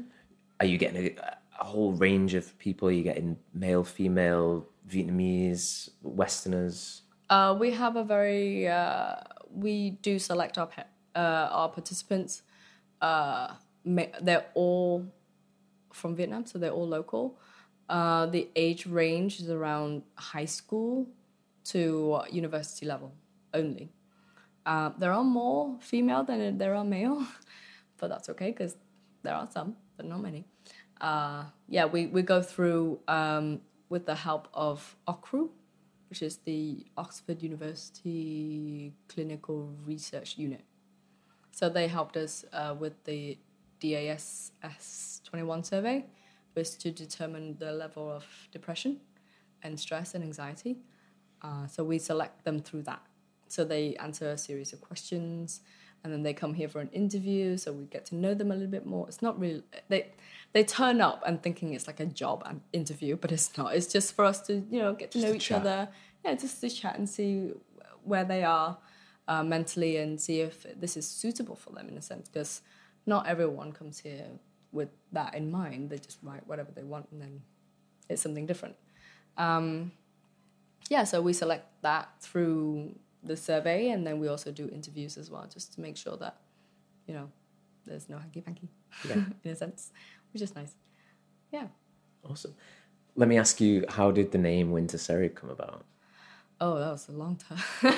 are 0.60 0.66
you 0.66 0.78
getting 0.78 0.98
a, 1.08 1.16
a 1.60 1.64
whole 1.64 1.94
range 1.94 2.34
of 2.34 2.58
people? 2.60 2.88
Are 2.88 2.92
you 2.92 3.04
getting 3.04 3.38
male, 3.54 3.84
female, 3.84 4.68
Vietnamese, 4.88 5.90
Westerners? 6.02 7.02
Uh, 7.30 7.56
we 7.60 7.72
have 7.72 7.96
a 7.96 8.04
very 8.04 8.68
uh, 8.68 9.16
we 9.52 9.92
do 10.02 10.20
select 10.20 10.58
our 10.58 10.70
uh, 11.16 11.50
our 11.52 11.70
participants. 11.70 12.44
Uh, 13.02 13.54
they're 13.86 14.46
all 14.54 15.06
from 15.94 16.16
Vietnam, 16.16 16.46
so 16.46 16.58
they're 16.58 16.72
all 16.72 16.88
local. 16.88 17.40
Uh, 17.90 18.26
the 18.26 18.50
age 18.56 18.86
range 18.86 19.40
is 19.40 19.50
around 19.50 20.04
high 20.16 20.46
school 20.46 21.08
to 21.64 22.22
university 22.32 22.86
level 22.86 23.14
only. 23.54 23.90
Uh, 24.66 24.92
there 24.98 25.14
are 25.14 25.24
more 25.24 25.78
female 25.80 26.24
than 26.24 26.58
there 26.58 26.76
are 26.76 26.84
male, 26.84 27.26
but 27.98 28.10
that's 28.10 28.30
okay 28.30 28.52
because 28.52 28.76
there 29.24 29.34
are 29.34 29.48
some, 29.52 29.76
but 29.96 30.06
not 30.06 30.22
many. 30.22 30.46
Yeah, 31.70 31.86
we, 31.86 32.08
we 32.08 32.22
go 32.22 32.42
through 32.42 33.00
um, 33.08 33.62
with 33.90 34.06
the 34.06 34.16
help 34.16 34.48
of 34.54 34.96
OCRU, 35.08 35.50
which 36.10 36.22
is 36.22 36.38
the 36.38 36.86
Oxford 36.98 37.42
University 37.42 38.94
Clinical 39.08 39.74
Research 39.86 40.38
Unit. 40.38 40.64
So 41.52 41.70
they 41.70 41.88
helped 41.88 42.18
us 42.18 42.46
uh, 42.54 42.76
with 42.78 43.04
the 43.04 43.38
DAS 43.80 44.52
S21 44.64 45.66
survey, 45.66 46.06
was 46.56 46.76
to 46.78 46.92
determine 46.92 47.56
the 47.60 47.72
level 47.72 48.12
of 48.12 48.26
depression 48.52 49.00
and 49.64 49.80
stress 49.80 50.16
and 50.16 50.24
anxiety. 50.24 50.78
Uh, 51.42 51.68
so 51.68 51.84
we 51.84 52.00
select 52.00 52.44
them 52.44 52.60
through 52.60 52.84
that. 52.84 53.02
So 53.48 53.64
they 53.64 53.96
answer 53.98 54.30
a 54.32 54.38
series 54.38 54.74
of 54.74 54.82
questions, 54.82 55.62
and 56.08 56.14
then 56.14 56.24
they 56.24 56.34
come 56.34 56.54
here 56.54 56.70
for 56.70 56.80
an 56.80 56.88
interview. 56.94 57.58
So 57.58 57.74
we 57.74 57.84
get 57.84 58.06
to 58.06 58.16
know 58.16 58.34
them 58.34 58.50
a 58.50 58.54
little 58.54 58.72
bit 58.72 58.86
more. 58.86 59.06
It's 59.10 59.22
not 59.22 59.38
really 59.38 59.62
they 59.90 60.14
they 60.54 60.64
turn 60.64 61.02
up 61.02 61.22
and 61.28 61.44
thinking 61.44 61.74
it's 61.74 61.86
like 61.86 62.00
a 62.00 62.06
job 62.06 62.44
and 62.46 62.62
interview, 62.72 63.18
but 63.18 63.34
it's 63.34 63.58
not. 63.58 63.76
It's 63.76 63.88
just 63.88 64.16
for 64.16 64.24
us 64.24 64.40
to 64.48 64.66
you 64.72 64.80
know 64.80 64.94
get 64.94 65.12
to 65.12 65.20
know 65.20 65.34
each 65.34 65.48
chat. 65.48 65.60
other. 65.60 65.90
Yeah, 66.24 66.36
just 66.36 66.62
to 66.62 66.70
chat 66.70 66.98
and 66.98 67.10
see 67.10 67.52
where 68.06 68.24
they 68.24 68.46
are 68.46 68.78
uh, 69.28 69.44
mentally 69.44 69.98
and 69.98 70.20
see 70.20 70.40
if 70.40 70.66
this 70.80 70.96
is 70.96 71.06
suitable 71.06 71.56
for 71.58 71.72
them 71.72 71.90
in 71.90 71.98
a 71.98 72.02
sense. 72.02 72.30
Because 72.30 72.62
not 73.06 73.28
everyone 73.28 73.74
comes 73.74 74.00
here 74.00 74.28
with 74.72 74.90
that 75.12 75.36
in 75.36 75.52
mind. 75.52 75.90
They 75.90 75.98
just 75.98 76.20
write 76.24 76.48
whatever 76.48 76.72
they 76.72 76.84
want, 76.84 77.08
and 77.12 77.22
then 77.22 77.42
it's 78.08 78.22
something 78.22 78.46
different. 78.46 78.78
Um, 79.38 79.92
yeah, 80.90 81.04
so 81.04 81.22
we 81.22 81.34
select 81.34 81.66
that 81.82 82.10
through 82.22 82.96
the 83.28 83.38
survey, 83.38 83.90
and 83.90 84.06
then 84.06 84.20
we 84.20 84.28
also 84.28 84.52
do 84.52 84.70
interviews 84.70 85.18
as 85.18 85.30
well, 85.30 85.48
just 85.52 85.74
to 85.74 85.82
make 85.82 85.98
sure 85.98 86.18
that 86.18 86.38
you 87.08 87.14
know 87.14 87.30
there's 87.86 88.10
no 88.10 88.18
hanky 88.18 88.42
panky 88.42 88.70
Yeah. 89.08 89.16
in 89.44 89.52
a 89.52 89.56
sense, 89.56 89.92
which 90.34 90.42
is 90.42 90.56
nice. 90.56 90.76
Yeah. 91.52 91.68
Awesome. 92.24 92.56
Let 93.16 93.30
me 93.30 93.38
ask 93.38 93.62
you, 93.62 93.86
how 93.90 94.12
did 94.12 94.32
the 94.32 94.38
name 94.38 94.72
Wintercearig 94.72 95.36
come 95.36 95.50
about? 95.50 95.86
Oh, 96.60 96.80
that 96.80 96.92
was 96.92 97.08
a 97.08 97.12
long 97.12 97.36
time. 97.36 97.60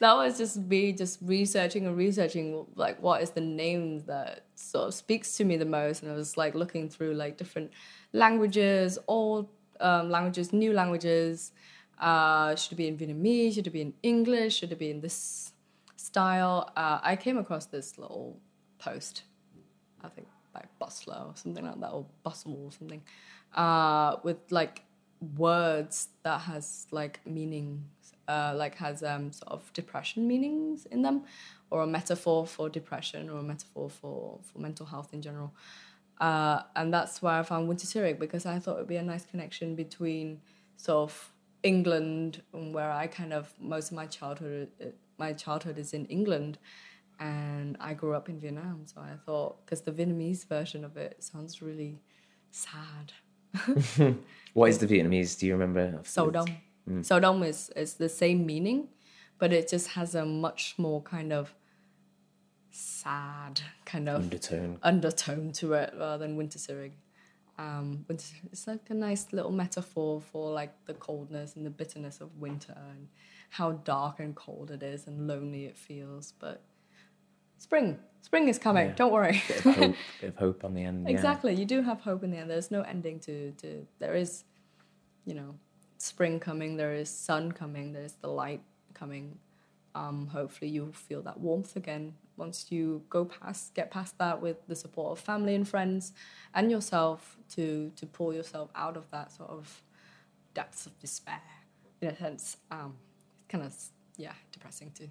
that 0.00 0.14
was 0.14 0.38
just 0.38 0.56
me 0.56 0.92
just 0.92 1.18
researching 1.22 1.86
and 1.86 1.96
researching 1.96 2.64
like 2.74 3.00
what 3.02 3.22
is 3.22 3.30
the 3.30 3.40
name 3.42 4.00
that 4.06 4.46
sort 4.54 4.88
of 4.88 4.94
speaks 4.94 5.36
to 5.36 5.44
me 5.44 5.56
the 5.56 5.66
most, 5.66 6.02
and 6.02 6.10
I 6.10 6.14
was 6.14 6.36
like 6.36 6.54
looking 6.54 6.88
through 6.88 7.14
like 7.14 7.36
different 7.36 7.70
languages, 8.12 8.98
old 9.06 9.48
um, 9.80 10.10
languages, 10.10 10.52
new 10.52 10.72
languages. 10.72 11.52
Uh, 11.98 12.54
should 12.56 12.72
it 12.72 12.76
be 12.76 12.88
in 12.88 12.98
Vietnamese? 12.98 13.54
Should 13.54 13.66
it 13.66 13.70
be 13.70 13.82
in 13.82 13.94
English? 14.02 14.56
Should 14.56 14.72
it 14.72 14.78
be 14.78 14.90
in 14.90 15.00
this 15.00 15.52
style? 15.96 16.70
Uh, 16.76 16.98
I 17.02 17.16
came 17.16 17.38
across 17.38 17.66
this 17.66 17.98
little 17.98 18.38
post, 18.78 19.22
I 20.02 20.08
think 20.08 20.26
by 20.52 20.64
Bustler 20.78 21.22
or 21.26 21.32
something 21.34 21.64
like 21.64 21.80
that, 21.80 21.90
or 21.90 22.06
Bustle 22.22 22.64
or 22.64 22.72
something, 22.72 23.02
uh, 23.54 24.16
with 24.22 24.38
like 24.50 24.82
words 25.36 26.08
that 26.24 26.40
has 26.42 26.86
like 26.90 27.20
meanings, 27.26 27.80
uh, 28.28 28.52
like 28.56 28.74
has 28.76 29.02
um, 29.02 29.32
sort 29.32 29.52
of 29.52 29.72
depression 29.72 30.26
meanings 30.26 30.86
in 30.86 31.02
them, 31.02 31.24
or 31.70 31.82
a 31.82 31.86
metaphor 31.86 32.46
for 32.46 32.68
depression, 32.68 33.30
or 33.30 33.38
a 33.38 33.42
metaphor 33.42 33.88
for, 33.88 34.38
for 34.42 34.58
mental 34.58 34.86
health 34.86 35.14
in 35.14 35.22
general. 35.22 35.52
Uh, 36.20 36.62
and 36.76 36.92
that's 36.92 37.22
where 37.22 37.34
I 37.34 37.42
found 37.42 37.68
Wintercearig 37.68 38.18
because 38.18 38.46
I 38.46 38.58
thought 38.58 38.76
it 38.76 38.78
would 38.78 38.88
be 38.88 38.96
a 38.96 39.02
nice 39.02 39.24
connection 39.24 39.74
between 39.74 40.40
sort 40.76 41.10
of 41.10 41.31
England, 41.62 42.42
where 42.52 42.90
I 42.90 43.06
kind 43.06 43.32
of 43.32 43.52
most 43.60 43.90
of 43.90 43.96
my 43.96 44.06
childhood 44.06 44.68
uh, 44.80 44.86
my 45.18 45.32
childhood 45.32 45.78
is 45.78 45.92
in 45.94 46.06
England, 46.06 46.58
and 47.20 47.76
I 47.80 47.94
grew 47.94 48.14
up 48.14 48.28
in 48.28 48.40
Vietnam. 48.40 48.82
So 48.86 49.00
I 49.00 49.16
thought 49.26 49.64
because 49.64 49.82
the 49.82 49.92
Vietnamese 49.92 50.46
version 50.48 50.84
of 50.84 50.96
it 50.96 51.22
sounds 51.22 51.62
really 51.62 52.00
sad. 52.50 53.12
What 54.54 54.68
is 54.70 54.78
the 54.78 54.86
Vietnamese? 54.86 55.38
Do 55.38 55.46
you 55.46 55.52
remember? 55.52 56.00
So 56.04 56.30
dong. 56.30 56.56
So 57.02 57.20
dong 57.20 57.42
is 57.44 57.70
is 57.76 57.94
the 57.94 58.08
same 58.08 58.44
meaning, 58.44 58.88
but 59.38 59.52
it 59.52 59.68
just 59.68 59.88
has 59.88 60.14
a 60.14 60.24
much 60.26 60.74
more 60.78 61.00
kind 61.02 61.32
of 61.32 61.54
sad 62.70 63.60
kind 63.84 64.08
of 64.08 64.22
Undertone. 64.22 64.78
undertone 64.82 65.52
to 65.52 65.74
it 65.74 65.92
rather 65.98 66.26
than 66.26 66.36
Wintercearig. 66.36 66.92
Um, 67.62 68.04
winter, 68.08 68.34
it's 68.50 68.66
like 68.66 68.90
a 68.90 68.94
nice 68.94 69.26
little 69.32 69.52
metaphor 69.52 70.20
for 70.20 70.52
like 70.52 70.72
the 70.86 70.94
coldness 70.94 71.54
and 71.54 71.64
the 71.64 71.70
bitterness 71.70 72.20
of 72.20 72.36
winter 72.40 72.76
and 72.90 73.08
how 73.50 73.72
dark 73.72 74.18
and 74.18 74.34
cold 74.34 74.70
it 74.72 74.82
is 74.82 75.06
and 75.06 75.28
lonely 75.28 75.66
it 75.66 75.78
feels. 75.78 76.32
But 76.40 76.62
spring, 77.58 77.98
spring 78.22 78.48
is 78.48 78.58
coming. 78.58 78.88
Yeah. 78.88 78.94
Don't 78.94 79.12
worry. 79.12 79.42
Bit 79.46 79.64
of 79.64 79.74
hope, 79.76 79.94
bit 80.20 80.28
of 80.30 80.36
hope 80.36 80.64
on 80.64 80.74
the 80.74 80.82
end. 80.82 81.04
yeah. 81.04 81.14
Exactly. 81.14 81.54
You 81.54 81.64
do 81.64 81.82
have 81.82 82.00
hope 82.00 82.24
in 82.24 82.32
the 82.32 82.38
end. 82.38 82.50
There's 82.50 82.72
no 82.72 82.82
ending 82.82 83.20
to, 83.20 83.52
to 83.52 83.86
there 84.00 84.14
is, 84.14 84.42
you 85.24 85.34
know, 85.34 85.54
spring 85.98 86.40
coming, 86.40 86.76
there 86.76 86.94
is 86.94 87.08
sun 87.08 87.52
coming, 87.52 87.92
there's 87.92 88.14
the 88.14 88.28
light 88.28 88.62
coming. 88.92 89.38
Um, 89.94 90.26
hopefully 90.26 90.70
you'll 90.70 90.92
feel 90.92 91.22
that 91.22 91.38
warmth 91.38 91.76
again 91.76 92.14
once 92.36 92.66
you 92.70 93.02
go 93.10 93.24
past 93.24 93.74
get 93.74 93.90
past 93.90 94.16
that 94.18 94.40
with 94.40 94.66
the 94.66 94.74
support 94.74 95.12
of 95.12 95.24
family 95.24 95.54
and 95.54 95.68
friends 95.68 96.12
and 96.54 96.70
yourself 96.70 97.36
to 97.48 97.92
to 97.96 98.06
pull 98.06 98.32
yourself 98.32 98.70
out 98.74 98.96
of 98.96 99.10
that 99.10 99.30
sort 99.32 99.50
of 99.50 99.82
depths 100.54 100.86
of 100.86 100.98
despair 100.98 101.40
in 102.00 102.08
a 102.08 102.16
sense. 102.16 102.56
Um, 102.70 102.94
kind 103.48 103.64
of 103.64 103.74
yeah, 104.16 104.32
depressing 104.50 104.90
to 104.96 105.08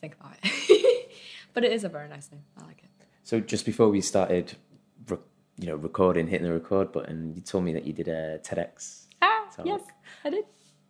think 0.00 0.16
about 0.18 0.34
it. 0.42 1.10
but 1.54 1.64
it 1.64 1.72
is 1.72 1.84
a 1.84 1.88
very 1.88 2.08
nice 2.08 2.30
name. 2.30 2.42
I 2.58 2.66
like 2.66 2.82
it. 2.82 2.90
So 3.22 3.40
just 3.40 3.66
before 3.66 3.88
we 3.88 4.00
started, 4.00 4.54
re- 5.08 5.18
you 5.58 5.66
know, 5.66 5.74
recording, 5.74 6.28
hitting 6.28 6.46
the 6.46 6.52
record 6.52 6.92
button, 6.92 7.32
you 7.34 7.40
told 7.40 7.64
me 7.64 7.72
that 7.72 7.84
you 7.84 7.92
did 7.92 8.06
a 8.06 8.38
TEDx. 8.38 9.06
Ah, 9.20 9.46
talk. 9.54 9.66
yes, 9.66 9.80
I 10.24 10.30
did. 10.30 10.44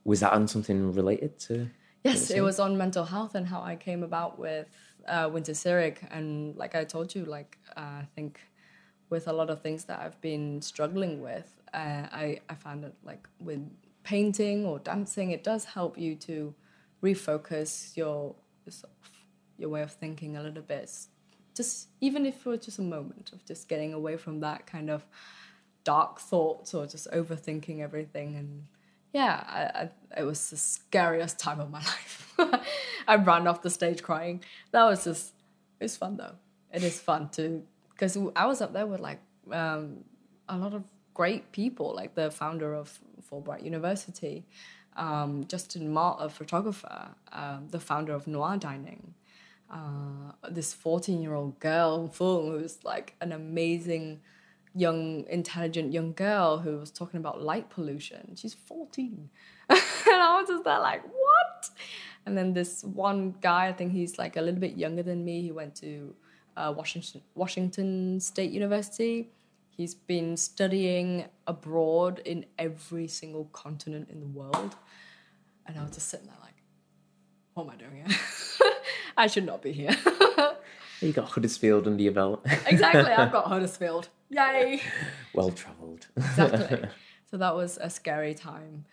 Was 0.04 0.20
that 0.20 0.32
on 0.34 0.46
something 0.46 0.92
related 0.92 1.38
to? 1.40 1.70
Yes, 2.04 2.30
it 2.30 2.42
was 2.42 2.60
on 2.60 2.76
mental 2.76 3.04
health 3.04 3.34
and 3.34 3.46
how 3.46 3.62
I 3.62 3.74
came 3.76 4.02
about 4.02 4.38
with 4.38 4.66
uh, 5.08 5.28
Wintercearig. 5.28 5.98
And 6.10 6.56
like 6.56 6.74
I 6.74 6.84
told 6.84 7.14
you, 7.14 7.24
like 7.24 7.58
uh, 7.76 8.02
I 8.02 8.08
think 8.14 8.40
with 9.10 9.28
a 9.28 9.32
lot 9.32 9.50
of 9.50 9.62
things 9.62 9.84
that 9.84 10.00
I've 10.00 10.20
been 10.20 10.60
struggling 10.62 11.20
with, 11.20 11.60
uh, 11.72 12.06
I, 12.12 12.40
I 12.48 12.54
found 12.54 12.84
that 12.84 12.94
like 13.04 13.28
with 13.40 13.60
painting 14.02 14.64
or 14.64 14.78
dancing, 14.78 15.30
it 15.30 15.44
does 15.44 15.64
help 15.64 15.98
you 15.98 16.14
to 16.16 16.54
refocus 17.02 17.96
your 17.96 18.34
your 19.58 19.70
way 19.70 19.82
of 19.82 19.92
thinking 19.92 20.36
a 20.36 20.42
little 20.42 20.62
bit. 20.62 20.90
Just 21.54 21.88
even 22.00 22.26
if 22.26 22.36
for 22.36 22.56
just 22.56 22.78
a 22.78 22.82
moment 22.82 23.32
of 23.32 23.44
just 23.44 23.68
getting 23.68 23.94
away 23.94 24.16
from 24.16 24.40
that 24.40 24.66
kind 24.66 24.90
of 24.90 25.06
dark 25.84 26.20
thoughts 26.20 26.74
or 26.74 26.86
just 26.86 27.10
overthinking 27.12 27.80
everything 27.80 28.36
and 28.36 28.64
yeah, 29.16 29.42
I, 29.48 29.60
I, 29.80 30.20
it 30.20 30.24
was 30.24 30.50
the 30.50 30.58
scariest 30.58 31.38
time 31.38 31.58
of 31.58 31.70
my 31.70 31.78
life. 31.92 32.34
I 33.08 33.16
ran 33.16 33.46
off 33.46 33.62
the 33.62 33.70
stage 33.70 34.02
crying. 34.02 34.42
That 34.72 34.84
was 34.84 35.04
just, 35.04 35.32
it's 35.80 35.96
fun 35.96 36.18
though. 36.18 36.34
It 36.70 36.82
is 36.82 37.00
fun 37.00 37.30
to, 37.30 37.62
because 37.92 38.18
I 38.36 38.44
was 38.44 38.60
up 38.60 38.74
there 38.74 38.86
with 38.86 39.00
like 39.00 39.20
um, 39.50 40.04
a 40.50 40.58
lot 40.58 40.74
of 40.74 40.84
great 41.14 41.50
people, 41.50 41.94
like 41.94 42.14
the 42.14 42.30
founder 42.30 42.74
of 42.74 42.98
Fulbright 43.30 43.64
University, 43.64 44.44
um, 44.96 45.46
Justin 45.48 45.90
Mott, 45.90 46.18
a 46.20 46.28
photographer, 46.28 47.08
um, 47.32 47.68
the 47.70 47.80
founder 47.80 48.12
of 48.12 48.26
Noir 48.26 48.58
Dining, 48.58 49.14
uh, 49.70 50.32
this 50.50 50.74
14 50.74 51.22
year 51.22 51.32
old 51.32 51.58
girl, 51.58 52.08
Fung, 52.12 52.50
who's 52.50 52.84
like 52.84 53.14
an 53.22 53.32
amazing 53.32 54.20
young, 54.76 55.24
intelligent 55.28 55.92
young 55.92 56.12
girl 56.12 56.58
who 56.58 56.78
was 56.78 56.90
talking 56.90 57.18
about 57.18 57.42
light 57.42 57.70
pollution. 57.70 58.34
She's 58.36 58.54
14. 58.54 59.30
and 59.70 59.80
I 60.08 60.38
was 60.40 60.48
just 60.48 60.64
there 60.64 60.78
like, 60.78 61.02
what? 61.04 61.70
And 62.26 62.36
then 62.36 62.52
this 62.52 62.84
one 62.84 63.34
guy, 63.40 63.68
I 63.68 63.72
think 63.72 63.92
he's 63.92 64.18
like 64.18 64.36
a 64.36 64.40
little 64.40 64.60
bit 64.60 64.76
younger 64.76 65.02
than 65.02 65.24
me. 65.24 65.42
He 65.42 65.52
went 65.52 65.74
to 65.76 66.14
uh, 66.56 66.74
Washington, 66.76 67.22
Washington 67.34 68.20
State 68.20 68.50
University. 68.50 69.30
He's 69.70 69.94
been 69.94 70.36
studying 70.36 71.26
abroad 71.46 72.20
in 72.24 72.46
every 72.58 73.08
single 73.08 73.46
continent 73.46 74.08
in 74.10 74.20
the 74.20 74.26
world. 74.26 74.76
And 75.66 75.78
I 75.78 75.82
was 75.82 75.92
just 75.92 76.08
sitting 76.08 76.26
there 76.26 76.36
like, 76.42 76.54
what 77.54 77.64
am 77.64 77.70
I 77.70 77.76
doing 77.76 78.04
here? 78.06 78.70
I 79.16 79.26
should 79.26 79.46
not 79.46 79.62
be 79.62 79.72
here. 79.72 79.96
You 81.00 81.12
got 81.12 81.28
Huddersfield 81.28 81.86
under 81.86 82.02
your 82.02 82.12
belt. 82.12 82.40
exactly, 82.66 83.12
I've 83.12 83.30
got 83.30 83.46
Huddersfield. 83.46 84.08
Yay! 84.30 84.80
well 85.34 85.50
travelled. 85.50 86.06
exactly. 86.16 86.88
so 87.30 87.36
that 87.36 87.54
was 87.54 87.78
a 87.80 87.90
scary 87.90 88.34
time. 88.34 88.84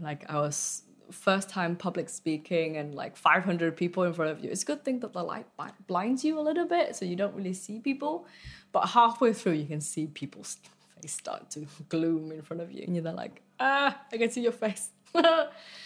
Like 0.00 0.24
I 0.28 0.36
was 0.36 0.82
first 1.10 1.48
time 1.48 1.76
public 1.76 2.08
speaking 2.08 2.76
and 2.76 2.94
like 2.94 3.16
500 3.16 3.76
people 3.76 4.04
in 4.04 4.12
front 4.12 4.30
of 4.30 4.44
you. 4.44 4.50
It's 4.50 4.62
a 4.62 4.66
good 4.66 4.84
thing 4.84 5.00
that 5.00 5.12
the 5.12 5.22
light 5.22 5.46
blinds 5.86 6.24
you 6.24 6.38
a 6.38 6.40
little 6.40 6.66
bit 6.66 6.94
so 6.94 7.04
you 7.04 7.16
don't 7.16 7.34
really 7.34 7.52
see 7.52 7.80
people. 7.80 8.26
But 8.72 8.86
halfway 8.86 9.32
through, 9.32 9.52
you 9.52 9.66
can 9.66 9.80
see 9.80 10.06
people's 10.06 10.58
face 11.00 11.12
start 11.12 11.50
to 11.50 11.66
gloom 11.88 12.32
in 12.32 12.42
front 12.42 12.60
of 12.60 12.70
you, 12.72 12.84
and 12.86 12.94
you're 12.94 13.12
like, 13.12 13.42
ah, 13.58 14.00
I 14.12 14.16
can 14.16 14.30
see 14.30 14.42
your 14.42 14.52
face. 14.52 14.90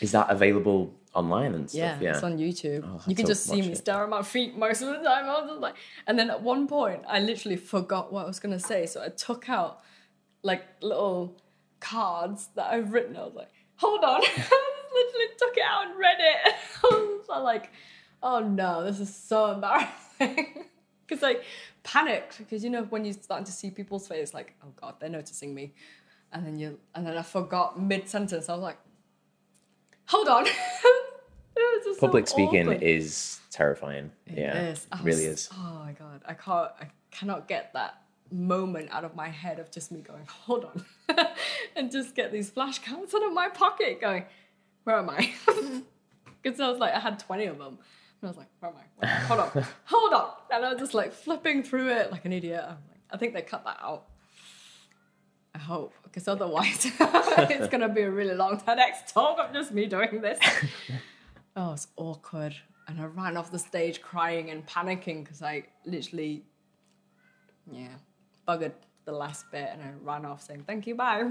Is 0.00 0.12
that 0.12 0.30
available 0.30 0.94
online 1.14 1.54
and 1.54 1.70
stuff? 1.70 2.00
Yeah. 2.00 2.10
it's 2.10 2.22
on 2.22 2.38
YouTube. 2.38 2.82
Oh, 2.84 3.00
I'll 3.00 3.02
you 3.06 3.14
can 3.14 3.26
just 3.26 3.44
see 3.44 3.62
me 3.62 3.72
it. 3.72 3.78
stare 3.78 4.02
at 4.02 4.08
my 4.08 4.22
feet 4.22 4.56
most 4.56 4.82
of 4.82 4.88
the 4.88 4.96
time. 4.96 5.24
I 5.24 5.40
was 5.40 5.50
just 5.50 5.60
like, 5.60 5.76
and 6.06 6.18
then 6.18 6.30
at 6.30 6.42
one 6.42 6.66
point, 6.66 7.02
I 7.08 7.20
literally 7.20 7.56
forgot 7.56 8.12
what 8.12 8.24
I 8.24 8.26
was 8.26 8.40
gonna 8.40 8.60
say, 8.60 8.86
so 8.86 9.02
I 9.02 9.08
took 9.08 9.48
out 9.48 9.80
like 10.42 10.62
little 10.82 11.36
cards 11.80 12.48
that 12.56 12.72
I've 12.72 12.92
written. 12.92 13.16
I 13.16 13.24
was 13.24 13.34
like, 13.34 13.50
hold 13.76 14.04
on, 14.04 14.20
I 14.22 14.26
just 14.26 14.50
literally 14.92 15.26
took 15.38 15.56
it 15.56 15.64
out 15.66 15.86
and 15.86 15.98
read 15.98 16.16
it. 16.18 16.54
I 16.84 17.18
was 17.28 17.44
like, 17.44 17.70
oh 18.22 18.40
no, 18.40 18.84
this 18.84 19.00
is 19.00 19.14
so 19.14 19.52
embarrassing. 19.52 20.66
Because 21.06 21.22
I 21.22 21.36
panicked 21.82 22.38
because 22.38 22.64
you 22.64 22.70
know 22.70 22.84
when 22.84 23.04
you're 23.04 23.12
starting 23.12 23.44
to 23.44 23.52
see 23.52 23.70
people's 23.70 24.08
face, 24.08 24.32
like, 24.32 24.54
oh 24.64 24.72
god, 24.80 24.94
they're 24.98 25.10
noticing 25.10 25.54
me, 25.54 25.74
and 26.32 26.46
then 26.46 26.58
you, 26.58 26.78
and 26.94 27.06
then 27.06 27.18
I 27.18 27.20
forgot 27.20 27.78
mid 27.78 28.08
sentence. 28.08 28.48
I 28.48 28.54
was 28.54 28.62
like, 28.62 28.78
hold 30.06 30.28
on. 30.28 30.46
It 30.46 30.52
was 31.56 31.84
just 31.84 32.00
so 32.00 32.06
Public 32.06 32.26
speaking 32.26 32.62
awkward. 32.62 32.82
is 32.82 33.38
terrifying. 33.50 34.10
yeah, 34.26 34.54
Yes, 34.54 34.86
I 34.90 34.96
it 34.96 35.00
oh, 35.00 35.04
really 35.04 35.24
is. 35.24 35.48
Oh 35.52 35.82
my 35.84 35.92
god, 35.92 36.20
I 36.26 36.34
can't, 36.34 36.70
I 36.80 36.88
cannot 37.12 37.46
get 37.46 37.72
that 37.74 38.02
moment 38.32 38.88
out 38.90 39.04
of 39.04 39.14
my 39.14 39.28
head 39.28 39.60
of 39.60 39.70
just 39.70 39.92
me 39.92 40.00
going, 40.00 40.26
hold 40.26 40.64
on, 40.64 40.84
and 41.76 41.92
just 41.92 42.16
get 42.16 42.32
these 42.32 42.50
flashcards 42.50 43.14
out 43.14 43.22
of 43.22 43.32
my 43.32 43.48
pocket, 43.48 44.00
going, 44.00 44.24
where 44.84 44.96
am 44.96 45.10
I? 45.10 45.32
Because 46.42 46.60
I 46.60 46.68
was 46.68 46.78
like, 46.78 46.92
I 46.92 46.98
had 46.98 47.18
twenty 47.18 47.46
of 47.46 47.56
them, 47.56 47.78
and 48.20 48.24
I 48.24 48.26
was 48.26 48.36
like, 48.36 48.48
where 48.60 48.70
am 48.70 48.76
I? 48.76 49.06
Where- 49.06 49.16
Hold 49.28 49.40
on, 49.40 49.66
hold 49.84 50.12
on, 50.12 50.30
and 50.52 50.64
I 50.66 50.72
was 50.72 50.78
just 50.80 50.92
like 50.92 51.12
flipping 51.14 51.62
through 51.62 51.88
it 51.88 52.10
like 52.12 52.24
an 52.26 52.32
idiot. 52.34 52.60
I'm 52.62 52.76
like, 52.90 53.00
I 53.10 53.16
think 53.16 53.32
they 53.32 53.40
cut 53.42 53.64
that 53.64 53.78
out. 53.82 54.04
I 55.54 55.58
hope, 55.58 55.94
because 56.02 56.26
otherwise 56.26 56.86
it's 57.00 57.68
gonna 57.68 57.88
be 57.88 58.02
a 58.02 58.10
really 58.10 58.34
long 58.34 58.58
TEDx 58.60 59.12
talk 59.12 59.38
of 59.38 59.52
just 59.52 59.72
me 59.72 59.86
doing 59.86 60.20
this. 60.20 60.38
Oh, 61.56 61.72
it's 61.72 61.86
awkward. 61.96 62.54
And 62.88 63.00
I 63.00 63.04
ran 63.04 63.36
off 63.36 63.52
the 63.52 63.58
stage 63.58 64.02
crying 64.02 64.50
and 64.50 64.66
panicking 64.66 65.22
because 65.22 65.40
I 65.40 65.64
literally, 65.86 66.42
yeah, 67.70 67.94
buggered 68.46 68.72
the 69.04 69.12
last 69.12 69.50
bit 69.52 69.70
and 69.72 69.80
I 69.80 69.92
ran 70.02 70.24
off 70.24 70.42
saying, 70.42 70.64
thank 70.66 70.86
you, 70.86 70.94
bye. 70.94 71.30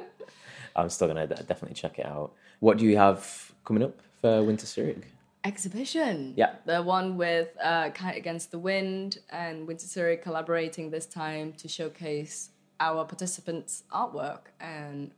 I'm 0.76 0.88
still 0.88 1.08
gonna 1.08 1.26
definitely 1.26 1.74
check 1.74 1.98
it 1.98 2.06
out. 2.06 2.32
What 2.60 2.78
do 2.78 2.84
you 2.86 2.96
have 2.96 3.52
coming 3.64 3.82
up 3.82 3.98
for 4.20 4.28
Wintercearig? 4.28 5.02
Exhibition. 5.44 6.34
Yeah. 6.36 6.54
The 6.66 6.82
one 6.82 7.16
with 7.16 7.48
uh, 7.62 7.90
Kite 7.90 8.16
Against 8.16 8.52
the 8.52 8.58
Wind 8.58 9.18
and 9.30 9.66
Wintercearig 9.66 10.22
collaborating 10.22 10.90
this 10.90 11.06
time 11.06 11.54
to 11.54 11.66
showcase 11.66 12.50
our 12.80 13.04
participants' 13.04 13.84
artwork 13.92 14.46
and 14.58 15.12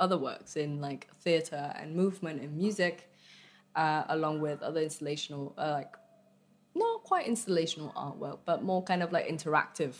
other 0.00 0.16
works 0.16 0.56
in 0.56 0.80
like 0.80 1.08
theatre 1.20 1.72
and 1.76 1.94
movement 1.94 2.40
and 2.40 2.56
music, 2.56 3.10
uh, 3.74 4.04
along 4.08 4.40
with 4.40 4.62
other 4.62 4.84
installational, 4.84 5.52
uh, 5.58 5.72
like 5.72 5.94
not 6.74 7.02
quite 7.04 7.26
installational 7.26 7.92
artwork, 7.94 8.38
but 8.44 8.62
more 8.62 8.82
kind 8.82 9.02
of 9.02 9.12
like 9.12 9.28
interactive 9.28 9.94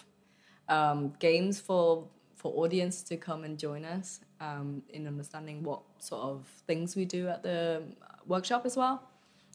um, 0.69 1.13
games 1.19 1.61
for 1.61 2.09
for 2.37 2.53
audience 2.63 3.03
to 3.03 3.17
come 3.17 3.43
and 3.45 3.59
join 3.59 3.85
us 3.87 4.21
um, 4.41 4.83
in 4.91 5.07
understanding 5.07 5.63
what 5.63 5.81
sort 5.99 6.23
of 6.23 6.47
things 6.67 6.95
we 6.95 7.05
do 7.07 7.27
at 7.29 7.43
the 7.43 7.83
workshop 8.27 8.67
as 8.67 8.77
well. 8.77 9.03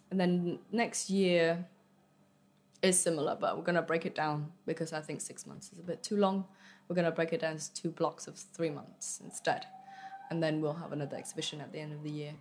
And 0.10 0.20
then 0.20 0.58
next 0.72 1.10
year 1.10 1.68
is 2.82 3.00
similar, 3.00 3.38
but 3.40 3.58
we're 3.58 3.64
gonna 3.64 3.84
break 3.84 4.06
it 4.08 4.16
down 4.16 4.52
because 4.66 4.92
I 4.92 5.02
think 5.02 5.22
six 5.22 5.46
months 5.46 5.72
is 5.72 5.80
a 5.80 5.84
bit 5.84 6.02
too 6.02 6.18
long. 6.18 6.46
We're 6.90 6.96
gonna 6.96 7.12
break 7.12 7.34
it 7.34 7.42
down 7.42 7.58
to 7.58 7.74
two 7.74 7.92
blocks 7.92 8.28
of 8.28 8.36
three 8.36 8.72
months 8.72 9.22
instead, 9.24 9.68
and 10.32 10.42
then 10.42 10.60
we'll 10.60 10.74
have 10.74 10.92
another 10.92 11.16
exhibition 11.16 11.62
at 11.62 11.72
the 11.72 11.80
end 11.80 11.94
of 11.94 12.02
the 12.02 12.10
year. 12.10 12.34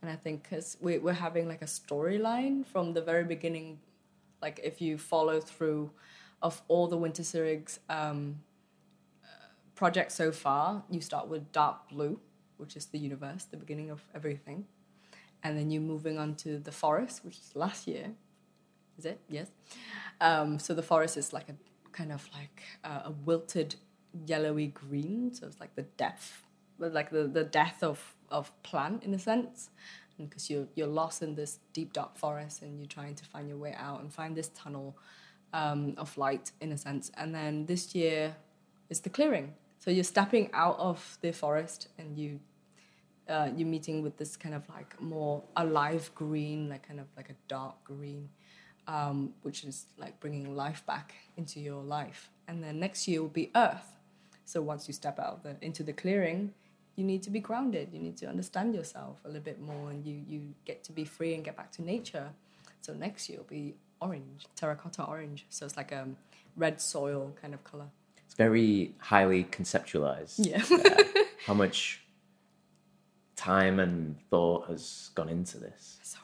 And 0.00 0.10
I 0.10 0.14
think 0.14 0.44
because 0.44 0.76
we, 0.80 0.98
we're 0.98 1.12
having 1.12 1.48
like 1.48 1.62
a 1.62 1.66
storyline 1.66 2.64
from 2.64 2.92
the 2.92 3.02
very 3.02 3.24
beginning, 3.24 3.80
like 4.40 4.60
if 4.62 4.80
you 4.80 4.96
follow 4.96 5.40
through 5.40 5.90
of 6.40 6.62
all 6.68 6.86
the 6.86 6.96
Wintercearig's 6.96 7.80
um, 7.88 8.36
uh, 9.24 9.26
projects 9.74 10.14
so 10.14 10.30
far, 10.30 10.84
you 10.88 11.00
start 11.00 11.26
with 11.26 11.50
dark 11.50 11.88
blue, 11.88 12.20
which 12.58 12.76
is 12.76 12.86
the 12.86 12.98
universe, 12.98 13.44
the 13.44 13.56
beginning 13.56 13.90
of 13.90 14.02
everything, 14.14 14.66
and 15.42 15.58
then 15.58 15.70
you're 15.72 15.82
moving 15.82 16.16
on 16.16 16.36
to 16.36 16.58
the 16.58 16.72
forest, 16.72 17.24
which 17.24 17.38
is 17.38 17.50
last 17.56 17.88
year. 17.88 18.12
Is 18.98 19.04
it? 19.04 19.20
Yes. 19.28 19.48
Um, 20.20 20.58
so 20.60 20.74
the 20.74 20.82
forest 20.82 21.16
is 21.16 21.32
like 21.32 21.48
a 21.48 21.54
kind 21.92 22.12
of 22.12 22.28
like 22.32 22.62
uh, 22.84 23.02
a 23.06 23.10
wilted 23.24 23.74
yellowy 24.26 24.68
green. 24.68 25.32
So 25.34 25.46
it's 25.46 25.60
like 25.60 25.74
the 25.74 25.82
depth, 25.82 26.44
but 26.78 26.92
like 26.92 27.10
the, 27.10 27.24
the 27.24 27.44
death 27.44 27.82
of, 27.82 28.14
of 28.30 28.50
plant 28.62 29.04
in 29.04 29.14
a 29.14 29.18
sense. 29.18 29.70
Because 30.18 30.48
you're, 30.48 30.66
you're 30.74 30.86
lost 30.86 31.22
in 31.22 31.34
this 31.34 31.58
deep 31.74 31.92
dark 31.92 32.16
forest 32.16 32.62
and 32.62 32.78
you're 32.78 32.86
trying 32.86 33.14
to 33.16 33.24
find 33.26 33.48
your 33.48 33.58
way 33.58 33.74
out 33.76 34.00
and 34.00 34.10
find 34.10 34.34
this 34.34 34.48
tunnel 34.48 34.96
um, 35.52 35.94
of 35.98 36.16
light 36.16 36.52
in 36.60 36.72
a 36.72 36.78
sense. 36.78 37.10
And 37.18 37.34
then 37.34 37.66
this 37.66 37.94
year 37.94 38.36
is 38.88 39.00
the 39.00 39.10
clearing. 39.10 39.52
So 39.78 39.90
you're 39.90 40.04
stepping 40.04 40.48
out 40.54 40.78
of 40.78 41.18
the 41.20 41.32
forest 41.32 41.88
and 41.98 42.16
you 42.16 42.40
uh, 43.28 43.50
you're 43.56 43.66
meeting 43.66 44.02
with 44.02 44.16
this 44.16 44.36
kind 44.36 44.54
of 44.54 44.68
like 44.68 45.00
more 45.00 45.42
alive 45.56 46.10
green, 46.14 46.68
like 46.68 46.86
kind 46.86 47.00
of 47.00 47.06
like 47.16 47.28
a 47.28 47.34
dark 47.48 47.82
green, 47.82 48.28
um, 48.86 49.34
which 49.42 49.64
is 49.64 49.86
like 49.98 50.18
bringing 50.20 50.54
life 50.54 50.84
back 50.86 51.14
into 51.36 51.58
your 51.58 51.82
life. 51.82 52.30
And 52.46 52.62
then 52.62 52.78
next 52.78 53.08
year 53.08 53.20
will 53.22 53.28
be 53.28 53.50
earth. 53.56 53.95
So 54.46 54.62
once 54.62 54.88
you 54.88 54.94
step 54.94 55.18
out 55.18 55.34
of 55.34 55.42
the, 55.42 55.56
into 55.60 55.82
the 55.82 55.92
clearing, 55.92 56.52
you 56.94 57.04
need 57.04 57.22
to 57.24 57.30
be 57.30 57.40
grounded. 57.40 57.88
You 57.92 57.98
need 58.00 58.16
to 58.18 58.26
understand 58.26 58.74
yourself 58.74 59.20
a 59.24 59.28
little 59.28 59.42
bit 59.42 59.60
more, 59.60 59.90
and 59.90 60.04
you 60.06 60.22
you 60.26 60.54
get 60.64 60.82
to 60.84 60.92
be 60.92 61.04
free 61.04 61.34
and 61.34 61.44
get 61.44 61.56
back 61.56 61.70
to 61.72 61.82
nature. 61.82 62.30
So 62.80 62.94
next 62.94 63.28
year 63.28 63.38
will 63.38 63.46
be 63.46 63.74
orange, 64.00 64.46
terracotta 64.54 65.04
orange. 65.04 65.44
So 65.50 65.66
it's 65.66 65.76
like 65.76 65.92
a 65.92 66.08
red 66.56 66.80
soil 66.80 67.34
kind 67.40 67.52
of 67.52 67.62
color. 67.64 67.86
It's 68.24 68.34
very 68.34 68.94
highly 68.98 69.44
conceptualized. 69.44 70.46
Yeah. 70.46 70.62
Uh, 70.70 71.02
how 71.46 71.54
much 71.54 72.02
time 73.34 73.78
and 73.78 74.16
thought 74.30 74.68
has 74.68 75.10
gone 75.14 75.28
into 75.28 75.58
this? 75.58 75.98
so 76.02 76.18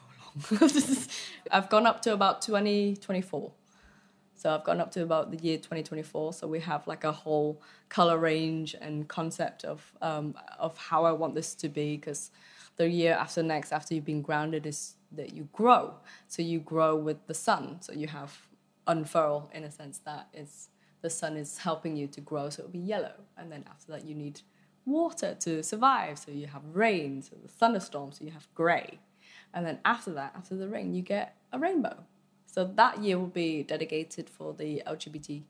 long. 0.59 0.69
I've 1.51 1.69
gone 1.69 1.85
up 1.85 2.01
to 2.03 2.13
about 2.13 2.41
2024. 2.41 3.51
So 4.43 4.53
I've 4.53 4.65
gone 4.65 4.81
up 4.81 4.91
to 4.91 5.03
about 5.03 5.31
the 5.31 5.37
year 5.37 5.55
2024. 5.55 6.33
So 6.33 6.47
we 6.47 6.59
have 6.59 6.85
like 6.85 7.05
a 7.05 7.13
whole 7.13 7.61
color 7.87 8.17
range 8.17 8.75
and 8.81 9.07
concept 9.07 9.63
of 9.63 9.93
um, 10.01 10.35
of 10.59 10.77
how 10.77 11.05
I 11.05 11.13
want 11.13 11.33
this 11.33 11.55
to 11.55 11.69
be 11.69 11.95
because 11.95 12.29
the 12.75 12.89
year 12.89 13.13
after 13.13 13.41
next, 13.41 13.71
after 13.71 13.95
you've 13.95 14.03
been 14.03 14.21
grounded, 14.21 14.65
is 14.65 14.95
that 15.13 15.33
you 15.33 15.47
grow. 15.53 15.93
So 16.27 16.41
you 16.41 16.59
grow 16.59 16.93
with 16.93 17.25
the 17.25 17.33
sun. 17.33 17.77
So 17.79 17.93
you 17.93 18.07
have 18.07 18.37
unfurl 18.85 19.49
in 19.53 19.63
a 19.63 19.71
sense 19.71 19.99
that 19.99 20.27
is 20.33 20.67
the 21.01 21.09
sun 21.09 21.37
is 21.37 21.59
helping 21.59 21.95
you 21.95 22.07
to 22.07 22.19
grow. 22.19 22.49
So 22.49 22.63
it'll 22.63 22.73
be 22.73 22.79
yellow, 22.79 23.15
and 23.37 23.49
then 23.49 23.63
after 23.71 23.93
that 23.93 24.03
you 24.03 24.13
need 24.13 24.41
water 24.85 25.37
to 25.39 25.63
survive. 25.63 26.19
So 26.19 26.31
you 26.31 26.47
have 26.47 26.63
rain, 26.73 27.21
so 27.21 27.37
the 27.41 27.47
thunderstorm. 27.47 28.11
So 28.11 28.25
you 28.25 28.31
have 28.31 28.49
grey. 28.53 28.99
And 29.53 29.65
then 29.65 29.79
after 29.85 30.11
that, 30.15 30.33
after 30.35 30.57
the 30.57 30.67
rain, 30.67 30.93
you 30.93 31.01
get 31.01 31.37
a 31.53 31.59
rainbow. 31.59 32.03
So 32.53 32.65
that 32.75 33.03
year 33.03 33.17
will 33.17 33.25
be 33.25 33.63
dedicated 33.63 34.29
for 34.29 34.53
the 34.53 34.83
LGBT. 34.85 35.41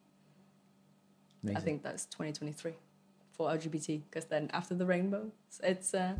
I 1.53 1.59
think 1.59 1.83
that's 1.83 2.05
2023 2.05 2.71
for 3.33 3.49
LGBT 3.49 4.03
because 4.09 4.23
then 4.25 4.49
after 4.53 4.73
the 4.73 4.85
rainbow, 4.85 5.29
it's 5.61 5.93
uh, 5.93 6.13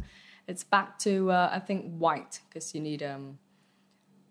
it's 0.45 0.65
back 0.65 0.99
to 0.99 1.31
uh, 1.31 1.49
I 1.53 1.59
think 1.59 1.95
white 1.97 2.41
because 2.49 2.75
you 2.75 2.81
need 2.81 3.01
um 3.01 3.39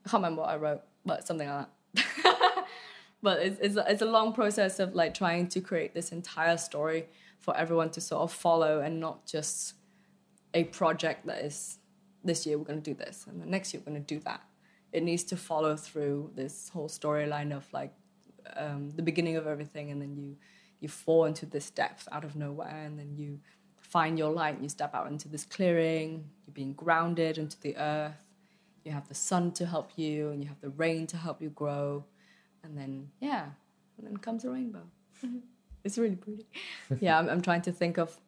I 0.05 0.11
can't 0.11 0.23
remember 0.23 0.43
what 0.43 0.51
I 0.51 0.57
wrote, 0.57 0.83
but 1.07 1.27
something 1.27 1.49
like 1.49 1.67
that. 1.95 2.67
but 3.23 3.39
it's 3.39 3.59
it's 3.61 3.77
a, 3.77 3.91
it's 3.91 4.03
a 4.03 4.11
long 4.19 4.35
process 4.35 4.79
of 4.79 4.95
like 4.95 5.15
trying 5.15 5.49
to 5.49 5.61
create 5.63 5.95
this 5.95 6.13
entire 6.13 6.59
story 6.59 7.07
for 7.39 7.57
everyone 7.57 7.89
to 7.93 8.01
sort 8.03 8.21
of 8.21 8.31
follow 8.31 8.81
and 8.81 9.01
not 9.01 9.25
just 9.25 9.73
a 10.53 10.65
project 10.65 11.27
that 11.27 11.39
is 11.39 11.79
this 12.23 12.45
year 12.45 12.59
we're 12.59 12.65
going 12.65 12.83
to 12.83 12.91
do 12.91 12.95
this 12.95 13.25
and 13.27 13.41
the 13.41 13.47
next 13.47 13.73
year 13.73 13.83
we're 13.85 13.93
going 13.93 14.05
to 14.05 14.15
do 14.15 14.21
that 14.21 14.43
it 14.93 15.03
needs 15.03 15.25
to 15.25 15.37
follow 15.37 15.77
through 15.77 16.31
this 16.35 16.69
whole 16.69 16.89
storyline 16.89 17.55
of 17.55 17.67
like 17.73 17.93
um, 18.57 18.91
the 18.91 19.03
beginning 19.03 19.37
of 19.37 19.47
everything 19.47 19.91
and 19.91 20.01
then 20.01 20.17
you 20.17 20.37
you 20.81 20.89
fall 20.89 21.27
into 21.27 21.47
this 21.47 21.71
depth 21.71 22.09
out 22.11 22.25
of 22.25 22.35
nowhere 22.35 22.83
and 22.85 22.99
then 22.99 23.15
you 23.17 23.39
find 23.81 24.19
your 24.19 24.33
light 24.33 24.55
and 24.55 24.63
you 24.63 24.69
step 24.69 24.95
out 24.95 25.07
into 25.07 25.29
this 25.29 25.45
clearing 25.45 26.25
you're 26.45 26.55
being 26.55 26.73
grounded 26.73 27.39
into 27.39 27.59
the 27.61 27.77
earth 27.77 28.25
you 28.85 28.91
have 28.91 29.07
the 29.09 29.15
sun 29.15 29.53
to 29.53 29.65
help 29.65 29.93
you 29.97 30.31
and 30.31 30.43
you 30.43 30.49
have 30.49 30.61
the 30.61 30.71
rain 30.71 31.07
to 31.07 31.17
help 31.17 31.41
you 31.41 31.51
grow 31.51 32.05
and 32.65 32.77
then 32.77 33.09
yeah 33.21 33.47
and 33.97 34.07
then 34.07 34.17
comes 34.17 34.43
the 34.43 34.51
rainbow 34.51 34.83
it's 35.85 35.99
really 35.99 36.17
pretty 36.17 36.47
yeah 37.01 37.19
I'm, 37.19 37.29
I'm 37.29 37.43
trying 37.43 37.63
to 37.63 37.73
think 37.73 37.97
of 37.97 38.19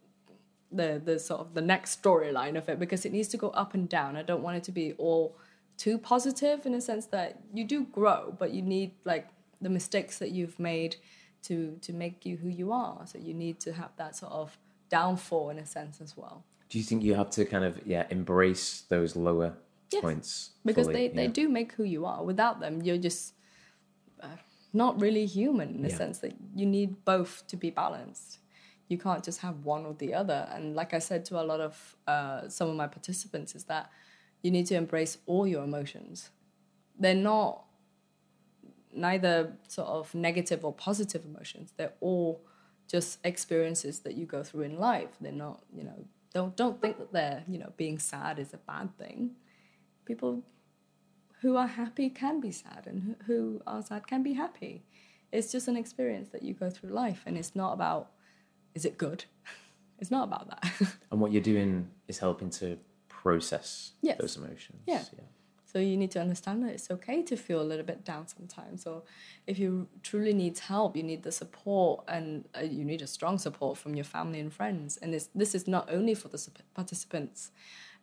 the 0.75 1.01
the 1.03 1.19
sort 1.19 1.41
of 1.41 1.55
the 1.55 1.61
next 1.61 2.03
storyline 2.03 2.57
of 2.57 2.69
it 2.69 2.79
because 2.79 3.05
it 3.05 3.13
needs 3.13 3.29
to 3.29 3.37
go 3.37 3.51
up 3.51 3.75
and 3.75 3.89
down. 3.89 4.17
I 4.17 4.23
don't 4.23 4.43
want 4.43 4.57
it 4.57 4.65
to 4.65 4.73
be 4.73 4.93
all 4.95 5.37
too 5.77 5.99
positive 5.99 6.67
in 6.67 6.75
a 6.75 6.81
sense 6.81 7.07
that 7.07 7.41
you 7.53 7.65
do 7.65 7.85
grow, 7.85 8.35
but 8.39 8.53
you 8.53 8.63
need 8.63 8.93
like 9.05 9.29
the 9.61 9.71
mistakes 9.71 10.19
that 10.19 10.31
you've 10.31 10.59
made 10.59 10.97
to 11.43 11.77
to 11.83 11.93
make 11.93 12.25
you 12.25 12.37
who 12.37 12.49
you 12.49 12.73
are. 12.73 13.07
So 13.07 13.19
you 13.19 13.35
need 13.35 13.61
to 13.61 13.73
have 13.73 13.91
that 13.97 14.17
sort 14.17 14.33
of 14.33 14.59
downfall 14.89 15.51
in 15.51 15.59
a 15.59 15.67
sense 15.67 16.01
as 16.01 16.17
well. 16.17 16.45
Do 16.69 16.79
you 16.79 16.85
think 16.85 17.03
you 17.03 17.15
have 17.15 17.31
to 17.31 17.45
kind 17.45 17.65
of 17.65 17.81
yeah 17.87 18.07
embrace 18.11 18.83
those 18.89 19.17
lower 19.17 19.55
Yes, 19.93 20.03
points 20.03 20.51
because 20.65 20.87
fully? 20.87 21.09
they, 21.09 21.15
they 21.15 21.25
Yeah. 21.25 21.33
do 21.41 21.49
make 21.49 21.73
who 21.73 21.85
you 21.85 22.07
are. 22.07 22.25
Without 22.25 22.61
them, 22.61 22.83
you're 22.83 22.99
just 22.99 23.35
uh, 24.21 24.37
not 24.73 25.01
really 25.01 25.27
human 25.27 25.69
in 25.77 25.83
the 25.83 25.91
Yeah. 25.91 25.97
sense 25.97 26.19
that 26.21 26.35
you 26.55 26.67
need 26.67 27.05
both 27.05 27.47
to 27.49 27.57
be 27.57 27.71
balanced. 27.71 28.39
You 28.89 28.99
can't 28.99 29.25
just 29.25 29.41
have 29.41 29.65
one 29.65 29.87
or 29.87 29.95
the 29.95 30.13
other. 30.15 30.49
And 30.53 30.75
like 30.75 30.93
I 30.95 30.99
said 30.99 31.25
to 31.27 31.41
a 31.41 31.45
lot 31.45 31.61
of 31.61 31.97
uh, 32.07 32.49
some 32.49 32.69
of 32.71 32.77
my 32.77 32.87
participants, 32.87 33.55
is 33.55 33.65
that 33.65 33.91
you 34.45 34.51
need 34.51 34.67
to 34.67 34.75
embrace 34.77 35.17
all 35.25 35.47
your 35.47 35.65
emotions. 35.65 36.29
They're 37.01 37.15
not 37.15 37.65
neither 38.95 39.57
sort 39.67 39.89
of 39.89 40.15
negative 40.15 40.65
or 40.67 40.73
positive 40.73 41.25
emotions. 41.25 41.73
They're 41.79 41.95
all 42.01 42.45
just 42.87 43.19
experiences 43.25 44.01
that 44.01 44.15
you 44.15 44.27
go 44.27 44.45
through 44.45 44.61
in 44.61 44.79
life. 44.79 45.09
They're 45.19 45.33
not, 45.33 45.65
you 45.75 45.83
know, 45.83 46.05
don't 46.35 46.55
don't 46.55 46.81
think 46.81 46.99
that 46.99 47.11
they're, 47.11 47.43
you 47.49 47.59
know, 47.59 47.73
being 47.79 47.99
sad 47.99 48.39
is 48.39 48.53
a 48.53 48.59
bad 48.59 48.97
thing. 48.99 49.31
People 50.05 50.45
who 51.41 51.57
are 51.57 51.67
happy 51.67 52.11
can 52.11 52.39
be 52.39 52.53
sad 52.53 52.87
and 52.87 53.17
who- 53.27 53.63
are 53.67 53.83
sad 53.83 54.07
can 54.07 54.23
be 54.23 54.35
happy. 54.35 54.85
It's 55.33 55.51
just 55.51 55.69
an 55.69 55.77
experience 55.77 56.29
that 56.31 56.43
you 56.43 56.53
go 56.53 56.69
through 56.69 56.91
life 56.91 57.23
and 57.25 57.39
it's 57.39 57.57
not 57.57 57.73
about 57.73 58.13
is 58.75 58.85
it 58.85 58.99
good? 58.99 59.25
It's 60.01 60.11
not 60.11 60.25
about 60.25 60.51
that. 60.51 60.97
and 61.13 61.21
what 61.21 61.31
you're 61.33 61.41
doing 61.55 61.89
is 62.09 62.19
helping 62.19 62.51
to 62.59 62.77
process 63.25 63.93
Yes. 64.03 64.19
those 64.21 64.37
emotions. 64.37 64.83
Yeah. 64.87 65.03
yeah. 65.19 65.25
So 65.65 65.81
you 65.81 65.97
need 65.97 66.13
to 66.13 66.21
understand 66.21 66.63
that 66.63 66.71
it's 66.77 66.89
okay 66.89 67.23
to 67.23 67.37
feel 67.37 67.61
a 67.61 67.69
little 67.71 67.87
bit 67.93 68.05
down 68.05 68.29
sometimes. 68.29 68.87
Or 68.87 69.03
if 69.47 69.59
you 69.59 69.89
truly 70.03 70.33
need 70.33 70.57
help, 70.59 70.95
you 70.95 71.03
need 71.03 71.23
the 71.25 71.33
support 71.33 72.05
and 72.07 72.45
uh, 72.57 72.61
you 72.61 72.85
need 72.85 73.03
a 73.03 73.09
strong 73.09 73.39
support 73.39 73.77
from 73.77 73.97
your 73.97 74.05
family 74.05 74.39
and 74.39 74.53
friends. 74.53 74.99
And 75.03 75.13
this 75.13 75.31
this 75.35 75.53
is 75.59 75.67
not 75.67 75.85
only 75.91 76.15
for 76.15 76.29
the 76.29 76.41
participants, 76.75 77.51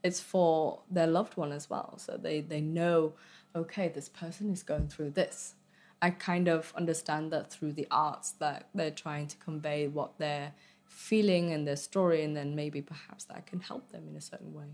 it's 0.04 0.20
for 0.20 0.82
their 0.96 1.08
loved 1.08 1.38
one 1.38 1.54
as 1.54 1.70
well. 1.70 1.98
So 1.98 2.18
they 2.18 2.42
they 2.42 2.62
know, 2.62 3.14
okay, 3.56 3.88
this 3.88 4.10
person 4.10 4.52
is 4.52 4.64
going 4.64 4.88
through 4.90 5.12
this. 5.12 5.56
I 6.02 6.10
kind 6.10 6.48
of 6.50 6.74
understand 6.76 7.32
that 7.32 7.52
through 7.54 7.74
the 7.74 7.88
arts 7.92 8.32
that 8.44 8.60
they're 8.76 8.98
trying 9.06 9.28
to 9.28 9.38
convey 9.38 9.88
what 9.88 10.18
they're 10.18 10.52
feeling 10.84 11.54
and 11.54 11.66
their 11.66 11.82
story, 11.90 12.24
and 12.26 12.36
then 12.36 12.56
maybe 12.56 12.82
perhaps 12.82 13.24
that 13.26 13.46
can 13.46 13.60
help 13.62 13.92
them 13.92 14.04
in 14.10 14.16
a 14.18 14.22
certain 14.32 14.54
way 14.54 14.72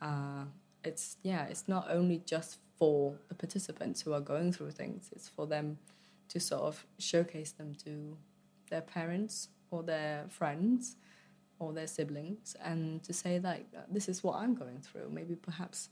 uh, 0.00 0.44
it's 0.84 1.16
yeah 1.22 1.44
it's 1.44 1.68
not 1.68 1.86
only 1.90 2.22
just 2.24 2.58
for 2.78 3.14
the 3.28 3.34
participants 3.34 4.00
who 4.00 4.12
are 4.12 4.20
going 4.20 4.50
through 4.52 4.70
things 4.70 5.10
it's 5.12 5.28
for 5.28 5.46
them 5.46 5.78
to 6.28 6.40
sort 6.40 6.62
of 6.62 6.86
showcase 6.98 7.52
them 7.52 7.74
to 7.74 8.16
their 8.70 8.80
parents 8.80 9.48
or 9.70 9.82
their 9.82 10.24
friends 10.28 10.96
or 11.58 11.72
their 11.72 11.86
siblings 11.86 12.56
and 12.64 13.02
to 13.02 13.12
say 13.12 13.38
like 13.38 13.66
this 13.90 14.08
is 14.08 14.24
what 14.24 14.36
i'm 14.36 14.54
going 14.54 14.80
through. 14.80 15.08
Maybe 15.10 15.34
perhaps 15.36 15.90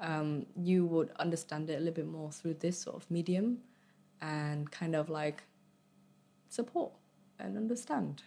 um, 0.00 0.46
you 0.56 0.86
would 0.86 1.10
understand 1.18 1.68
it 1.68 1.74
a 1.74 1.78
little 1.78 1.94
bit 1.94 2.06
more 2.06 2.30
through 2.30 2.54
this 2.54 2.80
sort 2.80 2.96
of 2.96 3.10
medium 3.10 3.58
and 4.20 4.70
kind 4.70 4.94
of 4.94 5.08
like 5.10 5.42
support 6.48 6.92
and 7.38 7.56
understand. 7.56 8.22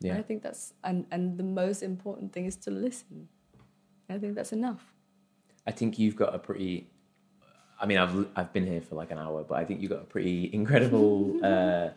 Yeah. 0.00 0.18
i 0.18 0.22
think 0.22 0.42
that's 0.42 0.74
and 0.82 1.06
and 1.12 1.38
the 1.38 1.44
most 1.44 1.82
important 1.82 2.32
thing 2.32 2.44
is 2.46 2.56
to 2.56 2.70
listen 2.70 3.28
i 4.08 4.18
think 4.18 4.34
that's 4.34 4.52
enough 4.52 4.92
I 5.66 5.70
think 5.72 5.98
you've 5.98 6.14
got 6.14 6.34
a 6.34 6.38
pretty. 6.38 6.90
I 7.80 7.86
mean, 7.86 7.96
I've 7.96 8.26
I've 8.36 8.52
been 8.52 8.66
here 8.66 8.82
for 8.82 8.96
like 8.96 9.10
an 9.10 9.16
hour, 9.18 9.42
but 9.48 9.54
I 9.54 9.64
think 9.64 9.80
you've 9.80 9.90
got 9.90 10.02
a 10.02 10.10
pretty 10.14 10.50
incredible 10.60 11.40
uh, 11.42 11.88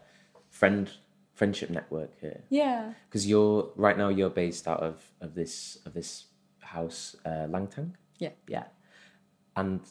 friend 0.49 0.89
friendship 1.33 1.69
network 1.69 2.11
here. 2.21 2.41
yeah 2.49 2.93
Because 3.09 3.27
you're 3.27 3.69
right 3.75 3.97
now 3.97 4.07
you're 4.07 4.29
based 4.29 4.69
out 4.69 4.79
of 4.79 4.95
of 5.19 5.35
this 5.35 5.79
of 5.85 5.93
this 5.93 6.27
house, 6.61 7.17
uh, 7.25 7.45
Langtang. 7.55 7.91
yeah 8.19 8.31
Yeah, 8.47 8.67
and 9.57 9.81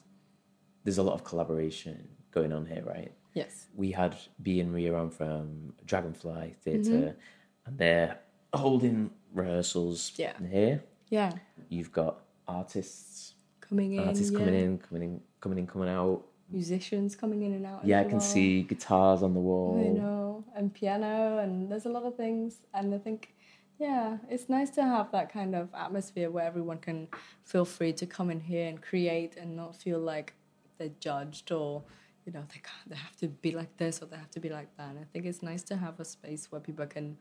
there's 0.85 0.97
a 0.97 1.03
lot 1.03 1.13
of 1.13 1.23
collaboration 1.25 2.09
going 2.31 2.53
on 2.55 2.65
here, 2.65 2.83
right? 2.83 3.13
yes 3.35 3.67
We 3.75 3.91
had 3.91 4.17
B 4.41 4.61
and 4.61 4.73
Ria 4.73 4.95
on 4.95 5.11
from 5.11 5.75
Dragonfly 5.85 6.55
Theatre, 6.65 6.91
Mm-hmm. 7.13 7.67
and 7.67 7.79
they're 7.79 8.19
holding 8.55 9.11
rehearsals 9.35 10.13
Yeah. 10.17 10.33
here. 10.51 10.83
Yeah 11.09 11.33
You've 11.69 11.93
got 11.93 12.21
artists, 12.47 13.35
coming 13.61 13.95
in 13.95 14.01
artists 14.07 14.31
yeah. 14.31 14.39
coming 14.39 14.55
in, 14.55 14.79
coming 14.79 15.03
in, 15.03 15.21
coming 15.41 15.59
in, 15.59 15.67
coming 15.67 15.89
out. 15.89 16.23
musicians 16.51 17.17
coming 17.17 17.43
in 17.43 17.53
and 17.55 17.67
out 17.67 17.85
Yeah, 17.85 18.01
I 18.01 18.05
can 18.05 18.13
well. 18.13 18.21
see 18.21 18.63
guitars 18.63 19.23
on 19.23 19.35
the 19.35 19.41
I 19.41 19.43
wall. 19.43 19.95
know 20.03 20.45
and 20.55 20.73
piano 20.73 21.39
and 21.39 21.71
there's 21.71 21.87
a 21.87 21.89
lot 21.91 22.05
of 22.05 22.15
things 22.17 22.59
and 22.75 22.95
I 22.95 22.99
think 22.99 23.35
yeah 23.79 24.19
it's 24.31 24.49
nice 24.49 24.71
to 24.71 24.83
have 24.83 25.11
that 25.13 25.33
kind 25.33 25.55
of 25.55 25.69
atmosphere 25.75 26.31
where 26.31 26.45
everyone 26.47 26.79
can 26.79 27.09
feel 27.45 27.65
free 27.65 27.93
to 27.95 28.07
come 28.07 28.31
in 28.31 28.41
here 28.41 28.67
and 28.69 28.81
create 28.81 29.37
and 29.37 29.57
not 29.57 29.75
feel 29.77 29.99
like 29.99 30.33
they're 30.79 30.99
judged 31.01 31.51
or 31.53 31.83
you 32.25 32.33
know 32.33 32.45
they 32.53 32.61
can't, 32.69 32.89
they 32.91 32.97
have 32.97 33.17
to 33.17 33.29
be 33.29 33.51
like 33.53 33.77
this 33.77 34.01
or 34.03 34.07
they 34.07 34.17
have 34.17 34.31
to 34.31 34.41
be 34.41 34.49
like 34.49 34.71
that 34.77 34.89
and 34.91 34.99
I 34.99 35.05
think 35.13 35.27
it's 35.27 35.43
nice 35.43 35.63
to 35.65 35.77
have 35.77 35.99
a 36.01 36.05
space 36.05 36.51
where 36.51 36.61
people 36.61 36.87
can 36.87 37.17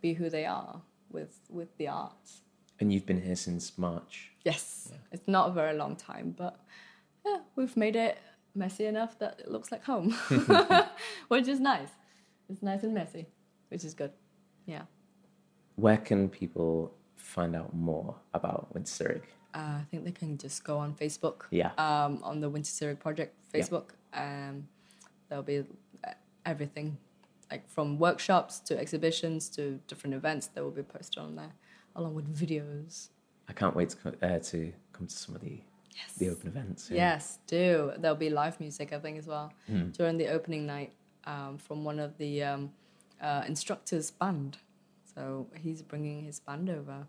be 0.00 0.14
who 0.14 0.28
they 0.30 0.46
are 0.46 0.80
with 1.10 1.38
with 1.50 1.76
the 1.78 1.88
arts 1.88 2.42
And 2.82 2.92
you've 2.92 3.06
been 3.06 3.22
here 3.22 3.36
since 3.36 3.78
March. 3.78 4.32
Yes, 4.44 4.90
it's 5.12 5.28
not 5.28 5.50
a 5.50 5.52
very 5.52 5.72
long 5.78 5.94
time, 5.94 6.34
but 6.36 6.58
yeah, 7.24 7.38
we've 7.54 7.76
made 7.76 7.94
it 7.94 8.18
messy 8.56 8.86
enough 8.86 9.16
that 9.20 9.38
it 9.38 9.48
looks 9.48 9.70
like 9.70 9.84
home, 9.84 10.10
which 11.28 11.46
is 11.46 11.60
nice. 11.60 11.90
It's 12.50 12.60
nice 12.60 12.82
and 12.82 12.92
messy, 12.92 13.26
which 13.68 13.84
is 13.84 13.94
good. 13.94 14.10
Yeah. 14.66 14.82
Where 15.76 15.96
can 15.96 16.28
people 16.28 16.92
find 17.14 17.54
out 17.54 17.72
more 17.72 18.16
about 18.34 18.74
Wintercearig? 18.74 19.22
Uh, 19.54 19.78
I 19.78 19.84
think 19.92 20.04
they 20.04 20.10
can 20.10 20.36
just 20.36 20.64
go 20.64 20.76
on 20.78 20.92
Facebook. 20.94 21.42
Yeah. 21.52 21.70
Um, 21.78 22.18
on 22.24 22.40
the 22.40 22.50
Wintercearig 22.50 22.98
Project 22.98 23.36
Yeah. 23.54 23.60
Facebook. 23.60 23.90
Um, 24.12 24.66
there'll 25.28 25.44
be 25.44 25.58
uh, 25.58 26.10
everything, 26.44 26.98
like 27.48 27.70
from 27.70 28.00
workshops 28.00 28.58
to 28.58 28.76
exhibitions 28.76 29.48
to 29.50 29.78
different 29.86 30.14
events 30.16 30.48
that 30.48 30.64
will 30.64 30.72
be 30.72 30.82
posted 30.82 31.22
on 31.22 31.36
there, 31.36 31.52
along 31.96 32.14
with 32.14 32.28
videos. 32.36 33.08
I 33.48 33.52
can't 33.52 33.74
wait 33.76 33.90
to 33.90 33.96
co- 33.96 34.26
uh, 34.26 34.38
to 34.38 34.72
come 34.92 35.06
to 35.06 35.14
some 35.16 35.34
of 35.34 35.40
the 35.40 35.60
Yes. 35.94 36.14
the 36.16 36.30
open 36.30 36.48
events. 36.48 36.90
yeah. 36.90 36.96
Yes, 36.96 37.38
do. 37.46 37.92
There'll 37.98 38.16
be 38.16 38.30
live 38.30 38.58
music, 38.60 38.92
I 38.94 38.98
think, 38.98 39.18
as 39.18 39.26
well 39.26 39.52
Hmm. 39.66 39.90
during 39.90 40.16
the 40.16 40.28
opening 40.28 40.64
night 40.66 40.92
um, 41.24 41.58
from 41.58 41.84
one 41.84 41.98
of 42.00 42.16
the 42.16 42.42
um, 42.42 42.72
uh, 43.20 43.44
instructors' 43.46 44.10
band. 44.10 44.56
So 45.14 45.48
he's 45.54 45.82
bringing 45.82 46.24
his 46.24 46.40
band 46.40 46.70
over 46.70 47.06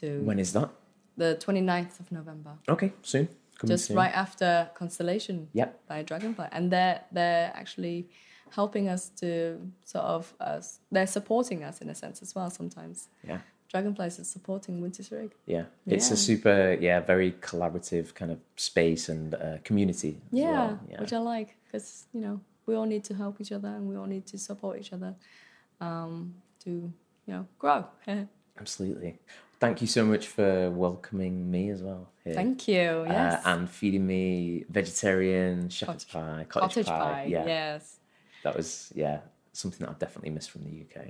to 0.00 0.22
When 0.22 0.38
is 0.38 0.52
that? 0.52 0.68
the 1.16 1.36
29th 1.40 1.98
of 1.98 2.12
November, 2.12 2.58
Okay, 2.68 2.92
soon. 3.02 3.28
Coming 3.58 3.72
just 3.74 3.86
soon. 3.86 3.96
right 3.96 4.14
after 4.14 4.70
Constellation 4.74 5.48
Yep. 5.54 5.86
by 5.86 6.02
Dragonfly, 6.02 6.48
and 6.52 6.70
they're 6.70 7.00
they're 7.12 7.50
actually 7.54 8.08
helping 8.50 8.88
us 8.88 9.08
to 9.20 9.60
sort 9.84 10.04
of 10.04 10.34
us. 10.40 10.80
They're 10.92 11.06
supporting 11.06 11.64
us 11.64 11.80
in 11.80 11.88
a 11.88 11.94
sense 11.94 12.20
as 12.22 12.34
well. 12.34 12.50
Sometimes 12.50 13.08
Yeah. 13.26 13.40
Dragonfly 13.70 14.06
is 14.08 14.28
supporting 14.28 14.80
Winter 14.80 15.04
Rig. 15.14 15.32
Yeah. 15.46 15.64
It's 15.86 16.10
a 16.10 16.16
super, 16.16 16.76
yeah, 16.80 16.98
very 17.00 17.32
collaborative 17.40 18.14
kind 18.14 18.32
of 18.32 18.38
space 18.56 19.08
and 19.08 19.34
uh, 19.34 19.58
community. 19.62 20.20
Yeah, 20.32 20.50
well. 20.50 20.80
yeah. 20.90 21.00
which 21.00 21.12
I 21.12 21.18
like 21.18 21.56
because 21.66 22.06
you 22.12 22.20
know 22.20 22.40
we 22.66 22.74
all 22.74 22.84
need 22.86 23.04
to 23.04 23.14
help 23.14 23.40
each 23.40 23.52
other 23.52 23.68
and 23.68 23.88
we 23.88 23.96
all 23.96 24.06
need 24.06 24.26
to 24.26 24.38
support 24.38 24.80
each 24.80 24.92
other 24.92 25.14
um, 25.80 26.34
to 26.64 26.70
you 26.70 26.92
know 27.32 27.46
grow. 27.60 27.84
Absolutely. 28.58 29.18
Thank 29.60 29.80
you 29.82 29.86
so 29.86 30.04
much 30.04 30.26
for 30.26 30.70
welcoming 30.70 31.48
me 31.50 31.68
as 31.70 31.82
well. 31.82 32.08
Here. 32.24 32.34
Thank 32.34 32.66
you. 32.66 33.04
Yes. 33.06 33.44
Uh, 33.46 33.50
and 33.50 33.70
feeding 33.70 34.06
me 34.06 34.64
vegetarian 34.68 35.68
shepherd's 35.68 36.04
Cottage- 36.06 36.12
pie, 36.12 36.46
cottage, 36.48 36.86
Cottage 36.86 36.86
pie. 36.86 36.98
pie. 36.98 37.26
Yeah, 37.28 37.46
Yes. 37.46 37.96
that 38.42 38.56
was 38.56 38.90
yeah 38.96 39.20
something 39.52 39.80
that 39.80 39.90
I've 39.90 39.98
definitely 40.00 40.30
missed 40.30 40.50
from 40.50 40.64
the 40.64 40.70
UK. 40.70 41.06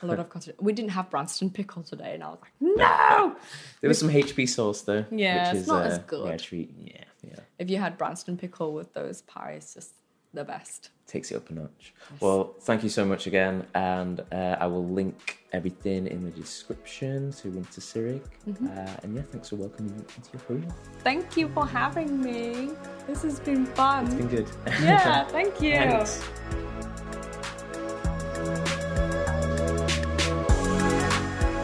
Yes. 0.00 0.02
A 0.02 0.06
lot 0.06 0.18
of 0.20 0.28
cottage. 0.30 0.54
We 0.60 0.72
didn't 0.72 0.90
have 0.90 1.10
Branston 1.10 1.50
pickle 1.50 1.82
today, 1.82 2.14
and 2.14 2.22
I 2.22 2.28
was 2.30 2.38
like, 2.40 2.52
no. 2.60 3.36
There 3.80 3.88
was 3.88 3.98
some 3.98 4.08
HP 4.10 4.48
sauce 4.48 4.82
though. 4.82 5.04
Yeah, 5.10 5.48
which 5.48 5.54
it's 5.54 5.62
is, 5.62 5.68
not 5.68 5.82
uh, 5.82 5.88
as 5.88 5.98
good. 5.98 6.28
Yeah, 6.28 6.36
treat. 6.36 6.74
Yeah, 6.84 7.04
yeah, 7.22 7.40
If 7.58 7.68
you 7.70 7.78
had 7.78 7.98
Branston 7.98 8.36
pickle 8.36 8.72
with 8.74 8.92
those 8.94 9.22
pies, 9.22 9.74
just 9.74 9.92
the 10.34 10.44
best. 10.44 10.90
takes 11.06 11.30
it 11.32 11.36
up 11.36 11.48
a 11.50 11.54
notch. 11.54 11.94
Well, 12.20 12.54
thank 12.60 12.82
you 12.82 12.90
so 12.90 13.04
much 13.04 13.26
again, 13.26 13.66
and 13.74 14.20
uh, 14.30 14.56
I 14.60 14.66
will 14.66 14.86
link 14.86 15.38
everything 15.52 16.06
in 16.06 16.22
the 16.22 16.30
description 16.30 17.32
to 17.32 17.48
Wintercearig. 17.48 18.20
Mm-hmm. 18.46 18.66
Uh, 18.66 18.96
and 19.02 19.16
yeah, 19.16 19.22
thanks 19.22 19.48
for 19.48 19.56
welcoming 19.56 19.96
me 19.96 20.02
into 20.16 20.30
your 20.34 20.42
home. 20.60 20.74
Thank 21.02 21.36
you 21.38 21.48
for 21.48 21.66
having 21.66 22.20
me. 22.20 22.70
This 23.06 23.22
has 23.22 23.40
been 23.40 23.64
fun. 23.66 24.04
It's 24.04 24.14
been 24.16 24.28
good. 24.28 24.48
yeah, 24.82 25.24
thank 25.28 25.60
you. 25.62 25.72
Thanks. 25.72 26.22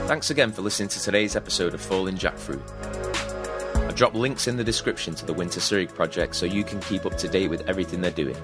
Thanks 0.06 0.28
again 0.28 0.52
for 0.52 0.60
listening 0.60 0.90
to 0.90 1.00
today's 1.00 1.34
episode 1.34 1.72
of 1.72 1.80
Falling 1.80 2.18
Jackfruit. 2.18 2.60
I've 3.88 3.94
dropped 3.94 4.14
links 4.14 4.46
in 4.46 4.58
the 4.58 4.62
description 4.62 5.14
to 5.14 5.24
the 5.24 5.32
Wintercearig 5.34 5.94
project 5.94 6.34
so 6.34 6.44
you 6.44 6.62
can 6.62 6.78
keep 6.80 7.06
up 7.06 7.16
to 7.16 7.26
date 7.26 7.48
with 7.48 7.66
everything 7.66 8.02
they're 8.02 8.10
doing. 8.10 8.36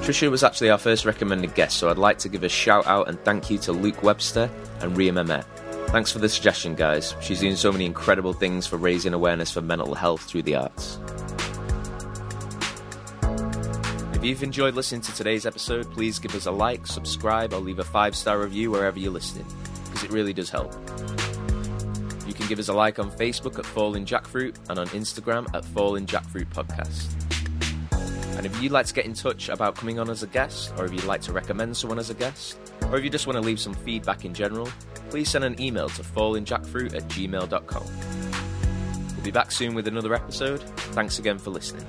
Trisha 0.00 0.30
was 0.30 0.42
actually 0.42 0.70
our 0.70 0.78
first 0.78 1.04
recommended 1.04 1.54
guest, 1.54 1.76
so 1.76 1.90
I'd 1.90 1.98
like 1.98 2.16
to 2.20 2.30
give 2.30 2.42
a 2.42 2.48
shout 2.48 2.86
out 2.86 3.06
and 3.06 3.22
thank 3.22 3.50
you 3.50 3.58
to 3.58 3.72
Luke 3.72 4.02
Webster 4.02 4.50
and 4.80 4.96
Ria 4.96 5.12
Mehmet. 5.12 5.44
Thanks 5.88 6.10
for 6.10 6.20
the 6.20 6.28
suggestion, 6.30 6.74
guys. 6.74 7.14
She's 7.20 7.40
doing 7.40 7.54
so 7.54 7.70
many 7.70 7.84
incredible 7.84 8.32
things 8.32 8.66
for 8.66 8.78
raising 8.78 9.12
awareness 9.12 9.52
for 9.52 9.60
mental 9.60 9.94
health 9.94 10.22
through 10.22 10.44
the 10.44 10.54
arts. 10.54 10.98
If 14.14 14.24
you've 14.24 14.42
enjoyed 14.42 14.74
listening 14.74 15.02
to 15.02 15.14
today's 15.14 15.44
episode, 15.44 15.90
please 15.90 16.18
give 16.18 16.34
us 16.34 16.46
a 16.46 16.50
like, 16.50 16.86
subscribe, 16.86 17.52
or 17.52 17.58
leave 17.58 17.78
a 17.80 17.84
five 17.84 18.16
star 18.16 18.38
review 18.38 18.70
wherever 18.70 18.98
you're 18.98 19.12
listening, 19.12 19.44
because 20.02 20.10
it 20.10 20.14
really 20.14 20.32
does 20.32 20.50
help. 20.50 20.72
You 22.26 22.34
can 22.34 22.46
give 22.46 22.58
us 22.58 22.68
a 22.68 22.72
like 22.72 22.98
on 22.98 23.10
Facebook 23.10 23.58
at 23.58 23.66
Falling 23.66 24.04
Jackfruit 24.04 24.56
and 24.68 24.78
on 24.78 24.86
Instagram 24.88 25.52
at 25.54 25.64
Falling 25.64 26.06
Jackfruit 26.06 26.46
Podcast. 26.46 27.08
And 28.36 28.46
if 28.46 28.62
you'd 28.62 28.72
like 28.72 28.86
to 28.86 28.94
get 28.94 29.04
in 29.04 29.14
touch 29.14 29.48
about 29.48 29.76
coming 29.76 29.98
on 29.98 30.10
as 30.10 30.22
a 30.22 30.26
guest, 30.26 30.72
or 30.78 30.86
if 30.86 30.92
you'd 30.92 31.04
like 31.04 31.20
to 31.22 31.32
recommend 31.32 31.76
someone 31.76 31.98
as 31.98 32.10
a 32.10 32.14
guest, 32.14 32.58
or 32.90 32.96
if 32.96 33.04
you 33.04 33.10
just 33.10 33.26
want 33.26 33.36
to 33.36 33.42
leave 33.42 33.60
some 33.60 33.74
feedback 33.74 34.24
in 34.24 34.34
general, 34.34 34.68
please 35.10 35.28
send 35.28 35.44
an 35.44 35.60
email 35.60 35.88
to 35.90 36.02
fallingjackfruit 36.02 36.94
at 36.94 37.06
gmail.com. 37.08 37.84
We'll 39.14 39.24
be 39.24 39.30
back 39.30 39.52
soon 39.52 39.74
with 39.74 39.86
another 39.86 40.14
episode. 40.14 40.62
Thanks 40.94 41.18
again 41.18 41.38
for 41.38 41.50
listening. 41.50 41.86